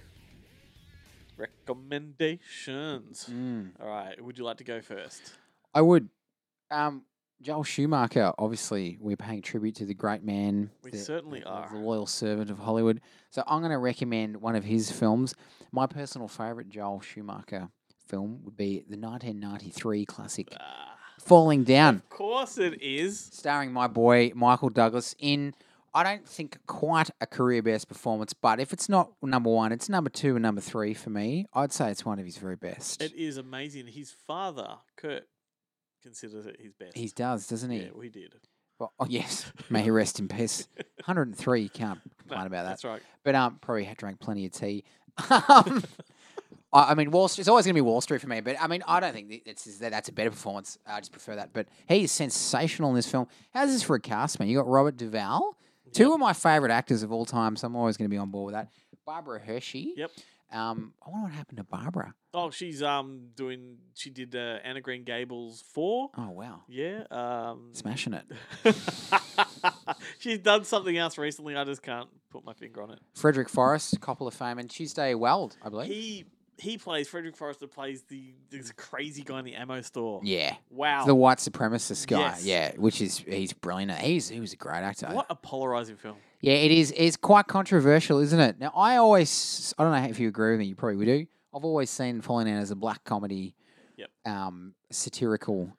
Recommendations. 1.36 3.26
Mm. 3.28 3.70
All 3.80 3.88
right. 3.88 4.22
Would 4.22 4.38
you 4.38 4.45
like 4.45 4.59
to 4.59 4.64
go 4.64 4.80
first? 4.80 5.32
I 5.74 5.80
would. 5.80 6.09
Um, 6.70 7.03
Joel 7.40 7.64
Schumacher, 7.64 8.32
obviously, 8.38 8.99
we're 9.01 9.16
paying 9.16 9.43
tribute 9.43 9.74
to 9.76 9.84
the 9.84 9.95
great 9.95 10.22
man. 10.22 10.70
We 10.84 10.93
the- 10.93 10.99
certainly 10.99 11.40
the- 11.40 11.47
are. 11.49 11.68
The 11.72 11.78
loyal 11.78 12.07
servant 12.07 12.49
of 12.51 12.61
Hollywood. 12.61 13.01
So 13.30 13.43
I'm 13.49 13.62
going 13.62 13.72
to 13.72 13.78
recommend 13.78 14.36
one 14.36 14.55
of 14.55 14.62
his 14.62 14.93
films. 14.93 15.34
My 15.72 15.86
personal 15.88 16.28
favourite 16.28 16.68
Joel 16.68 17.01
Schumacher 17.01 17.68
film 18.07 18.43
would 18.45 18.57
be 18.57 18.84
the 18.88 18.97
1993 18.97 20.05
classic 20.07 20.55
Falling 21.20 21.64
Down, 21.64 21.96
Of 21.96 22.08
course 22.08 22.58
it 22.58 22.82
is. 22.82 23.18
starring 23.18 23.72
my 23.72 23.86
boy 23.86 24.32
Michael 24.34 24.68
Douglas 24.70 25.14
in. 25.18 25.54
I 25.94 26.02
don't 26.02 26.26
think 26.26 26.58
quite 26.66 27.10
a 27.20 27.26
career 27.26 27.62
best 27.62 27.86
performance, 27.86 28.32
but 28.32 28.58
if 28.60 28.72
it's 28.72 28.88
not 28.88 29.12
number 29.22 29.50
one, 29.50 29.72
it's 29.72 29.88
number 29.90 30.08
two 30.08 30.36
and 30.36 30.42
number 30.42 30.60
three 30.62 30.94
for 30.94 31.10
me. 31.10 31.46
I'd 31.52 31.70
say 31.72 31.90
it's 31.90 32.04
one 32.04 32.18
of 32.18 32.24
his 32.24 32.38
very 32.38 32.56
best. 32.56 33.02
It 33.02 33.12
is 33.14 33.36
amazing. 33.36 33.88
His 33.88 34.10
father, 34.26 34.78
Kirk, 34.96 35.24
considers 36.02 36.46
it 36.46 36.56
his 36.60 36.72
best. 36.72 36.96
He 36.96 37.08
does, 37.08 37.46
doesn't 37.46 37.70
he? 37.70 37.80
Yeah, 37.82 37.90
we 37.94 38.08
did. 38.08 38.34
Well, 38.78 38.92
oh 38.98 39.06
yes, 39.08 39.52
may 39.68 39.82
he 39.82 39.90
rest 39.90 40.18
in 40.18 40.28
peace. 40.28 40.66
103, 41.04 41.60
you 41.60 41.68
can't 41.68 42.00
complain 42.18 42.46
about 42.46 42.62
that. 42.64 42.70
that's 42.70 42.84
right. 42.84 43.02
But 43.22 43.34
um, 43.34 43.58
probably 43.60 43.84
had 43.84 43.98
drank 43.98 44.18
plenty 44.18 44.46
of 44.46 44.52
tea. 44.52 44.84
um, 45.30 45.84
I, 46.72 46.90
I 46.90 46.94
mean, 46.94 47.11
Wall 47.11 47.28
Street. 47.28 47.42
It's 47.42 47.48
always 47.48 47.64
going 47.64 47.74
to 47.74 47.78
be 47.78 47.80
Wall 47.82 48.00
Street 48.00 48.20
for 48.20 48.28
me. 48.28 48.40
But 48.40 48.57
I 48.61 48.66
mean, 48.66 48.82
I 48.86 49.00
don't 49.00 49.12
think 49.12 49.28
that 49.30 49.40
it's 49.48 49.78
that's 49.78 50.09
a 50.09 50.12
better 50.12 50.30
performance. 50.30 50.78
I 50.86 51.00
just 51.00 51.12
prefer 51.12 51.36
that. 51.36 51.53
But 51.53 51.68
he 51.88 52.05
is 52.05 52.12
sensational 52.12 52.90
in 52.90 52.96
this 52.96 53.09
film. 53.11 53.26
How's 53.53 53.70
this 53.72 53.82
for 53.82 53.96
a 53.96 54.00
cast, 54.00 54.38
man? 54.40 54.48
You 54.48 54.59
got 54.59 54.66
Robert 54.68 54.96
Duvall, 54.96 55.57
two 55.92 56.12
of 56.12 56.20
my 56.20 56.32
favorite 56.32 56.72
actors 56.72 57.03
of 57.03 57.12
all 57.12 57.24
time. 57.24 57.57
So 57.57 57.66
I'm 57.66 57.76
always 57.76 57.96
going 57.96 58.09
to 58.09 58.14
be 58.14 58.18
on 58.18 58.30
board 58.30 58.46
with 58.46 58.55
that. 58.55 58.68
Barbara 59.05 59.40
Hershey. 59.40 59.94
Yep. 59.96 60.11
Um, 60.53 60.92
I 61.05 61.09
wonder 61.11 61.24
what 61.28 61.32
happened 61.34 61.57
to 61.59 61.64
Barbara. 61.64 62.14
Oh, 62.34 62.50
she's 62.50 62.82
um 62.82 63.28
doing. 63.34 63.78
She 63.94 64.11
did 64.11 64.36
uh, 64.36 64.59
Anna 64.62 64.80
Green 64.82 65.03
Gables 65.03 65.62
four. 65.72 66.11
Oh 66.16 66.30
wow, 66.30 66.61
Yeah. 66.68 67.05
Um, 67.11 67.70
smashing 67.72 68.14
it. 68.14 68.24
she's 70.18 70.38
done 70.38 70.64
something 70.64 70.96
else 70.96 71.18
recently. 71.18 71.57
I 71.57 71.64
just 71.64 71.82
can't 71.82 72.09
put 72.30 72.44
my 72.44 72.53
finger 72.53 72.82
on 72.82 72.90
it. 72.90 72.98
Frederick 73.14 73.48
Forrest, 73.48 73.98
couple 74.00 74.26
of 74.26 74.34
fame, 74.34 74.59
and 74.59 74.68
Tuesday 74.68 75.14
Weld, 75.14 75.57
I 75.64 75.68
believe. 75.68 75.88
He 75.88 76.24
he 76.62 76.78
plays 76.78 77.08
Frederick 77.08 77.36
Forrester 77.36 77.66
plays 77.66 78.02
the 78.04 78.32
this 78.50 78.70
crazy 78.72 79.22
guy 79.22 79.40
in 79.40 79.44
the 79.44 79.54
ammo 79.54 79.80
store. 79.80 80.20
Yeah. 80.22 80.54
Wow. 80.70 81.04
The 81.04 81.14
white 81.14 81.38
supremacist 81.38 82.06
guy. 82.06 82.20
Yes. 82.20 82.44
Yeah, 82.44 82.72
which 82.76 83.00
is 83.02 83.18
he's 83.18 83.52
brilliant. 83.52 83.92
He's 83.98 84.28
he 84.28 84.38
was 84.40 84.52
a 84.52 84.56
great 84.56 84.82
actor. 84.82 85.08
What 85.08 85.26
a 85.28 85.34
polarizing 85.34 85.96
film. 85.96 86.16
Yeah, 86.40 86.54
it 86.54 86.70
is. 86.70 86.92
It's 86.96 87.16
quite 87.16 87.46
controversial, 87.48 88.18
isn't 88.18 88.38
it? 88.40 88.58
Now, 88.58 88.72
I 88.74 88.96
always, 88.96 89.72
I 89.78 89.84
don't 89.84 89.92
know 89.92 90.08
if 90.08 90.18
you 90.18 90.26
agree 90.28 90.52
with 90.52 90.60
me. 90.60 90.66
You 90.66 90.74
probably 90.74 90.96
would 90.96 91.04
do. 91.04 91.26
I've 91.54 91.64
always 91.64 91.88
seen 91.90 92.20
Falling 92.20 92.50
Out 92.50 92.60
as 92.60 92.70
a 92.72 92.74
black 92.76 93.04
comedy, 93.04 93.54
Yep. 93.96 94.10
um, 94.26 94.74
satirical, 94.90 95.76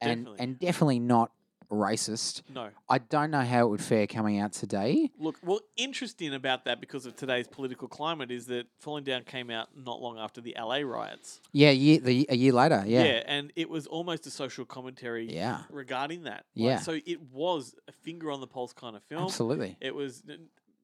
and 0.00 0.24
Definitely. 0.24 0.36
and 0.40 0.58
definitely 0.58 0.98
not 1.00 1.32
racist. 1.70 2.42
No. 2.52 2.68
I 2.88 2.98
don't 2.98 3.30
know 3.30 3.40
how 3.42 3.66
it 3.66 3.70
would 3.70 3.80
fare 3.82 4.06
coming 4.06 4.38
out 4.38 4.52
today. 4.52 5.10
Look, 5.18 5.38
well, 5.42 5.60
interesting 5.76 6.34
about 6.34 6.64
that 6.64 6.80
because 6.80 7.06
of 7.06 7.16
today's 7.16 7.46
political 7.48 7.88
climate 7.88 8.30
is 8.30 8.46
that 8.46 8.66
Falling 8.78 9.04
Down 9.04 9.24
came 9.24 9.50
out 9.50 9.68
not 9.76 10.00
long 10.00 10.18
after 10.18 10.40
the 10.40 10.54
LA 10.58 10.78
riots. 10.80 11.40
Yeah, 11.52 11.70
year, 11.70 11.98
the, 11.98 12.26
a 12.28 12.36
year 12.36 12.52
later. 12.52 12.82
Yeah. 12.86 13.04
Yeah, 13.04 13.22
and 13.26 13.52
it 13.56 13.68
was 13.68 13.86
almost 13.86 14.26
a 14.26 14.30
social 14.30 14.64
commentary 14.64 15.32
Yeah. 15.32 15.62
regarding 15.70 16.24
that. 16.24 16.44
Like, 16.54 16.64
Yeah. 16.66 16.78
so 16.78 16.98
it 17.04 17.20
was 17.32 17.74
a 17.88 17.92
finger 17.92 18.30
on 18.30 18.40
the 18.40 18.46
pulse 18.46 18.72
kind 18.72 18.96
of 18.96 19.02
film. 19.04 19.24
Absolutely. 19.24 19.76
It 19.80 19.94
was. 19.94 20.22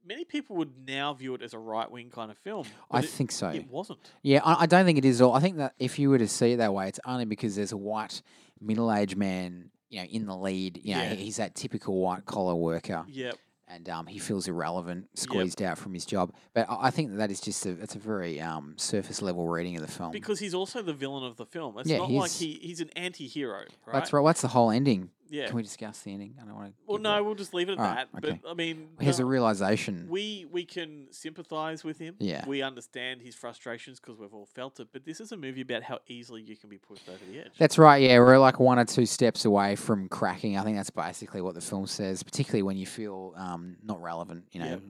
Many 0.05 0.25
people 0.25 0.57
would 0.57 0.73
now 0.89 1.15
view 1.15 1.33
it 1.35 1.43
as 1.43 1.55
a 1.55 1.59
right 1.61 1.89
wing 1.89 2.11
kind 2.11 2.29
of 2.33 2.37
film. 2.39 2.67
I 2.91 2.99
it- 2.99 3.05
think 3.09 3.31
so. 3.31 3.51
It 3.51 3.71
wasn't. 3.71 4.11
Yeah, 4.23 4.41
I, 4.45 4.63
I 4.63 4.67
don't 4.67 4.85
think 4.85 4.99
it 4.99 5.05
is 5.05 5.21
all. 5.21 5.33
I 5.33 5.39
think 5.39 5.59
that 5.59 5.75
if 5.79 5.97
you 5.99 6.11
were 6.11 6.19
to 6.19 6.27
see 6.27 6.53
it 6.53 6.57
that 6.57 6.75
way, 6.75 6.89
it's 6.89 6.99
only 7.07 7.25
because 7.25 7.55
there's 7.55 7.71
a 7.71 7.77
white 7.77 8.21
middle 8.61 8.93
aged 8.93 9.17
man, 9.17 9.71
you 9.93 10.01
know, 10.01 10.07
in 10.07 10.27
the 10.27 10.37
lead. 10.37 10.81
You 10.83 10.95
know, 10.97 11.03
Yeah. 11.03 11.15
he's 11.15 11.37
that 11.37 11.55
typical 11.55 11.95
white 12.01 12.25
collar 12.25 12.55
worker. 12.57 13.05
Yep. 13.09 13.37
and 13.69 13.89
um, 13.89 14.07
he 14.07 14.19
feels 14.19 14.49
irrelevant, 14.49 15.09
squeezed 15.15 15.63
out 15.63 15.79
from 15.79 15.95
his 15.95 16.05
job. 16.05 16.35
But 16.53 16.67
I 16.69 16.91
think 16.91 17.11
that, 17.11 17.17
that 17.17 17.31
is 17.31 17.41
just 17.41 17.65
a 17.65 17.71
it's 17.81 17.95
a 17.95 17.99
very 17.99 18.39
um, 18.41 18.75
surface 18.77 19.23
level 19.23 19.49
reading 19.49 19.77
of 19.77 19.83
the 19.83 19.91
film. 19.91 20.11
Because 20.11 20.39
he's 20.41 20.53
also 20.53 20.83
the 20.83 20.93
villain 20.93 21.25
of 21.25 21.37
the 21.39 21.47
film. 21.47 21.79
It's 21.79 21.89
Yeah, 21.89 21.99
not 21.99 22.11
like 22.11 22.31
he's- 22.31 22.39
he, 22.39 22.59
he's 22.61 22.81
an 22.83 22.91
anti-hero, 22.97 23.61
right? 23.87 23.93
That's 23.95 24.13
right. 24.13 24.21
What's 24.21 24.43
the 24.43 24.49
whole 24.49 24.71
ending? 24.71 25.11
Yeah. 25.33 25.47
Can 25.47 25.57
we 25.57 25.63
discuss 25.63 26.01
the 26.03 26.13
ending? 26.13 26.35
I 26.41 26.45
don't 26.45 26.55
want 26.55 26.69
to. 26.69 26.75
Well, 26.87 26.99
no, 26.99 27.25
we'll 27.25 27.35
just 27.35 27.55
leave 27.55 27.71
it 27.71 27.73
at 27.73 27.79
Alright, 27.79 28.07
that. 28.13 28.25
okay. 28.25 28.41
But 28.43 28.51
I 28.51 28.55
mean, 28.55 28.89
He 29.01 29.07
has 29.07 29.17
the- 29.17 29.23
a 29.23 29.27
realization. 29.27 30.07
We 30.11 30.47
we 30.53 30.65
can 30.67 31.07
sympathise 31.11 31.83
with 31.85 31.99
him. 31.99 32.17
Yeah. 32.19 32.45
We 32.47 32.61
understand 32.61 33.23
his 33.23 33.35
frustrations 33.35 33.99
because 33.99 34.19
we've 34.19 34.35
all 34.35 34.45
felt 34.45 34.79
it. 34.79 34.89
But 34.93 35.05
this 35.07 35.21
is 35.21 35.33
a 35.33 35.37
movie 35.39 35.63
about 35.63 35.85
how 35.85 36.01
easily 36.07 36.43
you 36.43 36.55
can 36.57 36.69
be 36.69 36.77
pushed 36.79 37.09
over 37.09 37.19
the 37.33 37.41
edge. 37.41 37.53
That's 37.59 37.79
right. 37.79 38.03
Yeah, 38.03 38.19
we're 38.19 38.39
like 38.39 38.61
one 38.61 38.79
or 38.79 38.85
two 38.85 39.07
steps 39.07 39.45
away 39.47 39.75
from 39.75 40.09
cracking. 40.11 40.59
I 40.59 40.63
think 40.65 40.77
that's 40.77 40.91
basically 40.91 41.41
what 41.41 41.55
the 41.55 41.61
film 41.63 41.87
says, 41.87 42.23
particularly 42.23 42.63
when 42.63 42.77
you 42.77 42.85
feel 42.87 43.33
um, 43.37 43.77
not 43.83 44.03
relevant. 44.03 44.45
You 44.53 44.61
know, 44.61 44.67
Yep. 44.67 44.83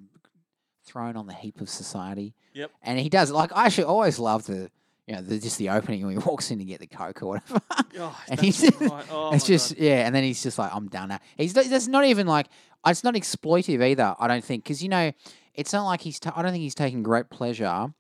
thrown 0.85 1.17
on 1.17 1.27
the 1.27 1.35
heap 1.35 1.61
of 1.61 1.69
society. 1.69 2.35
Yep. 2.55 2.71
And 2.83 2.99
he 2.99 3.09
does. 3.09 3.31
Like 3.31 3.53
I 3.55 3.67
actually 3.67 3.85
always 3.85 4.19
love 4.19 4.45
the. 4.47 4.71
You 5.07 5.17
know, 5.17 5.23
the, 5.23 5.39
just 5.39 5.59
the 5.59 5.69
opening 5.71 6.07
when 6.07 6.13
he 6.13 6.19
walks 6.27 6.51
in 6.51 6.59
to 6.59 6.65
get 6.65 6.81
the 6.81 6.87
coke 6.87 7.23
or 7.23 7.27
whatever, 7.27 7.61
Oh, 7.99 8.21
and 8.29 8.41
he's 8.41 8.63
right. 8.81 9.05
Oh 9.11 9.35
it's 9.35 9.45
just 9.47 9.75
God. 9.77 9.83
yeah, 9.85 10.07
and 10.07 10.15
then 10.15 10.23
he's 10.23 10.43
just 10.43 10.59
like, 10.59 10.75
I'm 10.75 10.89
done 10.89 11.09
now. 11.09 11.19
He's 11.37 11.53
that's 11.55 11.89
not 11.89 12.05
even 12.05 12.27
like 12.27 12.47
it's 12.87 13.05
not 13.05 13.15
exploitive 13.15 13.83
either. 13.83 14.15
I 14.19 14.29
don't 14.29 14.45
think 14.45 14.63
because 14.65 14.83
you 14.83 14.89
know 14.89 15.13
it's 15.55 15.73
not 15.73 15.85
like 15.85 16.01
he's. 16.01 16.19
Ta- 16.21 16.33
I 16.37 16.43
don't 16.43 16.53
think 16.53 16.63
he's 16.63 16.75
taking 16.75 17.03
great 17.03 17.31
pleasure 17.31 17.93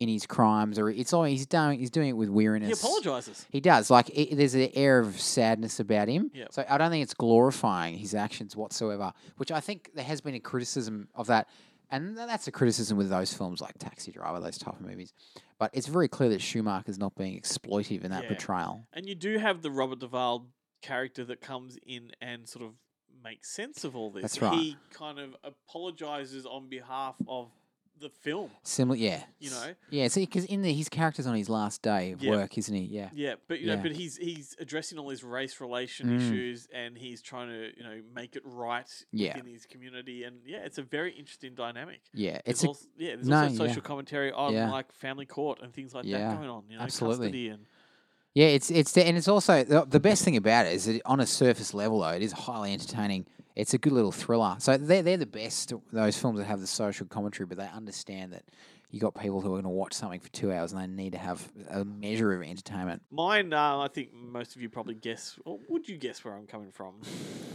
in 0.00 0.08
his 0.08 0.26
crimes 0.26 0.78
or 0.78 0.88
it's 0.90 1.12
all 1.12 1.24
he's 1.24 1.46
doing. 1.46 1.78
He's 1.78 1.90
doing 1.90 2.10
it 2.10 2.12
with 2.12 2.28
weariness. 2.28 2.80
He 2.80 2.86
apologises. 2.86 3.46
He 3.50 3.60
does. 3.60 3.90
Like 3.90 4.10
it, 4.16 4.36
there's 4.36 4.54
an 4.54 4.68
air 4.74 4.98
of 5.00 5.20
sadness 5.20 5.80
about 5.80 6.06
him. 6.08 6.30
Yep. 6.34 6.52
So 6.52 6.64
I 6.68 6.78
don't 6.78 6.90
think 6.90 7.02
it's 7.02 7.14
glorifying 7.14 7.96
his 7.98 8.14
actions 8.14 8.54
whatsoever. 8.56 9.12
Which 9.38 9.50
I 9.50 9.58
think 9.60 9.90
there 9.94 10.04
has 10.04 10.20
been 10.20 10.34
a 10.34 10.40
criticism 10.40 11.08
of 11.16 11.26
that, 11.28 11.48
and 11.90 12.16
that's 12.16 12.46
a 12.46 12.52
criticism 12.52 12.96
with 12.98 13.08
those 13.10 13.32
films 13.32 13.60
like 13.60 13.78
Taxi 13.78 14.12
Driver, 14.12 14.40
those 14.40 14.58
type 14.58 14.74
of 14.74 14.80
movies. 14.86 15.12
But 15.58 15.70
it's 15.72 15.86
very 15.86 16.08
clear 16.08 16.28
that 16.30 16.40
Schumacher's 16.40 16.98
not 16.98 17.14
being 17.16 17.40
exploitive 17.40 18.04
in 18.04 18.10
that 18.10 18.22
Yeah. 18.24 18.28
portrayal. 18.28 18.86
And 18.92 19.08
you 19.08 19.14
do 19.14 19.38
have 19.38 19.62
the 19.62 19.70
Robert 19.70 19.98
Duvall 19.98 20.46
character 20.82 21.24
that 21.24 21.40
comes 21.40 21.76
in 21.84 22.12
and 22.20 22.48
sort 22.48 22.64
of 22.64 22.74
makes 23.24 23.50
sense 23.50 23.82
of 23.84 23.96
all 23.96 24.10
this. 24.10 24.22
That's 24.22 24.40
right. 24.42 24.54
He 24.58 24.76
kind 24.90 25.18
of 25.18 25.34
apologizes 25.42 26.46
on 26.46 26.68
behalf 26.68 27.16
of 27.26 27.50
the 28.00 28.08
film. 28.10 28.50
Similar, 28.62 28.96
yeah. 28.98 29.22
You 29.38 29.50
know? 29.50 29.74
Yeah, 29.90 30.08
see, 30.08 30.20
because 30.26 30.44
in 30.44 30.62
the 30.62 30.72
his 30.72 30.88
character's 30.88 31.26
on 31.26 31.34
his 31.34 31.48
last 31.48 31.82
day 31.82 32.12
of 32.12 32.22
Yeah. 32.22 32.30
work, 32.32 32.56
isn't 32.58 32.74
he? 32.74 32.82
Yeah. 32.82 33.10
Yeah, 33.12 33.34
but 33.48 33.60
you 33.60 33.68
Yeah. 33.68 33.76
know, 33.76 33.82
but 33.82 33.92
he's 33.92 34.16
he's 34.16 34.54
addressing 34.58 34.98
all 34.98 35.08
his 35.08 35.22
race 35.24 35.60
relation 35.60 36.08
Mm. 36.08 36.16
issues, 36.16 36.68
and 36.72 36.96
he's 36.96 37.20
trying 37.22 37.48
to 37.48 37.72
you 37.76 37.82
know 37.82 38.00
make 38.14 38.36
it 38.36 38.42
right 38.44 38.88
Yeah. 39.12 39.36
within 39.36 39.52
his 39.52 39.66
community, 39.66 40.24
and 40.24 40.40
yeah, 40.46 40.58
it's 40.64 40.78
a 40.78 40.82
very 40.82 41.12
interesting 41.12 41.54
dynamic. 41.54 42.00
Yeah, 42.12 42.32
There's 42.32 42.42
it's 42.46 42.64
a- 42.64 42.68
also, 42.68 42.86
yeah, 42.96 43.14
there's 43.16 43.28
no, 43.28 43.42
also 43.44 43.54
social 43.56 43.76
yeah. 43.76 43.80
commentary 43.82 44.32
on 44.32 44.52
Yeah. 44.52 44.70
like 44.70 44.92
family 44.92 45.26
court 45.26 45.60
and 45.62 45.72
things 45.72 45.94
like 45.94 46.04
Yeah, 46.04 46.18
that 46.30 46.36
going 46.38 46.48
on. 46.50 46.64
You 46.68 46.76
know, 46.78 46.82
absolutely. 46.84 47.26
custody 47.26 47.48
and 47.48 47.66
Yeah, 48.38 48.46
it's 48.46 48.70
it's 48.70 48.96
and 48.96 49.16
it's 49.16 49.26
also 49.26 49.64
the, 49.64 49.84
the 49.84 49.98
best 49.98 50.24
thing 50.24 50.36
about 50.36 50.66
it 50.66 50.72
is 50.72 50.84
that 50.84 51.02
on 51.04 51.18
a 51.18 51.26
surface 51.26 51.74
level 51.74 51.98
though, 51.98 52.10
it 52.10 52.22
is 52.22 52.30
highly 52.30 52.72
entertaining. 52.72 53.26
It's 53.56 53.74
a 53.74 53.78
good 53.78 53.92
little 53.92 54.12
thriller. 54.12 54.54
So 54.60 54.76
they're 54.76 55.02
they're 55.02 55.16
the 55.16 55.26
best 55.26 55.72
those 55.92 56.16
films 56.16 56.38
that 56.38 56.44
have 56.44 56.60
the 56.60 56.68
social 56.68 57.04
commentary, 57.06 57.46
but 57.46 57.58
they 57.58 57.66
understand 57.66 58.32
that 58.34 58.44
you 58.92 59.00
got 59.00 59.16
people 59.16 59.40
who 59.40 59.48
are 59.48 59.60
going 59.60 59.64
to 59.64 59.70
watch 59.70 59.92
something 59.92 60.20
for 60.20 60.28
two 60.28 60.52
hours 60.52 60.72
and 60.72 60.80
they 60.80 60.86
need 60.86 61.14
to 61.14 61.18
have 61.18 61.50
a 61.68 61.84
measure 61.84 62.32
of 62.32 62.44
entertainment. 62.44 63.02
Mine, 63.10 63.52
uh, 63.52 63.78
I 63.78 63.88
think 63.88 64.14
most 64.14 64.54
of 64.54 64.62
you 64.62 64.68
probably 64.68 64.94
guess, 64.94 65.36
or 65.44 65.58
would 65.68 65.88
you 65.88 65.96
guess 65.96 66.24
where 66.24 66.34
I'm 66.34 66.46
coming 66.46 66.70
from? 66.70 66.94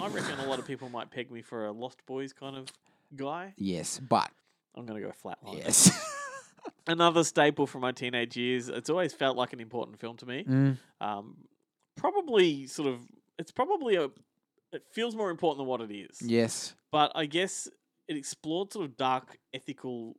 I 0.01 0.09
reckon 0.09 0.37
a 0.39 0.47
lot 0.47 0.59
of 0.59 0.67
people 0.67 0.89
might 0.89 1.09
peg 1.09 1.31
me 1.31 1.41
for 1.41 1.67
a 1.67 1.71
Lost 1.71 2.05
Boys 2.05 2.33
kind 2.33 2.57
of 2.57 2.67
guy. 3.15 3.53
Yes, 3.55 4.01
but 4.01 4.29
I'm 4.75 4.85
going 4.85 5.01
to 5.01 5.07
go 5.07 5.13
flatline. 5.13 5.59
yes, 5.59 5.89
Another 6.87 7.23
staple 7.23 7.65
from 7.67 7.81
my 7.81 7.91
teenage 7.91 8.35
years. 8.37 8.67
It's 8.69 8.89
always 8.89 9.13
felt 9.13 9.37
like 9.37 9.53
an 9.53 9.59
important 9.59 9.99
film 9.99 10.17
to 10.17 10.25
me. 10.25 10.43
Mm. 10.43 10.77
Um, 11.01 11.37
probably 11.95 12.67
sort 12.67 12.89
of, 12.89 12.99
it's 13.39 13.51
probably 13.51 13.95
a, 13.95 14.05
it 14.71 14.83
feels 14.91 15.15
more 15.15 15.29
important 15.29 15.59
than 15.59 15.67
what 15.67 15.81
it 15.81 15.93
is. 15.93 16.21
yes, 16.21 16.73
But 16.91 17.11
I 17.15 17.25
guess 17.25 17.67
it 18.07 18.17
explored 18.17 18.73
sort 18.73 18.85
of 18.85 18.97
dark 18.97 19.37
ethical 19.53 20.17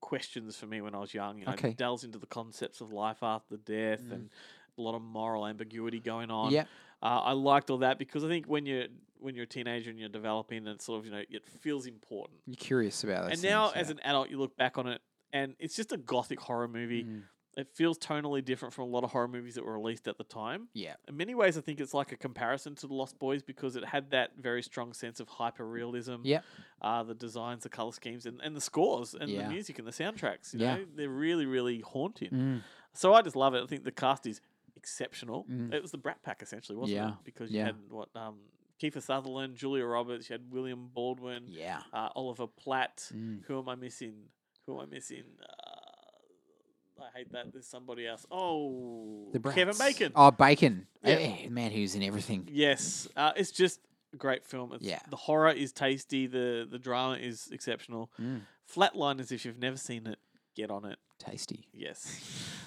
questions 0.00 0.56
for 0.56 0.66
me 0.66 0.80
when 0.80 0.94
I 0.94 0.98
was 0.98 1.12
young. 1.12 1.38
You 1.38 1.46
know, 1.46 1.52
Okay. 1.52 1.70
it 1.70 1.76
delves 1.76 2.04
into 2.04 2.18
the 2.18 2.26
concepts 2.26 2.80
of 2.80 2.92
life 2.92 3.22
after 3.22 3.56
death 3.56 4.02
Mm. 4.02 4.12
and 4.12 4.30
a 4.78 4.82
lot 4.82 4.94
of 4.94 5.02
moral 5.02 5.46
ambiguity 5.46 6.00
going 6.00 6.30
on. 6.30 6.52
Yep. 6.52 6.68
Uh, 7.02 7.06
I 7.24 7.32
liked 7.32 7.70
all 7.70 7.78
that 7.78 7.98
because 7.98 8.24
I 8.24 8.28
think 8.28 8.46
when 8.46 8.66
you're 8.66 8.86
when 9.18 9.34
you're 9.34 9.44
a 9.44 9.48
teenager 9.48 9.88
and 9.90 9.98
you're 9.98 10.10
developing, 10.10 10.66
and 10.68 10.80
sort 10.80 10.98
of 11.00 11.06
you 11.06 11.10
know 11.12 11.22
it 11.30 11.46
feels 11.60 11.86
important. 11.86 12.38
you're 12.46 12.56
curious 12.56 13.02
about 13.04 13.24
those 13.24 13.32
and 13.32 13.42
now, 13.42 13.68
things, 13.68 13.84
as 13.86 13.90
an 13.90 13.98
adult, 14.04 14.28
you 14.30 14.38
look 14.38 14.54
back 14.56 14.76
on 14.78 14.86
it, 14.86 15.00
and 15.36 15.54
it's 15.58 15.76
just 15.76 15.92
a 15.92 15.96
gothic 15.96 16.40
horror 16.40 16.68
movie. 16.68 17.04
Mm. 17.04 17.22
It 17.58 17.68
feels 17.74 17.96
tonally 17.98 18.44
different 18.44 18.74
from 18.74 18.84
a 18.84 18.88
lot 18.88 19.02
of 19.02 19.10
horror 19.12 19.28
movies 19.28 19.54
that 19.54 19.64
were 19.64 19.72
released 19.80 20.06
at 20.08 20.18
the 20.18 20.24
time. 20.24 20.68
Yeah. 20.74 20.94
In 21.08 21.16
many 21.16 21.34
ways, 21.34 21.56
I 21.56 21.62
think 21.62 21.80
it's 21.80 21.94
like 21.94 22.12
a 22.12 22.16
comparison 22.16 22.74
to 22.76 22.86
The 22.86 22.92
Lost 22.92 23.18
Boys 23.18 23.42
because 23.42 23.76
it 23.76 23.84
had 23.86 24.10
that 24.10 24.32
very 24.38 24.62
strong 24.62 24.92
sense 24.92 25.20
of 25.20 25.28
hyper 25.28 25.66
realism. 25.66 26.16
Yep. 26.22 26.44
Uh, 26.82 27.02
the 27.04 27.14
designs, 27.14 27.62
the 27.62 27.70
color 27.70 27.92
schemes, 27.92 28.26
and, 28.26 28.42
and 28.42 28.54
the 28.54 28.60
scores, 28.60 29.14
and 29.14 29.30
Yeah. 29.30 29.44
the 29.44 29.48
music 29.54 29.78
and 29.78 29.88
the 29.88 29.92
soundtracks. 30.02 30.52
You 30.52 30.60
Yeah. 30.60 30.74
know, 30.76 30.84
they're 30.96 31.08
really, 31.08 31.46
really 31.46 31.80
haunting. 31.80 32.30
Mm. 32.30 32.62
So 32.92 33.14
I 33.14 33.22
just 33.22 33.36
love 33.36 33.54
it. 33.54 33.62
I 33.62 33.66
think 33.66 33.84
the 33.84 33.90
cast 34.06 34.26
is 34.26 34.42
exceptional. 34.76 35.44
Mm. 35.50 35.72
It 35.72 35.80
was 35.82 35.92
the 35.92 35.98
Brat 35.98 36.22
Pack 36.22 36.42
essentially, 36.42 36.76
wasn't 36.76 36.96
Yeah. 36.96 37.08
it? 37.12 37.24
Because 37.24 37.50
you 37.50 37.58
Yeah. 37.60 37.66
had 37.66 37.76
what 37.88 38.10
um, 38.14 38.36
Kiefer 38.80 39.00
Sutherland, 39.02 39.56
Julia 39.56 39.86
Roberts, 39.86 40.28
you 40.28 40.34
had 40.34 40.50
William 40.52 40.88
Baldwin, 40.92 41.44
Yeah. 41.48 41.80
uh, 41.92 42.10
Oliver 42.14 42.46
Platt. 42.46 43.10
Mm. 43.14 43.44
Who 43.46 43.58
am 43.58 43.68
I 43.70 43.74
missing? 43.76 44.28
Who 44.66 44.74
am 44.80 44.86
I 44.88 44.94
missing? 44.94 45.22
Uh, 45.40 47.02
I 47.04 47.18
hate 47.18 47.32
that. 47.32 47.52
There's 47.52 47.66
somebody 47.66 48.06
else. 48.06 48.26
Oh, 48.30 49.28
the 49.32 49.38
Kevin. 49.40 49.76
Bacon. 49.78 50.12
Oh, 50.14 50.30
Bacon. 50.30 50.86
Yeah. 51.04 51.12
Eh, 51.14 51.48
man, 51.50 51.70
who's 51.70 51.94
in 51.94 52.02
everything. 52.02 52.48
Yes, 52.50 53.06
uh, 53.16 53.32
it's 53.36 53.50
just 53.50 53.80
a 54.12 54.16
great 54.16 54.44
film. 54.44 54.72
It's, 54.72 54.82
Yeah. 54.84 54.98
the 55.10 55.16
horror 55.16 55.50
is 55.50 55.72
tasty. 55.72 56.26
the 56.26 56.66
The 56.70 56.78
drama 56.78 57.16
is 57.16 57.48
exceptional. 57.52 58.10
Mm. 58.20 58.42
Flatliners, 58.72 59.30
if 59.30 59.44
you've 59.44 59.58
never 59.58 59.76
seen 59.76 60.06
it, 60.06 60.18
get 60.56 60.70
on 60.70 60.84
it. 60.84 60.98
Tasty. 61.18 61.68
Yes. 61.72 62.20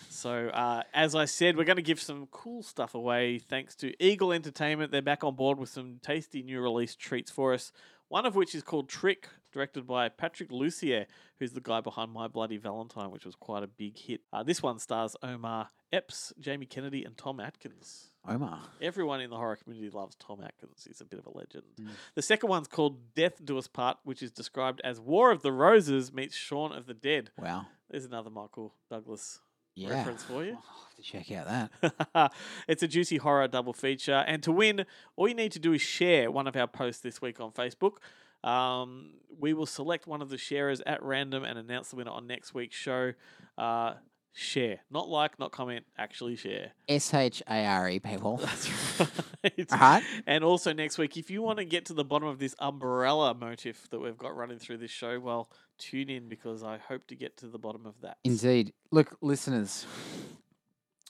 So, 0.09 0.47
uh, 0.49 0.83
as 0.93 1.15
I 1.15 1.25
said, 1.25 1.55
we're 1.55 1.65
going 1.65 1.75
to 1.77 1.81
give 1.83 2.01
some 2.01 2.27
cool 2.31 2.63
stuff 2.63 2.95
away 2.95 3.39
thanks 3.39 3.75
to 3.77 3.93
Eagle 4.03 4.31
Entertainment. 4.33 4.91
They're 4.91 5.01
back 5.01 5.23
on 5.23 5.35
board 5.35 5.59
with 5.59 5.69
some 5.69 5.99
tasty 6.01 6.41
new 6.43 6.59
release 6.61 6.95
treats 6.95 7.29
for 7.31 7.53
us. 7.53 7.71
One 8.09 8.25
of 8.25 8.35
which 8.35 8.55
is 8.55 8.63
called 8.63 8.89
Trick, 8.89 9.29
directed 9.53 9.85
by 9.85 10.09
Patrick 10.09 10.49
Lussier, 10.49 11.05
who's 11.37 11.53
the 11.53 11.61
guy 11.61 11.79
behind 11.79 12.11
My 12.11 12.27
Bloody 12.27 12.57
Valentine, 12.57 13.11
which 13.11 13.23
was 13.23 13.35
quite 13.35 13.61
a 13.61 13.67
big 13.67 13.99
hit. 13.99 14.21
Uh, 14.33 14.41
this 14.41 14.63
one 14.63 14.79
stars 14.79 15.15
Omar 15.21 15.69
Epps, 15.93 16.33
Jamie 16.39 16.65
Kennedy, 16.65 17.03
and 17.03 17.15
Tom 17.15 17.39
Atkins. 17.39 18.09
Omar. 18.27 18.61
Everyone 18.81 19.21
in 19.21 19.29
the 19.29 19.35
horror 19.35 19.55
community 19.55 19.91
loves 19.91 20.15
Tom 20.15 20.41
Atkins. 20.43 20.85
He's 20.87 21.01
a 21.01 21.05
bit 21.05 21.19
of 21.19 21.27
a 21.27 21.37
legend. 21.37 21.63
Mm. 21.79 21.89
The 22.15 22.21
second 22.23 22.49
one's 22.49 22.67
called 22.67 23.13
Death 23.13 23.43
Do 23.43 23.59
Us 23.59 23.67
Part, 23.67 23.97
which 24.03 24.23
is 24.23 24.31
described 24.31 24.81
as 24.83 24.99
War 24.99 25.31
of 25.31 25.43
the 25.43 25.51
Roses 25.51 26.11
meets 26.11 26.35
Shaun 26.35 26.71
of 26.71 26.87
the 26.87 26.95
Dead. 26.95 27.29
Wow. 27.37 27.67
There's 27.91 28.05
another 28.05 28.31
Michael 28.31 28.73
Douglas 28.89 29.39
Yeah. 29.75 29.89
reference 29.91 30.23
for 30.23 30.43
you. 30.43 30.51
I'll 30.51 30.81
have 30.85 30.95
to 30.95 31.01
check 31.01 31.31
out 31.31 31.71
that. 32.11 32.31
it's 32.67 32.83
a 32.83 32.87
juicy 32.87 33.17
horror 33.17 33.47
double 33.47 33.73
feature. 33.73 34.23
And 34.27 34.43
to 34.43 34.51
win, 34.51 34.85
all 35.15 35.27
you 35.27 35.35
need 35.35 35.51
to 35.53 35.59
do 35.59 35.73
is 35.73 35.81
share 35.81 36.29
one 36.31 36.47
of 36.47 36.55
our 36.55 36.67
posts 36.67 37.01
this 37.01 37.21
week 37.21 37.39
on 37.39 37.51
Facebook. 37.51 37.97
Um, 38.43 39.11
we 39.37 39.53
will 39.53 39.65
select 39.65 40.07
one 40.07 40.21
of 40.21 40.29
the 40.29 40.37
sharers 40.37 40.81
at 40.85 41.03
random 41.03 41.43
and 41.43 41.57
announce 41.57 41.89
the 41.89 41.97
winner 41.97 42.11
on 42.11 42.27
next 42.27 42.53
week's 42.53 42.75
show. 42.75 43.13
Uh, 43.57 43.93
share, 44.33 44.79
not 44.89 45.09
like, 45.09 45.39
not 45.39 45.51
comment, 45.51 45.85
actually 45.97 46.35
share. 46.35 46.71
S 46.87 47.13
H 47.13 47.43
A 47.47 47.65
R 47.65 47.89
E 47.89 47.99
people. 47.99 48.37
That's 48.37 48.99
right. 48.99 49.65
Alright. 49.71 50.03
And 50.25 50.43
also 50.43 50.73
next 50.73 50.97
week, 50.97 51.17
if 51.17 51.29
you 51.29 51.41
want 51.41 51.59
to 51.59 51.65
get 51.65 51.85
to 51.85 51.93
the 51.93 52.03
bottom 52.03 52.27
of 52.27 52.39
this 52.39 52.55
umbrella 52.59 53.33
motif 53.33 53.89
that 53.89 53.99
we've 53.99 54.17
got 54.17 54.35
running 54.35 54.59
through 54.59 54.77
this 54.77 54.91
show, 54.91 55.19
well, 55.19 55.49
tune 55.77 56.09
in 56.09 56.29
because 56.29 56.63
I 56.63 56.77
hope 56.77 57.07
to 57.07 57.15
get 57.15 57.37
to 57.37 57.47
the 57.47 57.59
bottom 57.59 57.85
of 57.85 57.99
that. 58.01 58.17
Indeed. 58.23 58.73
Look, 58.91 59.17
listeners, 59.21 59.85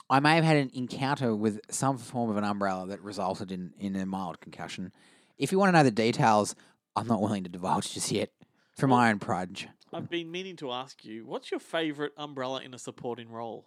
I 0.10 0.20
may 0.20 0.36
have 0.36 0.44
had 0.44 0.58
an 0.58 0.72
encounter 0.74 1.36
with 1.36 1.60
some 1.70 1.98
form 1.98 2.30
of 2.30 2.38
an 2.38 2.44
umbrella 2.44 2.88
that 2.88 3.02
resulted 3.02 3.52
in, 3.52 3.74
in 3.80 3.96
a 3.96 4.06
mild 4.06 4.40
concussion. 4.42 4.92
If 5.38 5.52
you 5.52 5.60
want 5.60 5.70
to 5.70 5.78
know 5.78 5.84
the 5.84 5.92
details, 5.92 6.56
I'm 6.96 7.08
not 7.08 7.22
willing 7.22 7.44
to 7.44 7.50
divulge 7.50 7.94
just 7.94 8.12
yet 8.12 8.32
for 8.76 8.88
my 8.88 9.10
own 9.10 9.20
pride. 9.20 9.70
I've 9.94 10.10
been 10.10 10.32
meaning 10.32 10.56
to 10.58 10.72
ask 10.72 11.04
you, 11.04 11.26
what's 11.26 11.52
your 11.52 11.60
favourite 11.60 12.12
umbrella 12.18 12.62
in 12.62 12.74
a 12.74 12.80
supporting 12.80 13.30
role? 13.30 13.66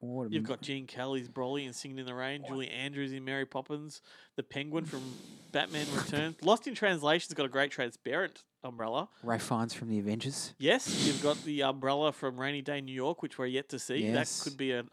What 0.00 0.32
You've 0.32 0.44
got 0.44 0.60
Gene 0.60 0.86
Kelly's 0.86 1.28
Broly 1.28 1.66
in 1.66 1.72
Singing 1.72 1.98
in 1.98 2.06
the 2.06 2.14
Rain, 2.14 2.44
Julie 2.46 2.68
Andrews 2.68 3.12
in 3.12 3.24
Mary 3.24 3.46
Poppins, 3.46 4.02
the 4.36 4.42
Penguin 4.42 4.84
from 4.84 5.02
Batman 5.50 5.86
Returns. 5.96 6.36
Lost 6.42 6.66
in 6.66 6.74
Translation's 6.74 7.32
got 7.34 7.46
a 7.46 7.48
great 7.48 7.70
transparent 7.70 8.42
umbrella. 8.62 9.08
Ralph 9.22 9.42
Fiennes 9.42 9.72
from 9.72 9.88
the 9.88 9.98
Avengers. 9.98 10.52
Yes, 10.58 11.06
you've 11.06 11.22
got 11.22 11.42
the 11.44 11.62
umbrella 11.62 12.12
from 12.12 12.38
Rainy 12.38 12.60
Day 12.60 12.80
New 12.80 12.92
York, 12.92 13.22
which 13.22 13.38
we're 13.38 13.46
yet 13.46 13.68
to 13.70 13.78
see. 13.78 13.98
Yes. 13.98 14.40
That 14.40 14.50
could 14.50 14.58
be 14.58 14.72
a 14.72 14.84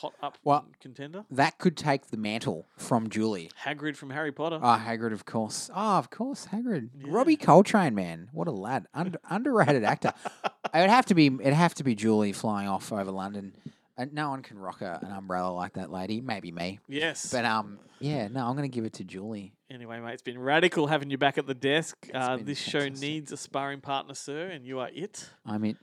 hot 0.00 0.14
up 0.22 0.38
Well, 0.44 0.66
contender. 0.80 1.24
That 1.30 1.58
could 1.58 1.76
take 1.76 2.06
the 2.08 2.16
mantle 2.16 2.66
from 2.76 3.08
Julie. 3.10 3.50
Hagrid 3.64 3.96
from 3.96 4.10
Harry 4.10 4.32
Potter. 4.32 4.58
Ah, 4.62 4.82
Hagrid, 4.86 5.12
of 5.12 5.24
course. 5.24 5.70
Ah, 5.74 5.98
of 5.98 6.10
course, 6.10 6.46
Hagrid. 6.52 6.88
Robbie 7.06 7.36
Coltrane, 7.36 7.94
man, 7.94 8.28
what 8.32 8.48
a 8.48 8.52
lad, 8.52 8.86
Under, 8.94 9.18
underrated 9.30 9.84
actor. 9.84 10.12
it 10.44 10.78
would 10.80 10.90
have 10.90 11.06
to 11.06 11.14
be. 11.14 11.26
It'd 11.26 11.52
have 11.54 11.74
to 11.74 11.84
be 11.84 11.94
Julie 11.94 12.32
flying 12.32 12.68
off 12.68 12.92
over 12.92 13.10
London. 13.10 13.52
And 13.98 14.14
no 14.14 14.30
one 14.30 14.40
can 14.42 14.58
rock 14.58 14.80
a, 14.80 14.98
an 15.02 15.12
umbrella 15.12 15.52
like 15.52 15.74
that 15.74 15.90
lady. 15.92 16.22
Maybe 16.22 16.50
me. 16.50 16.78
Yes. 16.88 17.30
But 17.30 17.44
um, 17.44 17.78
yeah, 17.98 18.28
no, 18.28 18.46
I'm 18.46 18.56
going 18.56 18.68
to 18.70 18.74
give 18.74 18.86
it 18.86 18.94
to 18.94 19.04
Julie. 19.04 19.52
Anyway, 19.70 20.00
mate, 20.00 20.14
it's 20.14 20.22
been 20.22 20.38
radical 20.38 20.86
having 20.86 21.10
you 21.10 21.18
back 21.18 21.36
at 21.36 21.46
the 21.46 21.52
desk. 21.54 22.08
Uh, 22.14 22.38
this 22.40 22.56
show 22.58 22.88
needs 22.88 23.30
a 23.30 23.36
sparring 23.36 23.82
partner, 23.82 24.14
sir, 24.14 24.46
and 24.46 24.64
you 24.64 24.78
are 24.78 24.88
it. 24.94 25.28
I'm 25.44 25.64
it. 25.64 25.76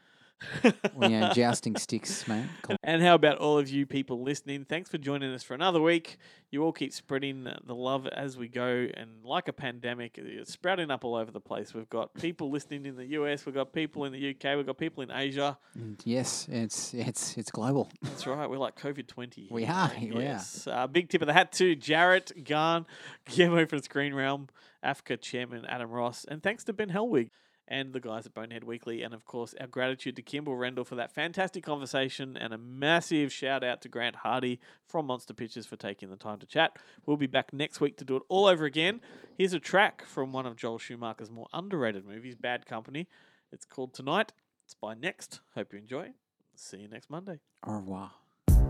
Well, 0.95 1.09
yeah, 1.09 1.33
jousting 1.35 1.75
sticks, 1.75 2.27
mate. 2.27 2.45
Come 2.61 2.77
And 2.83 3.01
how 3.01 3.15
about 3.15 3.37
all 3.37 3.57
of 3.57 3.69
you 3.69 3.85
people 3.85 4.21
listening? 4.21 4.65
Thanks 4.65 4.89
for 4.89 4.97
joining 4.97 5.33
us 5.33 5.43
for 5.43 5.53
another 5.53 5.81
week. 5.81 6.17
You 6.51 6.63
all 6.63 6.71
keep 6.71 6.93
spreading 6.93 7.43
the 7.65 7.75
love 7.75 8.07
as 8.07 8.37
we 8.37 8.47
go, 8.47 8.87
and 8.93 9.23
like 9.23 9.47
a 9.47 9.53
pandemic, 9.53 10.17
it's 10.17 10.53
sprouting 10.53 10.91
up 10.91 11.03
all 11.03 11.15
over 11.15 11.31
the 11.31 11.39
place. 11.39 11.73
We've 11.73 11.89
got 11.89 12.13
people 12.13 12.49
listening 12.49 12.85
in 12.85 12.95
the 12.95 13.05
US, 13.07 13.45
we've 13.45 13.55
got 13.55 13.73
people 13.73 14.05
in 14.05 14.13
the 14.13 14.29
UK, 14.29 14.55
we've 14.55 14.65
got 14.65 14.77
people 14.77 15.03
in 15.03 15.11
Asia. 15.11 15.57
on. 15.75 15.97
Yes, 16.05 16.47
it's 16.49 16.93
it's 16.93 17.37
it's 17.37 17.51
global. 17.51 17.89
That's 18.01 18.25
right. 18.27 18.49
We're 18.49 18.57
like 18.57 18.79
COVID 18.79 19.07
20. 19.07 19.47
We 19.51 19.65
are, 19.65 19.91
we 19.99 20.25
are. 20.25 20.41
Uh, 20.67 20.87
big 20.87 21.09
tip 21.09 21.21
of 21.21 21.27
the 21.27 21.33
hat 21.33 21.51
to 21.53 21.75
Jarrett, 21.75 22.31
Garn, 22.45 22.85
Guillermo 23.25 23.65
from 23.65 23.81
Screen 23.81 24.13
Realm, 24.13 24.47
Africa 24.83 25.17
Chairman 25.17 25.65
Adam 25.65 25.89
Ross, 25.89 26.25
and 26.25 26.41
thanks 26.41 26.63
to 26.65 26.73
Ben 26.73 26.89
Helwig 26.89 27.29
and 27.67 27.93
the 27.93 27.99
guys 27.99 28.25
at 28.25 28.33
Bonehead 28.33 28.63
Weekly. 28.63 29.03
And 29.03 29.13
of 29.13 29.25
course, 29.25 29.53
our 29.59 29.67
gratitude 29.67 30.15
to 30.15 30.21
Kimble 30.21 30.53
Rendall 30.53 30.85
for 30.85 30.95
that 30.95 31.13
fantastic 31.13 31.63
conversation, 31.63 32.37
and 32.37 32.53
a 32.53 32.57
massive 32.57 33.31
shout 33.31 33.63
out 33.63 33.81
to 33.81 33.89
Grant 33.89 34.17
Hardy 34.17 34.59
from 34.85 35.07
Monster 35.07 35.33
Pictures 35.33 35.65
for 35.65 35.75
taking 35.75 36.09
the 36.09 36.15
time 36.15 36.39
to 36.39 36.45
chat. 36.45 36.77
We'll 37.05 37.17
be 37.17 37.27
back 37.27 37.53
next 37.53 37.81
week 37.81 37.97
to 37.97 38.05
do 38.05 38.17
it 38.17 38.23
all 38.29 38.45
over 38.45 38.65
again. 38.65 39.01
Here's 39.37 39.53
a 39.53 39.59
track 39.59 40.03
from 40.05 40.31
one 40.31 40.45
of 40.45 40.55
Joel 40.55 40.79
Schumacher's 40.79 41.31
more 41.31 41.47
underrated 41.53 42.05
movies, 42.05 42.35
Bad 42.35 42.65
Company. 42.65 43.07
It's 43.51 43.65
called 43.65 43.93
Tonight. 43.93 44.33
It's 44.65 44.73
by 44.73 44.93
Next. 44.93 45.41
Hope 45.55 45.73
you 45.73 45.79
enjoy. 45.79 46.11
See 46.55 46.77
you 46.77 46.87
next 46.87 47.09
Monday. 47.09 47.39
Au 47.65 47.73
revoir. 47.73 48.11